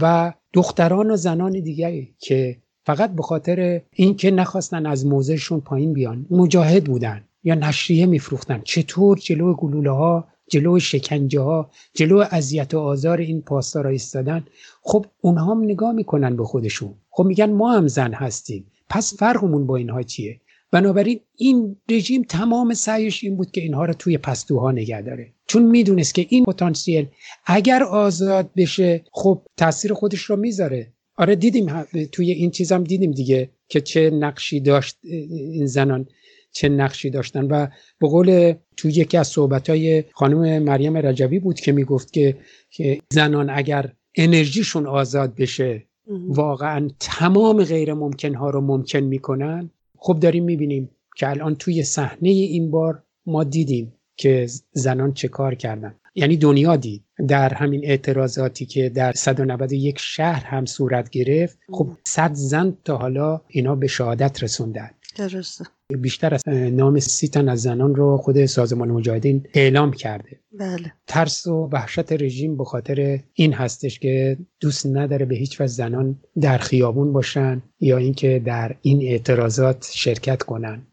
و 0.00 0.32
دختران 0.52 1.10
و 1.10 1.16
زنان 1.16 1.52
دیگری 1.52 2.14
که 2.18 2.56
فقط 2.86 3.14
به 3.14 3.22
خاطر 3.22 3.82
اینکه 3.92 4.30
نخواستن 4.30 4.86
از 4.86 5.06
موضعشون 5.06 5.60
پایین 5.60 5.92
بیان 5.92 6.26
مجاهد 6.30 6.84
بودن 6.84 7.24
یا 7.44 7.54
نشریه 7.54 8.06
میفروختن. 8.06 8.60
چطور 8.64 9.18
جلو 9.18 9.54
گلوله 9.54 9.90
ها 9.90 10.28
جلو 10.50 10.78
شکنجه 10.78 11.40
ها 11.40 11.70
جلو 11.94 12.24
اذیت 12.30 12.74
و 12.74 12.78
آزار 12.78 13.18
این 13.18 13.42
پاسدارا 13.42 13.90
ایستادن؟ 13.90 14.44
خب 14.82 15.06
اونها 15.20 15.54
هم 15.54 15.64
نگاه 15.64 15.92
می‌کنن 15.92 16.36
به 16.36 16.44
خودشون. 16.44 16.94
خب 17.10 17.24
میگن 17.24 17.50
ما 17.50 17.72
هم 17.72 17.88
زن 17.88 18.12
هستیم. 18.12 18.66
پس 18.88 19.16
فرقمون 19.16 19.66
با 19.66 19.76
اینها 19.76 20.02
چیه؟ 20.02 20.40
بنابراین 20.72 21.20
این 21.36 21.76
رژیم 21.90 22.22
تمام 22.22 22.74
سعیش 22.74 23.24
این 23.24 23.36
بود 23.36 23.50
که 23.50 23.60
اینها 23.60 23.84
رو 23.84 23.94
توی 23.94 24.18
پستوها 24.18 24.72
نگه 24.72 25.02
داره. 25.02 25.32
چون 25.46 25.62
می‌دونست 25.62 26.14
که 26.14 26.26
این 26.28 26.44
پتانسیل 26.44 27.06
اگر 27.46 27.82
آزاد 27.82 28.50
بشه 28.56 29.04
خب 29.12 29.42
تاثیر 29.56 29.92
خودش 29.92 30.20
رو 30.22 30.36
می‌ذاره. 30.36 30.92
آره 31.16 31.36
دیدیم 31.36 31.82
توی 32.12 32.30
این 32.30 32.50
چیزم 32.50 32.84
دیدیم 32.84 33.10
دیگه 33.10 33.50
که 33.68 33.80
چه 33.80 34.10
نقشی 34.10 34.60
داشت 34.60 34.98
این 35.02 35.66
زنان 35.66 36.06
چه 36.52 36.68
نقشی 36.68 37.10
داشتن. 37.10 37.44
و 37.44 37.66
به 38.00 38.08
قول 38.08 38.54
توی 38.76 38.92
یکی 38.92 39.16
از 39.16 39.28
صحبتهای 39.28 40.04
خانم 40.12 40.62
مریم 40.62 40.96
رجوی 40.96 41.38
بود 41.38 41.60
که 41.60 41.72
می‌گفت 41.72 42.12
که 42.12 42.36
که 42.70 43.00
زنان 43.12 43.50
اگر 43.50 43.92
انرژیشون 44.14 44.86
آزاد 44.86 45.34
بشه 45.34 45.86
واقعا 46.28 46.90
تمام 47.00 47.64
غیر 47.64 47.94
ممکن 47.94 48.34
ها 48.34 48.50
رو 48.50 48.60
ممکن 48.60 49.00
می‌کنن. 49.00 49.70
خب 50.04 50.18
داریم 50.20 50.44
می‌بینیم 50.44 50.90
که 51.16 51.28
الان 51.28 51.54
توی 51.54 51.82
صحنه 51.82 52.28
این 52.28 52.70
بار 52.70 53.02
ما 53.26 53.44
دیدیم 53.44 53.92
که 54.16 54.46
زنان 54.72 55.12
چه 55.12 55.28
کار 55.28 55.54
کردن. 55.54 55.94
یعنی 56.14 56.36
دنیا 56.36 56.76
دید. 56.76 57.04
در 57.28 57.54
همین 57.54 57.80
اعتراضاتی 57.84 58.66
که 58.66 58.88
در 58.88 59.12
191 59.12 59.96
شهر 59.98 60.44
هم 60.44 60.66
صورت 60.66 61.10
گرفت 61.10 61.58
خب 61.72 61.88
صد 62.04 62.34
زن 62.34 62.76
تا 62.84 62.96
حالا 62.96 63.40
اینا 63.48 63.74
به 63.74 63.86
شهادت 63.86 64.42
رسوندن. 64.42 64.90
درسته. 65.16 65.64
بیشتر 65.96 66.34
از 66.34 66.48
نام 66.48 66.98
سی 66.98 67.28
تن 67.28 67.48
از 67.48 67.62
زنان 67.62 67.94
رو 67.94 68.16
خود 68.16 68.46
سازمان 68.46 68.88
مجاهدین 68.88 69.46
اعلام 69.54 69.92
کرده. 69.92 70.40
بله. 70.58 70.92
ترس 71.06 71.46
و 71.46 71.68
وحشت 71.72 72.12
رژیم 72.12 72.56
به 72.56 72.64
خاطر 72.64 73.20
این 73.32 73.52
هستش 73.52 73.98
که 73.98 74.38
دوست 74.60 74.86
نداره 74.86 75.24
به 75.24 75.34
هیچ 75.34 75.60
وجه 75.60 75.72
زنان 75.72 76.20
در 76.40 76.58
خیابون 76.58 77.12
باشن 77.12 77.62
یا 77.80 77.96
اینکه 77.96 78.42
در 78.44 78.76
این 78.82 79.02
اعتراضات 79.02 79.90
شرکت 79.92 80.42
کنن. 80.42 80.86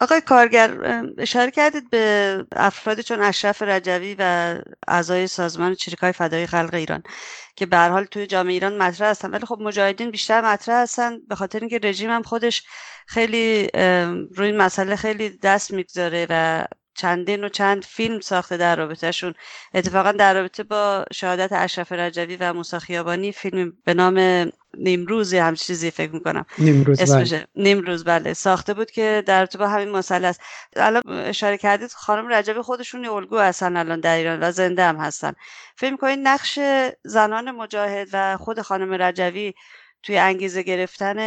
آقای 0.00 0.20
کارگر 0.20 1.02
اشاره 1.18 1.50
کردید 1.50 1.90
به 1.90 2.44
افرادی 2.56 3.02
چون 3.02 3.20
اشرف 3.20 3.62
رجوی 3.62 4.16
و 4.18 4.54
اعضای 4.88 5.26
سازمان 5.26 5.74
چریکای 5.74 6.12
فدایی 6.12 6.46
خلق 6.46 6.74
ایران 6.74 7.02
که 7.56 7.66
به 7.66 7.78
حال 7.78 8.04
توی 8.04 8.26
جامعه 8.26 8.52
ایران 8.52 8.78
مطرح 8.78 9.10
هستن. 9.10 9.30
ولی 9.30 9.46
خب 9.46 9.58
مجاهدین 9.60 10.10
بیشتر 10.10 10.40
مطرح 10.40 10.82
هستن 10.82 11.18
به 11.28 11.34
خاطر 11.34 11.60
اینکه 11.60 11.80
رژیم 11.82 12.10
هم 12.10 12.22
خودش 12.22 12.62
خیلی 13.06 13.68
روی 14.34 14.46
این 14.46 14.56
مسئله 14.56 14.96
خیلی 14.96 15.38
دست 15.42 15.70
می‌گذاره 15.70 16.26
و 16.30 16.64
چندین 16.94 17.44
و 17.44 17.48
چند 17.48 17.84
فیلم 17.84 18.20
ساخته 18.20 18.56
در 18.56 18.76
رابطهشون. 18.76 19.34
اتفاقا 19.74 20.12
در 20.12 20.34
رابطه 20.34 20.62
با 20.62 21.04
شهادت 21.12 21.52
اشرف 21.52 21.92
رجوی 21.92 22.36
و 22.36 22.52
موسی 22.52 22.78
خیابانی 22.78 23.32
فیلم 23.32 23.72
به 23.84 23.94
نام 23.94 24.50
نیمروز 24.76 25.34
هم 25.34 25.54
چیزی 25.54 25.90
فکر 25.90 26.12
می‌کنم. 26.12 26.44
نیمروز 26.58 27.00
اسمش 27.00 27.32
بله. 27.32 27.46
نیمروز 27.56 28.04
بله. 28.04 28.34
ساخته 28.34 28.74
بود 28.74 28.90
که 28.90 29.22
در 29.26 29.46
تو 29.46 29.58
با 29.58 29.68
همین 29.68 29.88
مسئله 29.88 30.26
است. 30.26 30.40
الان 30.76 31.02
اشاره 31.06 31.58
کردید 31.58 31.92
خانم 31.92 32.28
رجبی 32.32 32.60
خودشون 32.60 33.06
الگو 33.06 33.38
هستن 33.38 33.76
الان 33.76 34.00
در 34.00 34.16
ایران 34.16 34.42
و 34.42 34.50
زنده 34.52 34.84
هم 34.84 34.96
هستن. 34.96 35.32
فکر 35.76 35.90
می‌کنید 35.90 36.18
نقش 36.22 36.58
زنان 37.04 37.50
مجاهد 37.50 38.08
و 38.12 38.36
خود 38.36 38.60
خانم 38.60 39.02
رجوی 39.02 39.52
توی 40.02 40.18
انگیزه 40.18 40.62
گرفتن 40.62 41.18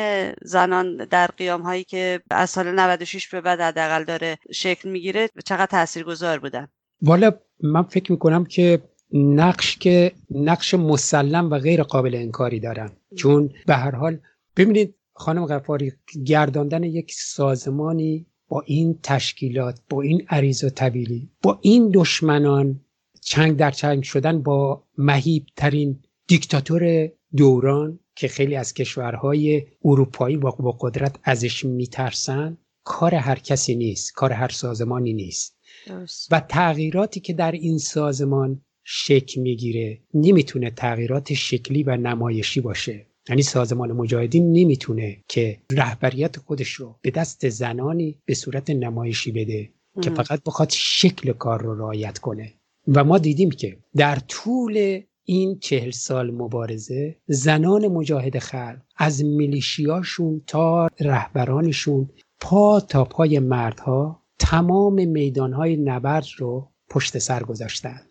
زنان 0.41 0.97
در 0.97 1.27
قیام 1.27 1.61
هایی 1.61 1.83
که 1.83 2.21
از 2.29 2.49
سال 2.49 2.71
96 2.71 3.27
به 3.27 3.41
بعد 3.41 3.61
حداقل 3.61 4.03
داره 4.03 4.37
شکل 4.53 4.89
می‌گیره 4.89 5.29
چقدر 5.45 5.65
تاثیرگذار 5.65 6.39
بودن؟ 6.39 6.67
والا 7.01 7.31
من 7.63 7.83
فکر 7.83 8.11
می‌کنم 8.11 8.45
که 8.45 8.81
نقش 9.13 9.77
که 9.77 10.11
نقش 10.31 10.73
مسلم 10.73 11.49
و 11.49 11.59
غیر 11.59 11.83
قابل 11.83 12.15
انکاری 12.15 12.59
دارن 12.59 12.91
چون 13.15 13.49
به 13.65 13.75
هر 13.75 13.95
حال 13.95 14.19
ببینید 14.57 14.95
خانم 15.13 15.45
غفاری 15.45 15.93
گرداندن 16.25 16.83
یک 16.83 17.11
سازمانی 17.13 18.25
با 18.47 18.63
این 18.65 18.99
تشکیلات 19.03 19.79
با 19.89 20.01
این 20.01 20.25
عریض 20.29 20.63
و 20.63 20.69
طویلی 20.69 21.29
با 21.41 21.59
این 21.61 21.91
دشمنان 21.93 22.79
چنگ 23.21 23.57
در 23.57 23.71
چنگ 23.71 24.03
شدن 24.03 24.41
با 24.41 24.83
مهیب 24.97 25.45
ترین 25.55 26.03
دیکتاتور 26.27 27.09
دوران 27.37 27.99
که 28.15 28.27
خیلی 28.27 28.55
از 28.55 28.73
کشورهای 28.73 29.63
اروپایی 29.85 30.37
با 30.37 30.77
قدرت 30.79 31.19
ازش 31.23 31.65
میترسن 31.65 32.57
کار 32.83 33.15
هر 33.15 33.39
کسی 33.39 33.75
نیست 33.75 34.13
کار 34.13 34.33
هر 34.33 34.49
سازمانی 34.49 35.13
نیست 35.13 35.57
درست. 35.87 36.27
و 36.31 36.39
تغییراتی 36.39 37.19
که 37.19 37.33
در 37.33 37.51
این 37.51 37.77
سازمان 37.77 38.61
شکل 38.83 39.41
می‌گیره. 39.41 39.99
نمی‌تونه 40.13 40.71
تغییرات 40.71 41.33
شکلی 41.33 41.83
و 41.83 41.97
نمایشی 41.97 42.61
باشه. 42.61 43.07
یعنی 43.29 43.41
سازمان 43.41 43.91
مجاهدین 43.91 44.53
نمی‌تونه 44.53 45.17
که 45.27 45.57
رهبریت 45.71 46.37
خودش 46.37 46.71
رو 46.71 46.95
به 47.01 47.11
دست 47.11 47.49
زنانی 47.49 48.19
به 48.25 48.33
صورت 48.33 48.69
نمایشی 48.69 49.31
بده 49.31 49.69
که 50.01 50.09
فقط 50.09 50.43
بخواد 50.43 50.69
شکل 50.69 51.33
کار 51.33 51.61
رو 51.61 51.75
رعایت 51.75 52.17
کنه. 52.17 52.53
و 52.87 53.03
ما 53.03 53.17
دیدیم 53.17 53.49
که 53.49 53.77
در 53.95 54.15
طول 54.15 55.01
این 55.23 55.59
چهل 55.59 55.91
سال 55.91 56.31
مبارزه 56.31 57.17
زنان 57.27 57.87
مجاهد 57.87 58.39
خلق 58.39 58.81
از 58.97 59.25
میلیشیاشون 59.25 60.41
تا 60.47 60.87
رهبرانشون 60.99 62.09
پا 62.39 62.79
تا 62.79 63.05
پای 63.05 63.39
مردها 63.39 64.23
تمام 64.39 65.07
میدانهای 65.07 65.77
نبرد 65.77 66.25
رو 66.37 66.71
پشت 66.89 67.17
سر 67.17 67.43
گذاشتن. 67.43 68.01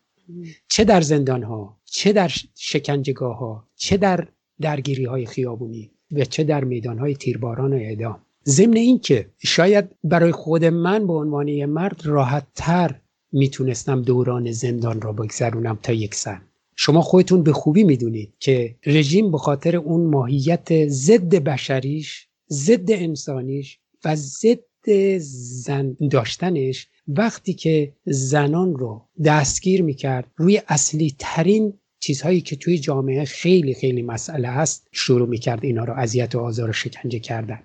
چه 0.69 0.85
در 0.85 1.01
زندان 1.01 1.43
ها 1.43 1.81
چه 1.85 2.13
در 2.13 2.33
شکنجگاه 2.55 3.39
ها 3.39 3.69
چه 3.77 3.97
در 3.97 4.29
درگیری 4.61 5.05
های 5.05 5.27
خیابونی 5.27 5.91
و 6.13 6.25
چه 6.25 6.45
در 6.45 6.65
میدان 6.65 6.99
های 6.99 7.15
تیرباران 7.15 7.73
و 7.73 7.77
اعدام. 7.77 8.21
ضمن 8.47 8.77
اینکه 8.77 9.27
شاید 9.39 9.85
برای 10.05 10.33
خود 10.33 10.65
من 10.65 11.07
به 11.07 11.13
عنوان 11.13 11.49
یه 11.49 11.67
مرد 11.67 12.01
راحت 12.05 12.47
تر 12.55 13.01
می‌تونستم 13.33 14.03
دوران 14.03 14.53
زندان 14.53 15.01
را 15.01 15.13
بگذرونم 15.13 15.79
تا 15.83 15.93
یک 15.93 16.15
سن. 16.15 16.43
شما 16.77 17.01
خودتون 17.03 17.43
به 17.43 17.53
خوبی 17.53 17.85
می‌دونید 17.85 18.33
که 18.39 18.77
رژیم 18.87 19.31
به 19.31 19.39
خاطر 19.39 19.77
اون 19.77 20.11
ماهیت 20.11 20.89
ضد 20.89 21.35
بشریش 21.35 22.29
ضد 22.51 22.91
انسانیش 22.91 23.79
و 24.05 24.17
ضد 24.17 24.91
زن 25.19 25.97
داشتنش 26.11 26.89
وقتی 27.17 27.53
که 27.53 27.93
زنان 28.05 28.75
رو 28.75 29.03
دستگیر 29.25 29.83
می‌کرد 29.83 30.25
روی 30.37 30.63
اصلی 30.69 31.15
ترین 31.19 31.73
چیزهایی 32.01 32.41
که 32.41 32.57
توی 32.57 32.79
جامعه 32.79 33.25
خیلی 33.25 33.75
خیلی 33.75 34.03
مسئله 34.03 34.49
هست 34.49 34.89
شروع 34.93 35.29
می‌کرد 35.29 35.65
اینا 35.65 35.85
رو 35.85 35.95
اذیت 35.97 36.35
و 36.35 36.41
آزار 36.41 36.71
و 36.71 36.73
شکنجه 36.73 37.19
کردن. 37.19 37.61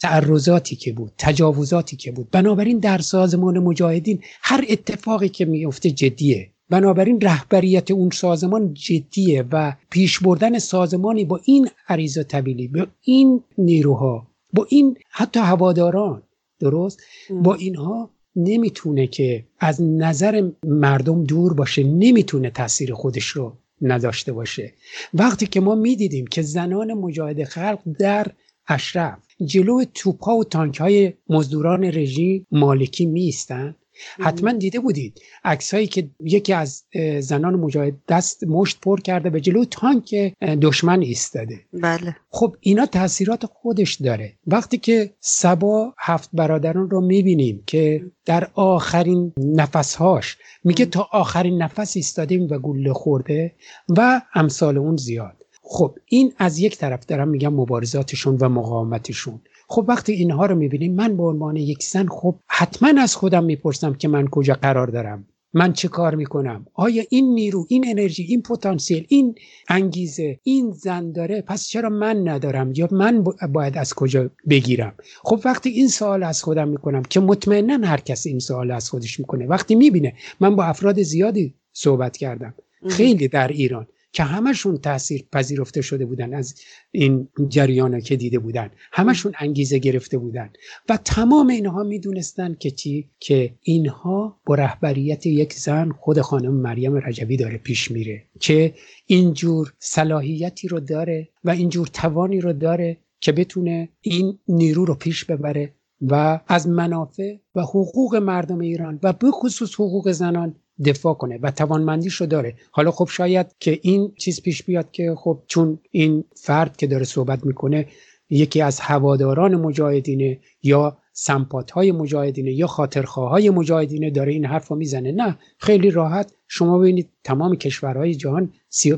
تعرضاتی 0.00 0.76
که 0.76 0.92
بود 0.92 1.12
تجاوزاتی 1.18 1.96
که 1.96 2.12
بود. 2.12 2.30
بنابراین 2.30 2.78
در 2.78 2.98
سازمان 2.98 3.58
مجاهدین 3.58 4.20
هر 4.42 4.64
اتفاقی 4.68 5.28
که 5.28 5.44
میفته 5.44 5.90
جدیه. 5.90 6.50
بنابراین 6.70 7.20
رهبریت 7.20 7.90
اون 7.90 8.10
سازمان 8.10 8.74
جدیه 8.74 9.44
و 9.52 9.76
پیش 9.90 10.18
بردن 10.18 10.58
سازمانی 10.58 11.24
با 11.24 11.40
این 11.44 11.68
عریض 11.88 12.18
طبیلی 12.18 12.68
با 12.68 12.86
این 13.02 13.42
نیروها 13.58 14.26
با 14.52 14.66
این 14.68 14.98
حتی 15.10 15.40
هواداران 15.40 16.22
درست؟ 16.60 17.00
با 17.30 17.54
اینها 17.54 18.10
نمی‌تونه 18.36 19.06
که 19.06 19.44
از 19.60 19.82
نظر 19.82 20.50
مردم 20.64 21.24
دور 21.24 21.54
باشه 21.54 21.82
نمی‌تونه 21.82 22.50
تاثیر 22.50 22.94
خودش 22.94 23.26
رو 23.26 23.52
نداشته 23.82 24.32
باشه. 24.32 24.72
وقتی 25.14 25.46
که 25.46 25.60
ما 25.60 25.74
می‌دیدیم 25.74 26.26
که 26.26 26.42
زنان 26.42 26.92
مجاهد 26.92 27.44
خلق 27.44 27.78
در 27.98 28.26
اشرف 28.68 29.18
جلو 29.46 29.84
توپا 29.94 30.36
و 30.36 30.44
تانک 30.44 30.80
های 30.80 31.12
مزدوران 31.28 31.84
رژیم 31.84 32.46
مالکی 32.50 33.06
میستن 33.06 33.74
حتما 34.20 34.52
دیده 34.52 34.80
بودید. 34.80 35.20
عکسهایی 35.44 35.86
که 35.86 36.08
یکی 36.20 36.52
از 36.52 36.82
زنان 37.20 37.54
مجاهد 37.54 37.94
دست 38.08 38.44
مشت 38.44 38.80
پر 38.80 39.00
کرده 39.00 39.30
به 39.30 39.40
جلو 39.40 39.64
تانک 39.64 40.14
دشمن 40.62 41.00
ایستاده. 41.00 41.60
بله. 41.72 42.16
خب 42.30 42.56
اینا 42.60 42.86
تاثیرات 42.86 43.46
خودش 43.46 43.94
داره. 43.94 44.32
وقتی 44.46 44.78
که 44.78 45.14
سبا 45.20 45.94
هفت 45.98 46.30
برادران 46.32 46.90
رو 46.90 47.00
می‌بینیم 47.00 47.62
که 47.66 48.04
در 48.24 48.48
آخرین 48.54 49.32
نفسهاش 49.38 50.36
میگه 50.64 50.86
تا 50.86 51.08
آخرین 51.12 51.62
نفس 51.62 51.96
ایستادیم 51.96 52.46
و 52.50 52.58
گله 52.58 52.92
خورده 52.92 53.52
و 53.88 54.22
امثال 54.34 54.78
اون 54.78 54.96
زیاد. 54.96 55.36
خب 55.62 55.98
این 56.06 56.32
از 56.38 56.58
یک 56.58 56.78
طرف 56.78 57.06
دارم 57.06 57.28
میگم 57.28 57.54
مبارزاتشون 57.54 58.36
و 58.40 58.48
مقاومتشون. 58.48 59.40
خب 59.68 59.84
وقتی 59.88 60.12
اینها 60.12 60.46
رو 60.46 60.54
می‌بینیم 60.54 60.94
من 60.94 61.16
به 61.16 61.22
عنوان 61.22 61.56
یک 61.56 61.82
زن 61.82 62.06
خب 62.06 62.34
حتما 62.46 63.02
از 63.02 63.16
خودم 63.16 63.44
می‌پرسم 63.44 63.94
که 63.94 64.08
من 64.08 64.28
کجا 64.28 64.54
قرار 64.54 64.86
دارم؟ 64.86 65.26
من 65.56 65.72
چه 65.72 65.88
کار 65.88 66.14
می‌کنم؟ 66.14 66.66
آیا 66.74 67.02
این 67.10 67.34
نیرو 67.34 67.66
این 67.68 67.84
انرژی 67.88 68.22
این 68.22 68.42
پتانسیل 68.42 69.06
این 69.08 69.34
انگیزه 69.68 70.40
این 70.42 70.70
زن 70.70 71.12
داره؟ 71.12 71.42
پس 71.42 71.66
چرا 71.66 71.88
من 71.88 72.28
ندارم؟ 72.28 72.72
یا 72.76 72.88
من 72.90 73.24
باید 73.52 73.78
از 73.78 73.94
کجا 73.94 74.30
بگیرم؟ 74.50 74.94
خب 75.22 75.40
وقتی 75.44 75.70
این 75.70 75.88
سوال 75.88 76.22
از 76.22 76.42
خودم 76.42 76.68
می‌کنم 76.68 77.02
که 77.02 77.20
مطمئنا 77.20 77.86
هر 77.86 78.00
کس 78.00 78.26
این 78.26 78.38
سوال 78.38 78.70
از 78.70 78.90
خودش 78.90 79.20
می‌کنه. 79.20 79.46
وقتی 79.46 79.74
می‌بینه 79.74 80.14
من 80.40 80.56
با 80.56 80.64
افراد 80.64 81.02
زیادی 81.02 81.54
صحبت 81.72 82.16
کردم. 82.16 82.54
خیلی 82.88 83.28
در 83.28 83.48
ایران. 83.48 83.86
که 84.14 84.22
همشون 84.22 84.78
تاثیر 84.78 85.24
پذیرفته 85.32 85.80
شده 85.80 86.06
بودن 86.06 86.34
از 86.34 86.54
این 86.90 87.28
جریان 87.48 88.00
که 88.00 88.16
دیده 88.16 88.38
بودن. 88.38 88.70
همشون 88.92 89.32
انگیزه 89.38 89.78
گرفته 89.78 90.18
بودن. 90.18 90.50
و 90.88 90.98
تمام 91.04 91.48
اینها 91.48 91.82
می‌دونستن 91.82 92.54
که 92.54 92.70
چی؟ 92.70 93.10
که 93.20 93.54
اینها 93.62 94.40
با 94.46 94.54
رهبریت 94.54 95.26
یک 95.26 95.52
زن 95.52 95.90
خود 95.90 96.20
خانم 96.20 96.54
مریم 96.54 96.96
رجوی 96.96 97.36
داره 97.36 97.58
پیش 97.58 97.90
میره. 97.90 98.22
که 98.40 98.74
اینجور 99.06 99.72
صلاحیتی 99.78 100.68
رو 100.68 100.80
داره 100.80 101.28
و 101.44 101.50
اینجور 101.50 101.86
توانی 101.86 102.40
رو 102.40 102.52
داره 102.52 102.96
که 103.20 103.32
بتونه 103.32 103.88
این 104.00 104.38
نیرو 104.48 104.84
رو 104.84 104.94
پیش 104.94 105.24
ببره 105.24 105.74
و 106.02 106.40
از 106.46 106.68
منافع 106.68 107.36
و 107.54 107.60
حقوق 107.60 108.16
مردم 108.16 108.58
ایران 108.58 109.00
و 109.02 109.12
به 109.12 109.30
خصوص 109.30 109.74
حقوق 109.74 110.12
زنان 110.12 110.54
دفاع 110.84 111.14
کنه 111.14 111.38
و 111.42 111.50
توانمندیش 111.50 112.14
رو 112.14 112.26
داره. 112.26 112.54
حالا 112.70 112.90
خب 112.90 113.08
شاید 113.10 113.46
که 113.60 113.78
این 113.82 114.12
چیز 114.18 114.42
پیش 114.42 114.62
بیاد 114.62 114.90
که 114.90 115.14
خب 115.18 115.42
چون 115.46 115.78
این 115.90 116.24
فرد 116.36 116.76
که 116.76 116.86
داره 116.86 117.04
صحبت 117.04 117.46
می‌کنه 117.46 117.86
یکی 118.30 118.62
از 118.62 118.80
هواداران 118.80 119.54
مجاهدینه 119.54 120.40
یا 120.62 120.98
سمپات 121.12 121.70
های 121.70 121.92
مجاهدینه 121.92 122.52
یا 122.52 122.66
خاطرخواه 122.66 123.30
های 123.30 123.50
مجاهدینه 123.50 124.10
داره 124.10 124.32
این 124.32 124.44
حرف 124.44 124.68
رو 124.68 124.76
می‌زنه. 124.76 125.12
نه 125.12 125.38
خیلی 125.58 125.90
راحت. 125.90 126.32
شما 126.48 126.78
ببینید 126.78 127.08
تمام 127.24 127.56
کشورهای 127.56 128.14
جهان 128.14 128.52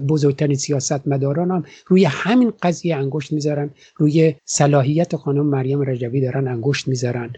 بزرگترین 0.08 0.56
سیاست 0.56 1.08
مداران 1.08 1.50
هم 1.50 1.64
روی 1.86 2.04
همین 2.04 2.52
قضیه 2.62 2.96
انگشت 2.96 3.32
می‌ذارن. 3.32 3.70
روی 3.96 4.34
صلاحیت 4.44 5.16
خانم 5.16 5.46
مریم 5.46 5.80
رجوی 5.80 6.20
دارن 6.20 6.48
انگشت 6.48 6.88
می‌ذارن 6.88 7.32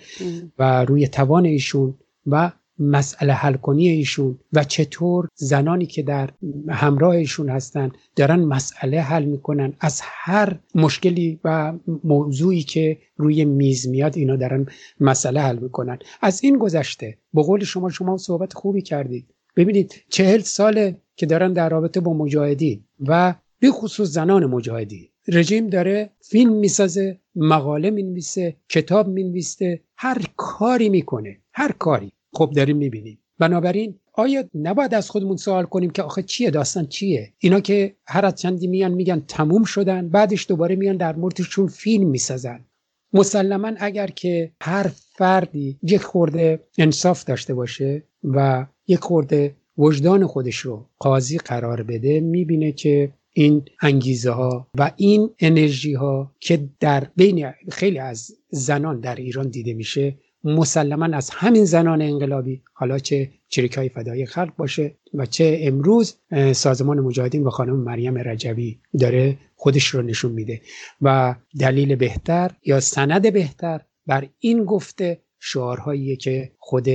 و 0.59 0.85
روی 0.85 1.09
توان 1.09 1.45
ایشون 1.45 1.95
و 2.27 2.53
مسئله 2.79 3.33
حل 3.33 3.55
کنی 3.55 3.89
ایشون 3.89 4.39
و 4.53 4.65
چطور 4.65 5.29
زنانی 5.35 5.87
که 5.87 6.03
در 6.03 6.31
همراه 6.69 7.15
ایشون 7.15 7.49
هستن 7.49 7.91
دارن 8.17 8.41
مسئله 8.41 9.01
حل 9.01 9.25
می‌کنن. 9.25 9.73
از 9.81 10.01
هر 10.03 10.59
مشکلی 10.75 11.41
و 11.45 11.73
موضوعی 12.05 12.63
که 12.63 12.99
روی 13.17 13.45
میز 13.45 13.89
میاد 13.89 14.17
اینا 14.17 14.37
دارن 14.37 14.67
مسئله 15.01 15.41
حل 15.41 15.59
می‌کنن. 15.59 15.99
از 16.23 16.45
این 16.45 16.59
گذشته 16.59 17.19
به 17.35 17.43
قول 17.43 17.65
شما 17.65 17.91
شما 17.91 18.17
صحبت 18.17 18.53
خوبی 18.53 18.83
کردید. 18.83 19.35
ببینید 19.57 19.95
چهل 20.09 20.41
ساله 20.41 20.97
که 21.17 21.27
دارن 21.27 21.53
در 21.53 21.69
رابطه 21.69 22.01
با 22.01 22.13
مجاهدین 22.15 22.85
و 23.07 23.35
به 23.61 23.71
خصوص 23.71 24.09
زنان 24.09 24.47
مجاهدین. 24.47 25.09
رژیم 25.29 25.67
داره 25.67 26.11
فیلم 26.21 26.53
می‌سازه 26.53 27.21
مقاله 27.35 27.91
می‌نویسه 27.91 28.57
کتاب 28.69 29.09
می‌نویسه 29.09 29.81
هر 29.97 30.23
کاری 30.37 30.89
می‌کنه 30.89 31.37
هر 31.53 31.73
کاری. 31.73 32.13
خب 32.33 32.53
داریم 32.57 32.77
می‌بینیم. 32.77 33.19
بنابراین 33.39 33.99
آیا 34.13 34.45
نباید 34.55 34.95
از 34.95 35.11
خودمون 35.11 35.37
سوال 35.37 35.65
کنیم 35.65 35.91
که 35.91 36.03
آخه 36.03 36.23
چیه 36.23 36.51
داستان 36.51 36.87
چیه؟ 36.87 37.33
اینا 37.39 37.61
که 37.61 37.97
هر 38.07 38.27
از 38.27 38.35
چندی 38.35 38.67
میان 38.67 38.93
میگن 38.93 39.21
تموم 39.21 39.65
شدن 39.65 40.09
بعدش 40.09 40.47
دوباره 40.49 40.77
میان 40.77 40.97
در 40.97 41.17
موردشون 41.17 41.67
فیلم 41.67 42.09
می‌سازن. 42.09 42.65
مسلما 43.13 43.73
اگر 43.79 44.07
که 44.07 44.53
هر 44.61 44.91
فردی 45.13 45.79
یک 45.83 46.03
خورده 46.03 46.65
انصاف 46.79 47.25
داشته 47.25 47.55
باشه 47.55 48.03
و 48.25 48.67
یک 48.87 49.01
خورده 49.01 49.57
وجدان 49.79 50.27
خودش 50.27 50.57
رو 50.57 50.87
قاضی 50.99 51.39
قرار 51.39 51.83
بده 51.83 52.21
می‌بینه 52.21 52.73
که 52.73 53.13
این 53.33 53.65
انگیزه 53.83 54.31
ها 54.31 54.69
و 54.79 54.93
این 54.97 55.31
انرژی 55.41 55.95
ها 55.95 56.35
که 56.41 56.69
در 56.81 57.07
بین 57.17 57.47
خیلی 57.71 57.99
از 57.99 58.31
زنان 58.51 59.01
در 59.01 59.15
ایران 59.15 59.49
دیده 59.49 59.75
میشه 59.75 60.17
مسلما 60.45 61.17
از 61.17 61.31
همین 61.31 61.65
زنان 61.65 62.03
انقلابی 62.03 62.63
حالا 62.73 62.99
چه 62.99 63.31
چریک 63.49 63.79
های 63.79 63.89
فدای 63.89 64.27
خلق 64.27 64.57
باشه 64.57 64.95
و 65.15 65.27
چه 65.27 65.59
امروز 65.63 66.17
سازمان 66.53 67.01
مجاهدین 67.01 67.45
و 67.45 67.51
خانم 67.51 67.77
مریم 67.77 68.19
رجوی 68.19 68.79
داره 69.01 69.39
خودش 69.55 69.87
رو 69.87 70.03
نشون 70.03 70.33
میده. 70.33 70.61
و 71.03 71.35
دلیل 71.61 71.95
بهتر 71.95 72.51
یا 72.65 72.81
سند 72.81 73.33
بهتر 73.33 73.81
بر 74.07 74.29
این 74.39 74.65
گفته 74.65 75.23
شعارهایی 75.39 76.17
که 76.17 76.53
خود 76.59 76.89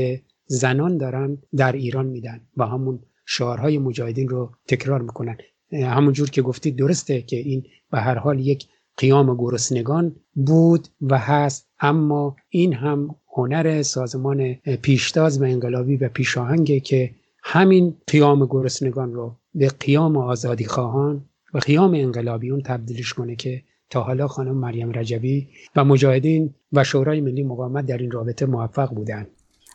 زنان 0.45 0.97
دارن 0.97 1.37
در 1.57 1.71
ایران 1.71 2.05
میدن 2.05 2.41
و 2.57 2.65
همون 2.65 2.99
شعارهای 3.25 3.77
مجاهدین 3.77 4.29
رو 4.29 4.51
تکرار 4.67 5.01
می‌کنن. 5.01 5.37
همونجور 5.71 6.29
که 6.29 6.41
گفتید 6.41 6.75
درسته 6.75 7.21
که 7.21 7.37
این 7.37 7.63
به 7.91 7.99
هر 7.99 8.15
حال 8.15 8.39
یک 8.39 8.67
قیام 8.97 9.37
گرسنگان 9.37 10.15
بود 10.35 10.87
و 11.01 11.17
هست 11.17 11.69
اما 11.79 12.35
این 12.49 12.73
هم 12.73 13.15
هنر 13.33 13.81
سازمان 13.81 14.53
پیشتاز 14.53 15.41
و 15.41 15.43
انقلابی 15.43 15.97
و 15.97 16.09
پیشاهنگه 16.09 16.79
که 16.79 17.11
همین 17.43 17.95
قیام 18.07 18.45
گرسنگان 18.45 19.13
رو 19.13 19.35
به 19.55 19.67
قیام 19.67 20.17
آزادی 20.17 20.65
خواهان 20.65 21.25
و 21.53 21.59
قیام 21.59 21.93
انقلابیون 21.93 22.61
تبدیلش 22.61 23.13
کنه 23.13 23.35
که 23.35 23.63
تا 23.89 24.03
حالا 24.03 24.27
خانم 24.27 24.55
مریم 24.55 24.91
رجبی 24.91 25.49
و 25.75 25.83
مجاهدین 25.83 26.53
و 26.73 26.83
شورای 26.83 27.21
ملی 27.21 27.43
مقاومت 27.43 27.85
در 27.85 27.97
این 27.97 28.11
رابطه 28.11 28.45
موفق 28.45 28.89
بودند 28.89 29.27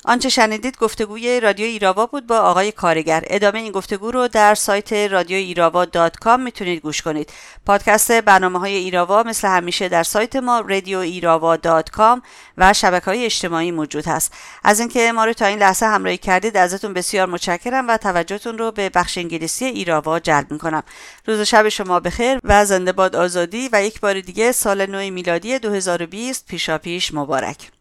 آنچه 0.05 0.29
شنیدید 0.29 0.79
گفتگوی 0.79 1.41
رادیو 1.41 1.67
ایراوا 1.67 2.07
بود 2.07 2.27
با 2.27 2.39
آقای 2.39 2.73
کارگر. 2.73 3.25
ادامه 3.27 3.59
این 3.59 3.73
گفتگو 3.73 4.11
رو 4.11 4.29
در 4.29 4.55
سایت 4.55 4.93
رادیو 4.93 5.37
ایراوا 5.37 5.85
دات 5.85 6.17
کام 6.17 6.41
می‌تونید 6.41 6.83
گوش 6.83 7.03
کنید. 7.03 7.33
پادکست 7.67 8.13
برنامه 8.13 8.59
های 8.59 8.75
ایراوا 8.75 9.23
مثل 9.23 9.49
همیشه 9.49 9.89
در 9.89 10.03
سایت 10.03 10.37
ما 10.37 10.61
رادیو 10.61 10.99
ایراوا 10.99 11.57
دات 11.57 11.91
کام 11.91 12.23
و 12.59 12.73
شبکه 12.73 13.05
های 13.05 13.25
اجتماعی 13.25 13.71
موجود 13.71 14.07
هست. 14.07 14.33
از 14.65 14.81
اینکه 14.81 15.13
ما 15.13 15.25
رو 15.25 15.33
تا 15.33 15.47
این 15.47 15.59
لحظه 15.59 15.87
همراهی 15.87 16.19
کردید 16.19 16.57
ازتون 16.57 16.95
بسیار 16.95 17.29
متشکرم 17.29 17.89
و 17.89 17.97
توجهتون 17.97 18.59
رو 18.59 18.73
به 18.73 18.89
بخش 18.89 19.19
انگلیسی 19.19 19.65
ایراوا 19.65 20.19
جلب 20.19 20.53
می‌کنم. 20.53 20.83
روز 21.27 21.41
شب 21.41 21.69
شما 21.69 22.01
بخیر 22.01 22.39
و 22.45 22.65
زنده 22.65 22.93
باد 22.93 23.17
آزادی 23.17 23.69
و 23.73 23.85
یک 23.85 24.01
بار 24.01 24.21
دیگه 24.21 24.53
سال 24.53 24.87
نو 24.87 25.11
میلادی 25.13 25.59
2020 25.59 26.47
پیشا 26.47 26.79
پیش 26.79 27.15
مبارک. 27.15 27.78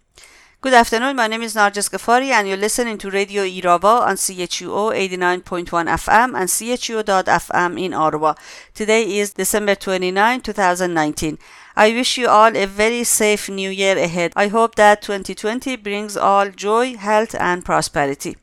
Good 0.59 0.73
afternoon. 0.73 1.15
My 1.17 1.27
name 1.27 1.43
is 1.43 1.53
Narges 1.53 1.87
Ghaffari, 1.87 2.31
and 2.31 2.47
you're 2.47 2.57
listening 2.57 2.97
to 2.97 3.11
Radio 3.11 3.43
Irava 3.43 4.01
on 4.01 4.15
CHUO 4.15 4.91
89.1 4.91 5.67
FM 5.67 6.35
and 6.35 6.49
CHUO.FM 6.49 7.79
in 7.79 7.93
Ottawa. 7.93 8.33
Today 8.73 9.19
is 9.19 9.33
December 9.33 9.75
29, 9.75 10.41
2019. 10.41 11.37
I 11.75 11.91
wish 11.91 12.17
you 12.17 12.27
all 12.27 12.57
a 12.57 12.65
very 12.65 13.03
safe 13.03 13.49
new 13.49 13.69
year 13.69 13.99
ahead. 13.99 14.33
I 14.35 14.47
hope 14.47 14.73
that 14.75 15.03
2020 15.03 15.75
brings 15.75 16.17
all 16.17 16.49
joy, 16.49 16.95
health, 16.97 17.35
and 17.39 17.63
prosperity. 17.63 18.35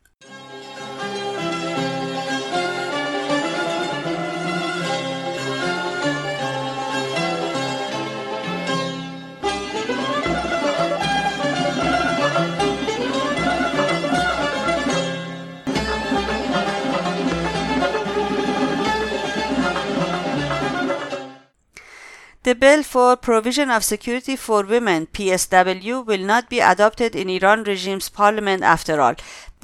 The 22.44 22.54
bill 22.54 22.82
for 22.82 23.16
provision 23.16 23.70
of 23.70 23.84
security 23.84 24.36
for 24.36 24.64
women, 24.64 25.06
PSW, 25.06 26.04
will 26.04 26.18
not 26.18 26.50
be 26.50 26.60
adopted 26.60 27.16
in 27.16 27.30
Iran 27.30 27.64
regime's 27.64 28.10
parliament 28.10 28.62
after 28.62 29.00
all. 29.00 29.14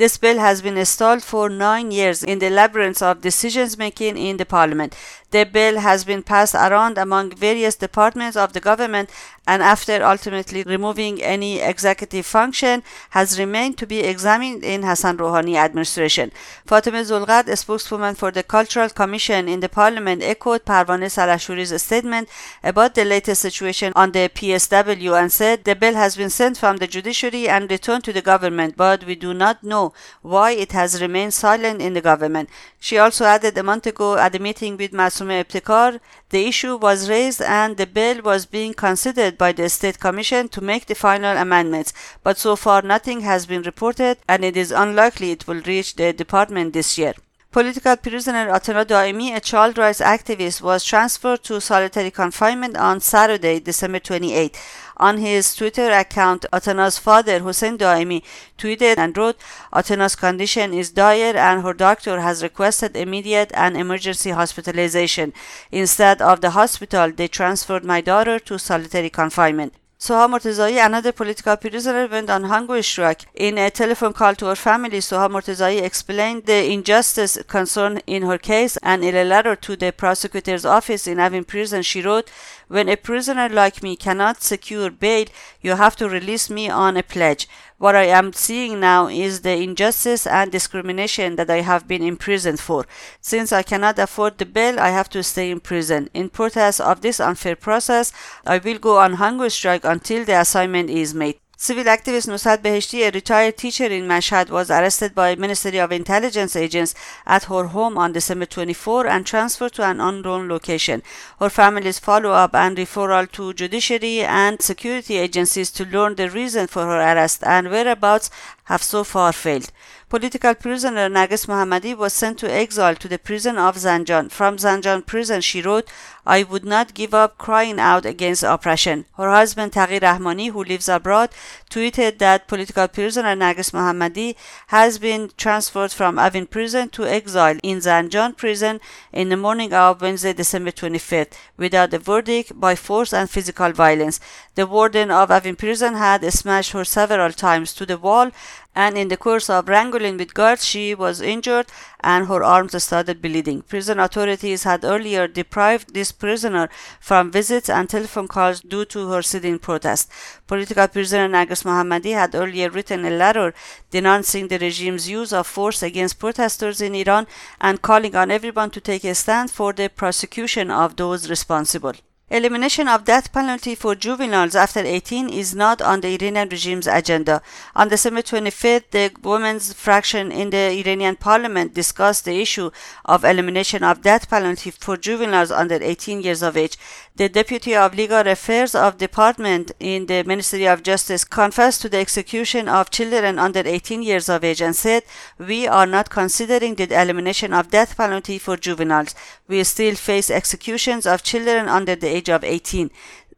This 0.00 0.16
bill 0.16 0.38
has 0.38 0.62
been 0.62 0.82
stalled 0.86 1.22
for 1.22 1.50
nine 1.50 1.90
years 1.90 2.22
in 2.22 2.38
the 2.38 2.48
labyrinth 2.48 3.02
of 3.02 3.20
decisions 3.20 3.76
making 3.76 4.16
in 4.16 4.38
the 4.38 4.46
parliament. 4.46 4.96
The 5.30 5.44
bill 5.44 5.78
has 5.78 6.04
been 6.04 6.22
passed 6.22 6.54
around 6.54 6.96
among 6.96 7.36
various 7.36 7.76
departments 7.76 8.34
of 8.34 8.54
the 8.54 8.60
government 8.60 9.10
and 9.46 9.62
after 9.62 10.02
ultimately 10.02 10.62
removing 10.62 11.22
any 11.22 11.60
executive 11.60 12.24
function 12.26 12.82
has 13.10 13.38
remained 13.38 13.78
to 13.78 13.86
be 13.86 14.00
examined 14.00 14.64
in 14.64 14.82
Hassan 14.82 15.18
Rouhani 15.18 15.56
administration. 15.56 16.32
Fatima 16.64 16.98
Zulgad, 17.04 17.46
a 17.48 17.56
spokeswoman 17.56 18.14
for 18.14 18.30
the 18.30 18.42
Cultural 18.42 18.88
Commission 18.88 19.48
in 19.48 19.60
the 19.60 19.68
parliament, 19.68 20.22
echoed 20.22 20.64
Parvane 20.64 21.08
Salashuri's 21.10 21.80
statement 21.82 22.28
about 22.64 22.94
the 22.94 23.04
latest 23.04 23.42
situation 23.42 23.92
on 23.94 24.12
the 24.12 24.30
PSW 24.34 25.20
and 25.20 25.30
said 25.30 25.64
the 25.64 25.76
bill 25.76 25.94
has 25.94 26.16
been 26.16 26.30
sent 26.30 26.56
from 26.56 26.78
the 26.78 26.86
judiciary 26.86 27.48
and 27.48 27.70
returned 27.70 28.04
to 28.04 28.12
the 28.12 28.22
government, 28.22 28.76
but 28.76 29.04
we 29.04 29.14
do 29.14 29.32
not 29.32 29.62
know 29.62 29.89
why 30.22 30.52
it 30.52 30.72
has 30.72 31.00
remained 31.00 31.34
silent 31.34 31.80
in 31.80 31.94
the 31.94 32.00
government. 32.00 32.48
She 32.78 32.98
also 32.98 33.24
added 33.24 33.56
a 33.56 33.62
month 33.62 33.86
ago 33.86 34.16
at 34.16 34.34
a 34.34 34.38
meeting 34.38 34.76
with 34.76 34.92
Masume 34.92 35.44
Ibtikar, 35.44 36.00
the 36.30 36.46
issue 36.46 36.76
was 36.76 37.08
raised 37.08 37.42
and 37.42 37.76
the 37.76 37.86
bill 37.86 38.22
was 38.22 38.46
being 38.46 38.72
considered 38.72 39.36
by 39.36 39.52
the 39.52 39.68
State 39.68 39.98
Commission 39.98 40.48
to 40.48 40.60
make 40.60 40.86
the 40.86 40.94
final 40.94 41.36
amendments, 41.36 41.92
but 42.22 42.38
so 42.38 42.56
far 42.56 42.82
nothing 42.82 43.20
has 43.20 43.46
been 43.46 43.62
reported 43.62 44.18
and 44.28 44.44
it 44.44 44.56
is 44.56 44.70
unlikely 44.70 45.32
it 45.32 45.46
will 45.46 45.60
reach 45.62 45.96
the 45.96 46.12
department 46.12 46.72
this 46.72 46.96
year. 46.96 47.14
Political 47.52 47.96
prisoner 47.96 48.46
Atana 48.48 48.84
Daimi, 48.84 49.34
a 49.34 49.40
child 49.40 49.76
rights 49.76 50.00
activist, 50.00 50.62
was 50.62 50.84
transferred 50.84 51.42
to 51.42 51.60
solitary 51.60 52.12
confinement 52.12 52.76
on 52.76 53.00
Saturday, 53.00 53.58
December 53.58 53.98
28. 53.98 54.56
On 55.00 55.16
his 55.16 55.54
Twitter 55.54 55.90
account, 55.92 56.44
Atana's 56.52 56.98
father, 56.98 57.38
Hussein 57.38 57.78
Daimi, 57.78 58.22
tweeted 58.58 58.98
and 58.98 59.16
wrote, 59.16 59.38
Atana's 59.72 60.14
condition 60.14 60.74
is 60.74 60.90
dire 60.90 61.34
and 61.38 61.62
her 61.62 61.72
doctor 61.72 62.20
has 62.20 62.42
requested 62.42 62.94
immediate 62.94 63.50
and 63.54 63.78
emergency 63.78 64.28
hospitalization. 64.28 65.32
Instead 65.72 66.20
of 66.20 66.42
the 66.42 66.50
hospital, 66.50 67.10
they 67.10 67.28
transferred 67.28 67.82
my 67.82 68.02
daughter 68.02 68.38
to 68.40 68.58
solitary 68.58 69.08
confinement. 69.08 69.72
Soha 69.98 70.26
Mortezai, 70.30 70.82
another 70.82 71.12
political 71.12 71.54
prisoner, 71.58 72.06
went 72.06 72.30
on 72.30 72.44
hunger 72.44 72.82
strike. 72.82 73.26
In 73.34 73.58
a 73.58 73.70
telephone 73.70 74.14
call 74.14 74.34
to 74.36 74.46
her 74.46 74.56
family, 74.56 74.98
Soha 74.98 75.28
Mortezai 75.30 75.82
explained 75.82 76.46
the 76.46 76.72
injustice 76.72 77.36
concerned 77.46 78.02
in 78.06 78.22
her 78.22 78.38
case 78.38 78.78
and 78.82 79.04
in 79.04 79.14
a 79.14 79.24
letter 79.24 79.54
to 79.56 79.76
the 79.76 79.92
prosecutor's 79.92 80.64
office 80.64 81.06
in 81.06 81.20
Avin 81.20 81.44
prison, 81.44 81.82
she 81.82 82.00
wrote, 82.00 82.30
When 82.70 82.88
a 82.88 82.96
prisoner 82.96 83.48
like 83.48 83.82
me 83.82 83.96
cannot 83.96 84.44
secure 84.44 84.90
bail, 84.90 85.26
you 85.60 85.74
have 85.74 85.96
to 85.96 86.08
release 86.08 86.48
me 86.48 86.70
on 86.70 86.96
a 86.96 87.02
pledge. 87.02 87.48
What 87.78 87.96
I 87.96 88.04
am 88.04 88.32
seeing 88.32 88.78
now 88.78 89.08
is 89.08 89.40
the 89.40 89.56
injustice 89.56 90.24
and 90.24 90.52
discrimination 90.52 91.34
that 91.34 91.50
I 91.50 91.62
have 91.62 91.88
been 91.88 92.04
imprisoned 92.04 92.60
for. 92.60 92.86
Since 93.20 93.50
I 93.52 93.64
cannot 93.64 93.98
afford 93.98 94.38
the 94.38 94.46
bail, 94.46 94.78
I 94.78 94.90
have 94.90 95.08
to 95.10 95.24
stay 95.24 95.50
in 95.50 95.58
prison. 95.58 96.10
In 96.14 96.28
protest 96.28 96.80
of 96.80 97.00
this 97.00 97.18
unfair 97.18 97.56
process, 97.56 98.12
I 98.46 98.58
will 98.58 98.78
go 98.78 98.98
on 98.98 99.14
hunger 99.14 99.50
strike 99.50 99.84
until 99.84 100.24
the 100.24 100.40
assignment 100.40 100.90
is 100.90 101.12
made. 101.12 101.40
Civil 101.62 101.84
activist 101.84 102.26
Nusrat 102.26 102.62
Beheshti, 102.62 103.06
a 103.06 103.10
retired 103.10 103.58
teacher 103.58 103.84
in 103.84 104.08
Mashhad, 104.08 104.48
was 104.48 104.70
arrested 104.70 105.14
by 105.14 105.34
Ministry 105.34 105.78
of 105.78 105.92
Intelligence 105.92 106.56
agents 106.56 106.94
at 107.26 107.44
her 107.44 107.66
home 107.66 107.98
on 107.98 108.12
December 108.12 108.46
24 108.46 109.06
and 109.06 109.26
transferred 109.26 109.74
to 109.74 109.84
an 109.84 110.00
unknown 110.00 110.48
location. 110.48 111.02
Her 111.38 111.50
family's 111.50 111.98
follow-up 111.98 112.54
and 112.54 112.78
referral 112.78 113.30
to 113.32 113.52
judiciary 113.52 114.22
and 114.22 114.62
security 114.62 115.18
agencies 115.18 115.70
to 115.72 115.84
learn 115.84 116.14
the 116.14 116.30
reason 116.30 116.66
for 116.66 116.86
her 116.86 116.98
arrest 116.98 117.44
and 117.44 117.68
whereabouts 117.68 118.30
have 118.64 118.82
so 118.82 119.04
far 119.04 119.30
failed. 119.34 119.70
Political 120.10 120.56
prisoner 120.56 121.08
Nagis 121.08 121.46
Mohammadi 121.46 121.96
was 121.96 122.12
sent 122.12 122.36
to 122.40 122.52
exile 122.52 122.96
to 122.96 123.06
the 123.06 123.16
prison 123.16 123.56
of 123.56 123.76
Zanjan. 123.76 124.28
From 124.28 124.56
Zanjan 124.56 125.06
prison, 125.06 125.40
she 125.40 125.62
wrote, 125.62 125.88
I 126.26 126.42
would 126.42 126.64
not 126.64 126.94
give 126.94 127.14
up 127.14 127.38
crying 127.38 127.78
out 127.78 128.04
against 128.04 128.42
oppression. 128.42 129.06
Her 129.16 129.30
husband 129.30 129.72
Taghi 129.72 130.00
Rahmani, 130.00 130.50
who 130.50 130.64
lives 130.64 130.88
abroad, 130.88 131.30
tweeted 131.70 132.18
that 132.18 132.48
political 132.48 132.88
prisoner 132.88 133.36
Nagis 133.36 133.70
Mohammadi 133.72 134.34
has 134.66 134.98
been 134.98 135.30
transferred 135.36 135.92
from 135.92 136.18
Avin 136.18 136.46
prison 136.46 136.88
to 136.90 137.06
exile 137.06 137.58
in 137.62 137.78
Zanjan 137.78 138.36
prison 138.36 138.80
in 139.12 139.28
the 139.28 139.36
morning 139.36 139.72
of 139.72 140.02
Wednesday, 140.02 140.32
December 140.32 140.72
25th, 140.72 141.34
without 141.56 141.94
a 141.94 141.98
verdict 142.00 142.58
by 142.58 142.74
force 142.74 143.12
and 143.12 143.30
physical 143.30 143.70
violence. 143.70 144.18
The 144.56 144.66
warden 144.66 145.12
of 145.12 145.30
Avin 145.30 145.54
prison 145.54 145.94
had 145.94 146.24
smashed 146.32 146.72
her 146.72 146.84
several 146.84 147.30
times 147.32 147.72
to 147.74 147.86
the 147.86 147.96
wall 147.96 148.32
and 148.74 148.96
in 148.96 149.08
the 149.08 149.16
course 149.16 149.50
of 149.50 149.68
wrangling 149.68 150.16
with 150.16 150.34
guards, 150.34 150.64
she 150.64 150.94
was 150.94 151.20
injured 151.20 151.66
and 152.00 152.28
her 152.28 152.42
arms 152.42 152.80
started 152.82 153.20
bleeding. 153.20 153.62
Prison 153.62 153.98
authorities 153.98 154.62
had 154.62 154.84
earlier 154.84 155.26
deprived 155.26 155.92
this 155.92 156.12
prisoner 156.12 156.68
from 157.00 157.30
visits 157.32 157.68
and 157.68 157.88
telephone 157.88 158.28
calls 158.28 158.60
due 158.60 158.84
to 158.84 159.08
her 159.08 159.22
sitting 159.22 159.58
protest. 159.58 160.10
Political 160.46 160.88
prisoner 160.88 161.28
Nagas 161.28 161.64
Mohammadi 161.64 162.12
had 162.12 162.34
earlier 162.34 162.70
written 162.70 163.04
a 163.04 163.10
letter 163.10 163.52
denouncing 163.90 164.48
the 164.48 164.58
regime's 164.58 165.08
use 165.08 165.32
of 165.32 165.46
force 165.46 165.82
against 165.82 166.18
protesters 166.18 166.80
in 166.80 166.94
Iran 166.94 167.26
and 167.60 167.82
calling 167.82 168.14
on 168.14 168.30
everyone 168.30 168.70
to 168.70 168.80
take 168.80 169.04
a 169.04 169.14
stand 169.14 169.50
for 169.50 169.72
the 169.72 169.88
prosecution 169.88 170.70
of 170.70 170.96
those 170.96 171.28
responsible. 171.28 171.94
Elimination 172.32 172.86
of 172.86 173.04
death 173.04 173.32
penalty 173.32 173.74
for 173.74 173.96
juveniles 173.96 174.54
after 174.54 174.78
18 174.78 175.30
is 175.30 175.52
not 175.52 175.82
on 175.82 176.00
the 176.00 176.14
Iranian 176.14 176.48
regime's 176.48 176.86
agenda. 176.86 177.42
On 177.74 177.88
December 177.88 178.22
25th, 178.22 178.84
the 178.92 179.10
women's 179.20 179.72
fraction 179.72 180.30
in 180.30 180.50
the 180.50 180.70
Iranian 180.78 181.16
parliament 181.16 181.74
discussed 181.74 182.24
the 182.24 182.40
issue 182.40 182.70
of 183.04 183.24
elimination 183.24 183.82
of 183.82 184.02
death 184.02 184.30
penalty 184.30 184.70
for 184.70 184.96
juveniles 184.96 185.50
under 185.50 185.82
18 185.82 186.22
years 186.22 186.40
of 186.40 186.56
age. 186.56 186.78
The 187.16 187.28
deputy 187.28 187.74
of 187.74 187.96
legal 187.96 188.20
affairs 188.28 188.76
of 188.76 188.96
department 188.96 189.72
in 189.80 190.06
the 190.06 190.22
Ministry 190.22 190.66
of 190.68 190.84
Justice 190.84 191.24
confessed 191.24 191.82
to 191.82 191.88
the 191.88 191.98
execution 191.98 192.68
of 192.68 192.92
children 192.92 193.40
under 193.40 193.62
18 193.66 194.04
years 194.04 194.28
of 194.28 194.44
age 194.44 194.62
and 194.62 194.76
said, 194.76 195.02
"We 195.36 195.66
are 195.66 195.84
not 195.84 196.10
considering 196.10 196.76
the 196.76 196.88
elimination 197.02 197.52
of 197.52 197.72
death 197.72 197.96
penalty 197.96 198.38
for 198.38 198.56
juveniles. 198.56 199.16
We 199.48 199.64
still 199.64 199.96
face 199.96 200.30
executions 200.30 201.06
of 201.06 201.24
children 201.24 201.68
under 201.68 201.96
the 201.96 202.19
age 202.20 202.28
of 202.28 202.44
18." 202.44 202.90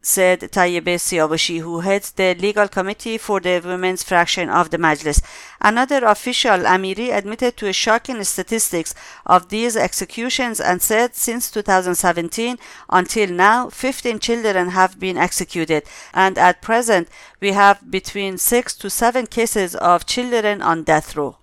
said 0.05 0.41
Tayyebe 0.51 0.95
Siavashi, 0.99 1.61
who 1.61 1.79
heads 1.79 2.11
the 2.11 2.35
legal 2.35 2.67
committee 2.67 3.17
for 3.17 3.39
the 3.39 3.61
women's 3.63 4.03
fraction 4.03 4.49
of 4.49 4.69
the 4.69 4.77
Majlis. 4.77 5.21
Another 5.61 6.03
official, 6.03 6.59
Amiri, 6.65 7.15
admitted 7.15 7.55
to 7.55 7.71
shocking 7.71 8.21
statistics 8.25 8.93
of 9.25 9.47
these 9.47 9.77
executions 9.77 10.59
and 10.59 10.81
said 10.81 11.15
since 11.15 11.49
2017 11.49 12.59
until 12.89 13.29
now, 13.29 13.69
15 13.69 14.19
children 14.19 14.71
have 14.71 14.99
been 14.99 15.17
executed, 15.17 15.83
and 16.13 16.37
at 16.37 16.61
present 16.61 17.07
we 17.39 17.53
have 17.53 17.89
between 17.89 18.37
6 18.37 18.75
to 18.75 18.89
7 18.89 19.25
cases 19.27 19.73
of 19.75 20.05
children 20.05 20.61
on 20.61 20.83
death 20.83 21.15
row. 21.15 21.37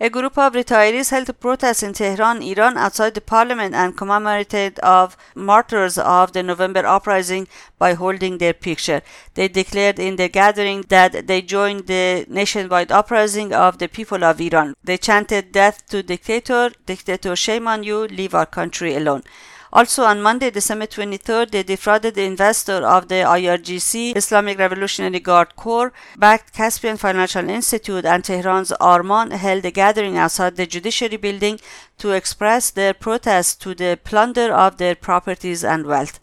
A 0.00 0.08
group 0.08 0.38
of 0.38 0.52
retirees 0.52 1.10
held 1.10 1.28
a 1.28 1.32
protest 1.32 1.82
in 1.82 1.92
Tehran, 1.92 2.40
Iran, 2.40 2.78
outside 2.78 3.14
the 3.14 3.20
parliament 3.20 3.74
and 3.74 3.96
commemorated 3.96 4.78
of 4.78 5.16
martyrs 5.34 5.98
of 5.98 6.32
the 6.32 6.44
November 6.44 6.86
uprising 6.86 7.48
by 7.78 7.94
holding 7.94 8.38
their 8.38 8.52
picture. 8.52 9.02
They 9.34 9.48
declared 9.48 9.98
in 9.98 10.14
the 10.14 10.28
gathering 10.28 10.82
that 10.82 11.26
they 11.26 11.42
joined 11.42 11.88
the 11.88 12.24
nationwide 12.28 12.92
uprising 12.92 13.52
of 13.52 13.78
the 13.78 13.88
people 13.88 14.22
of 14.22 14.40
Iran. 14.40 14.76
They 14.84 14.98
chanted 14.98 15.50
death 15.50 15.84
to 15.88 16.04
dictator, 16.04 16.70
dictator 16.86 17.34
shame 17.34 17.66
on 17.66 17.82
you, 17.82 18.06
leave 18.06 18.36
our 18.36 18.46
country 18.46 18.94
alone. 18.94 19.24
Also 19.70 20.04
on 20.04 20.22
Monday, 20.22 20.50
December 20.50 20.86
23rd, 20.86 21.50
they 21.50 21.62
defrauded 21.62 22.14
the 22.14 22.24
investor 22.24 22.86
of 22.86 23.08
the 23.08 23.16
IRGC, 23.16 24.16
Islamic 24.16 24.58
Revolutionary 24.58 25.20
Guard 25.20 25.56
Corps, 25.56 25.92
backed 26.16 26.54
Caspian 26.54 26.96
Financial 26.96 27.48
Institute 27.48 28.06
and 28.06 28.24
Tehran's 28.24 28.72
Arman 28.80 29.32
held 29.32 29.64
a 29.66 29.70
gathering 29.70 30.16
outside 30.16 30.56
the 30.56 30.66
Judiciary 30.66 31.18
Building 31.18 31.60
to 31.98 32.12
express 32.12 32.70
their 32.70 32.94
protest 32.94 33.60
to 33.62 33.74
the 33.74 33.98
plunder 34.02 34.52
of 34.52 34.78
their 34.78 34.94
properties 34.94 35.62
and 35.62 35.86
wealth. 35.86 36.18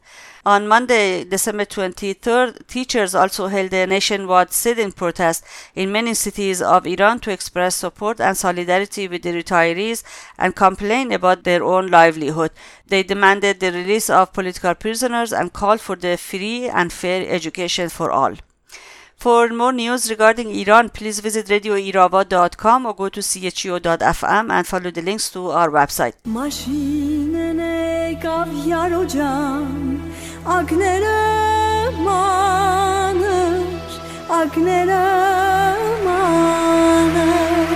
On 0.47 0.67
Monday, 0.67 1.23
December 1.23 1.65
23rd, 1.65 2.67
teachers 2.67 3.15
also 3.15 3.47
held 3.47 3.73
a 3.73 3.87
nationwide 3.87 4.53
sit-in 4.53 4.91
protest 4.91 5.43
in 5.73 5.91
many 5.91 6.13
cities 6.13 6.61
of 6.61 6.85
Iran 6.85 7.19
to 7.21 7.31
express 7.31 7.75
support 7.75 8.21
and 8.21 8.37
solidarity 8.37 9.07
with 9.07 9.23
the 9.23 9.31
retirees 9.31 10.03
and 10.37 10.55
complain 10.55 11.11
about 11.11 11.45
their 11.45 11.63
own 11.63 11.87
livelihood. 11.87 12.51
They 12.85 13.01
demanded 13.01 13.59
the 13.59 13.71
release 13.71 14.07
of 14.07 14.33
political 14.33 14.75
prisoners 14.75 15.33
and 15.33 15.51
called 15.51 15.81
for 15.81 15.95
the 15.95 16.15
free 16.15 16.69
and 16.69 16.93
fair 16.93 17.27
education 17.27 17.89
for 17.89 18.11
all. 18.11 18.35
For 19.17 19.49
more 19.49 19.73
news 19.73 20.11
regarding 20.11 20.53
Iran, 20.53 20.89
please 20.89 21.21
visit 21.21 21.47
radioirava.com 21.47 22.85
or 22.85 22.93
go 22.93 23.09
to 23.09 23.21
chio.fm 23.23 24.51
and 24.51 24.67
follow 24.67 24.91
the 24.91 25.01
links 25.01 25.31
to 25.31 25.49
our 25.49 25.69
website. 25.71 26.13
Ak 30.45 30.71
nerem 30.71 32.07
anır, 32.07 33.67
ak 34.29 34.57
nerem 34.57 36.07
anır 36.07 37.69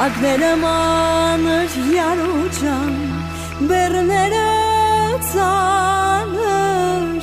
Ak 0.00 0.22
nerem 0.22 0.64
anır 0.64 1.94
yar 1.94 2.16
ucan, 2.16 2.94
ber 3.60 3.92
nerem 4.08 5.22
sanır, 5.32 7.22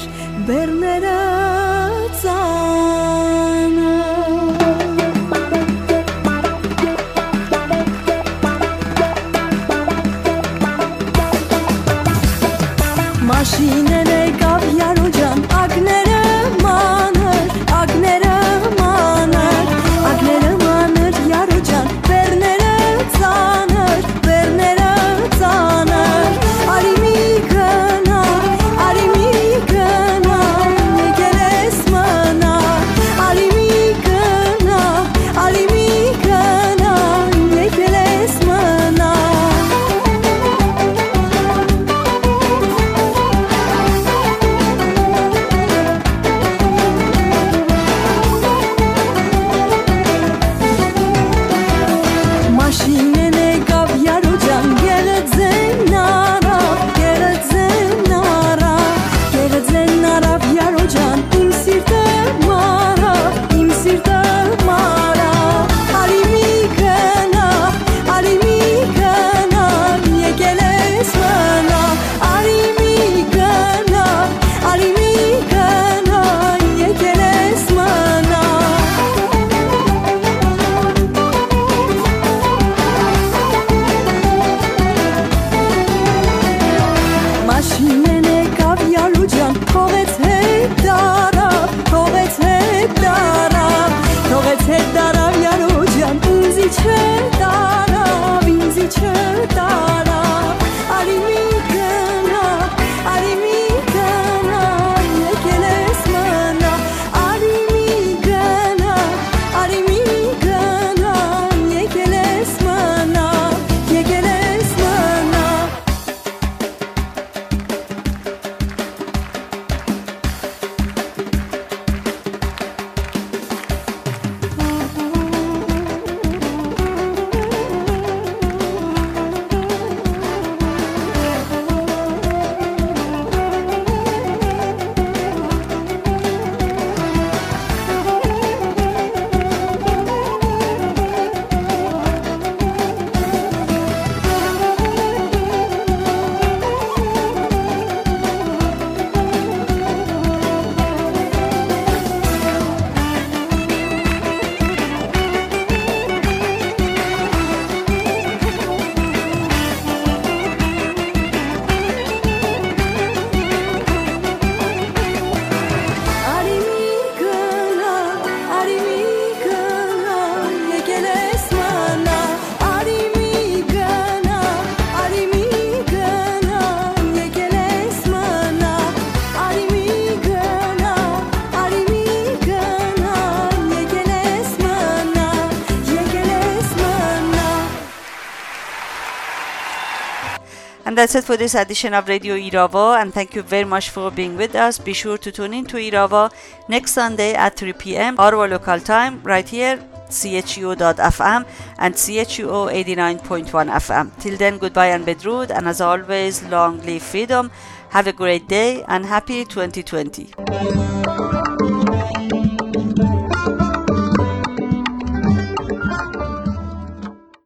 that's 191.03 191.15
it 191.15 191.25
for 191.25 191.35
this 191.35 191.53
edition 191.53 191.93
of 191.93 192.07
Radio 192.07 192.37
Irava. 192.37 193.01
And 193.01 193.13
thank 193.13 193.35
you 193.35 193.41
very 193.41 193.65
much 193.65 193.89
for 193.89 194.09
being 194.09 194.37
with 194.37 194.55
us. 194.55 194.79
Be 194.79 194.93
sure 194.93 195.17
to 195.17 195.33
tune 195.33 195.53
in 195.53 195.65
to 195.65 195.75
Irava 195.75 196.31
next 196.69 196.93
Sunday 196.93 197.33
at 197.33 197.57
3 197.57 197.73
p.m. 197.73 198.15
our 198.19 198.47
local 198.47 198.79
time, 198.79 199.21
right 199.21 199.47
here, 199.47 199.75
CHUO.FM 200.09 201.45
and 201.77 201.93
CHUO 201.93 202.71
89.1 202.71 203.69
FM. 203.83 204.17
Till 204.21 204.37
then, 204.37 204.57
goodbye 204.57 204.91
and 204.95 205.05
bedrood. 205.05 205.51
And 205.51 205.67
as 205.67 205.81
always, 205.81 206.41
long 206.43 206.81
live 206.83 207.03
freedom. 207.03 207.51
Have 207.89 208.07
a 208.07 208.13
great 208.13 208.47
day 208.47 208.85
and 208.87 209.05
happy 209.05 209.43
2020. 209.43 211.42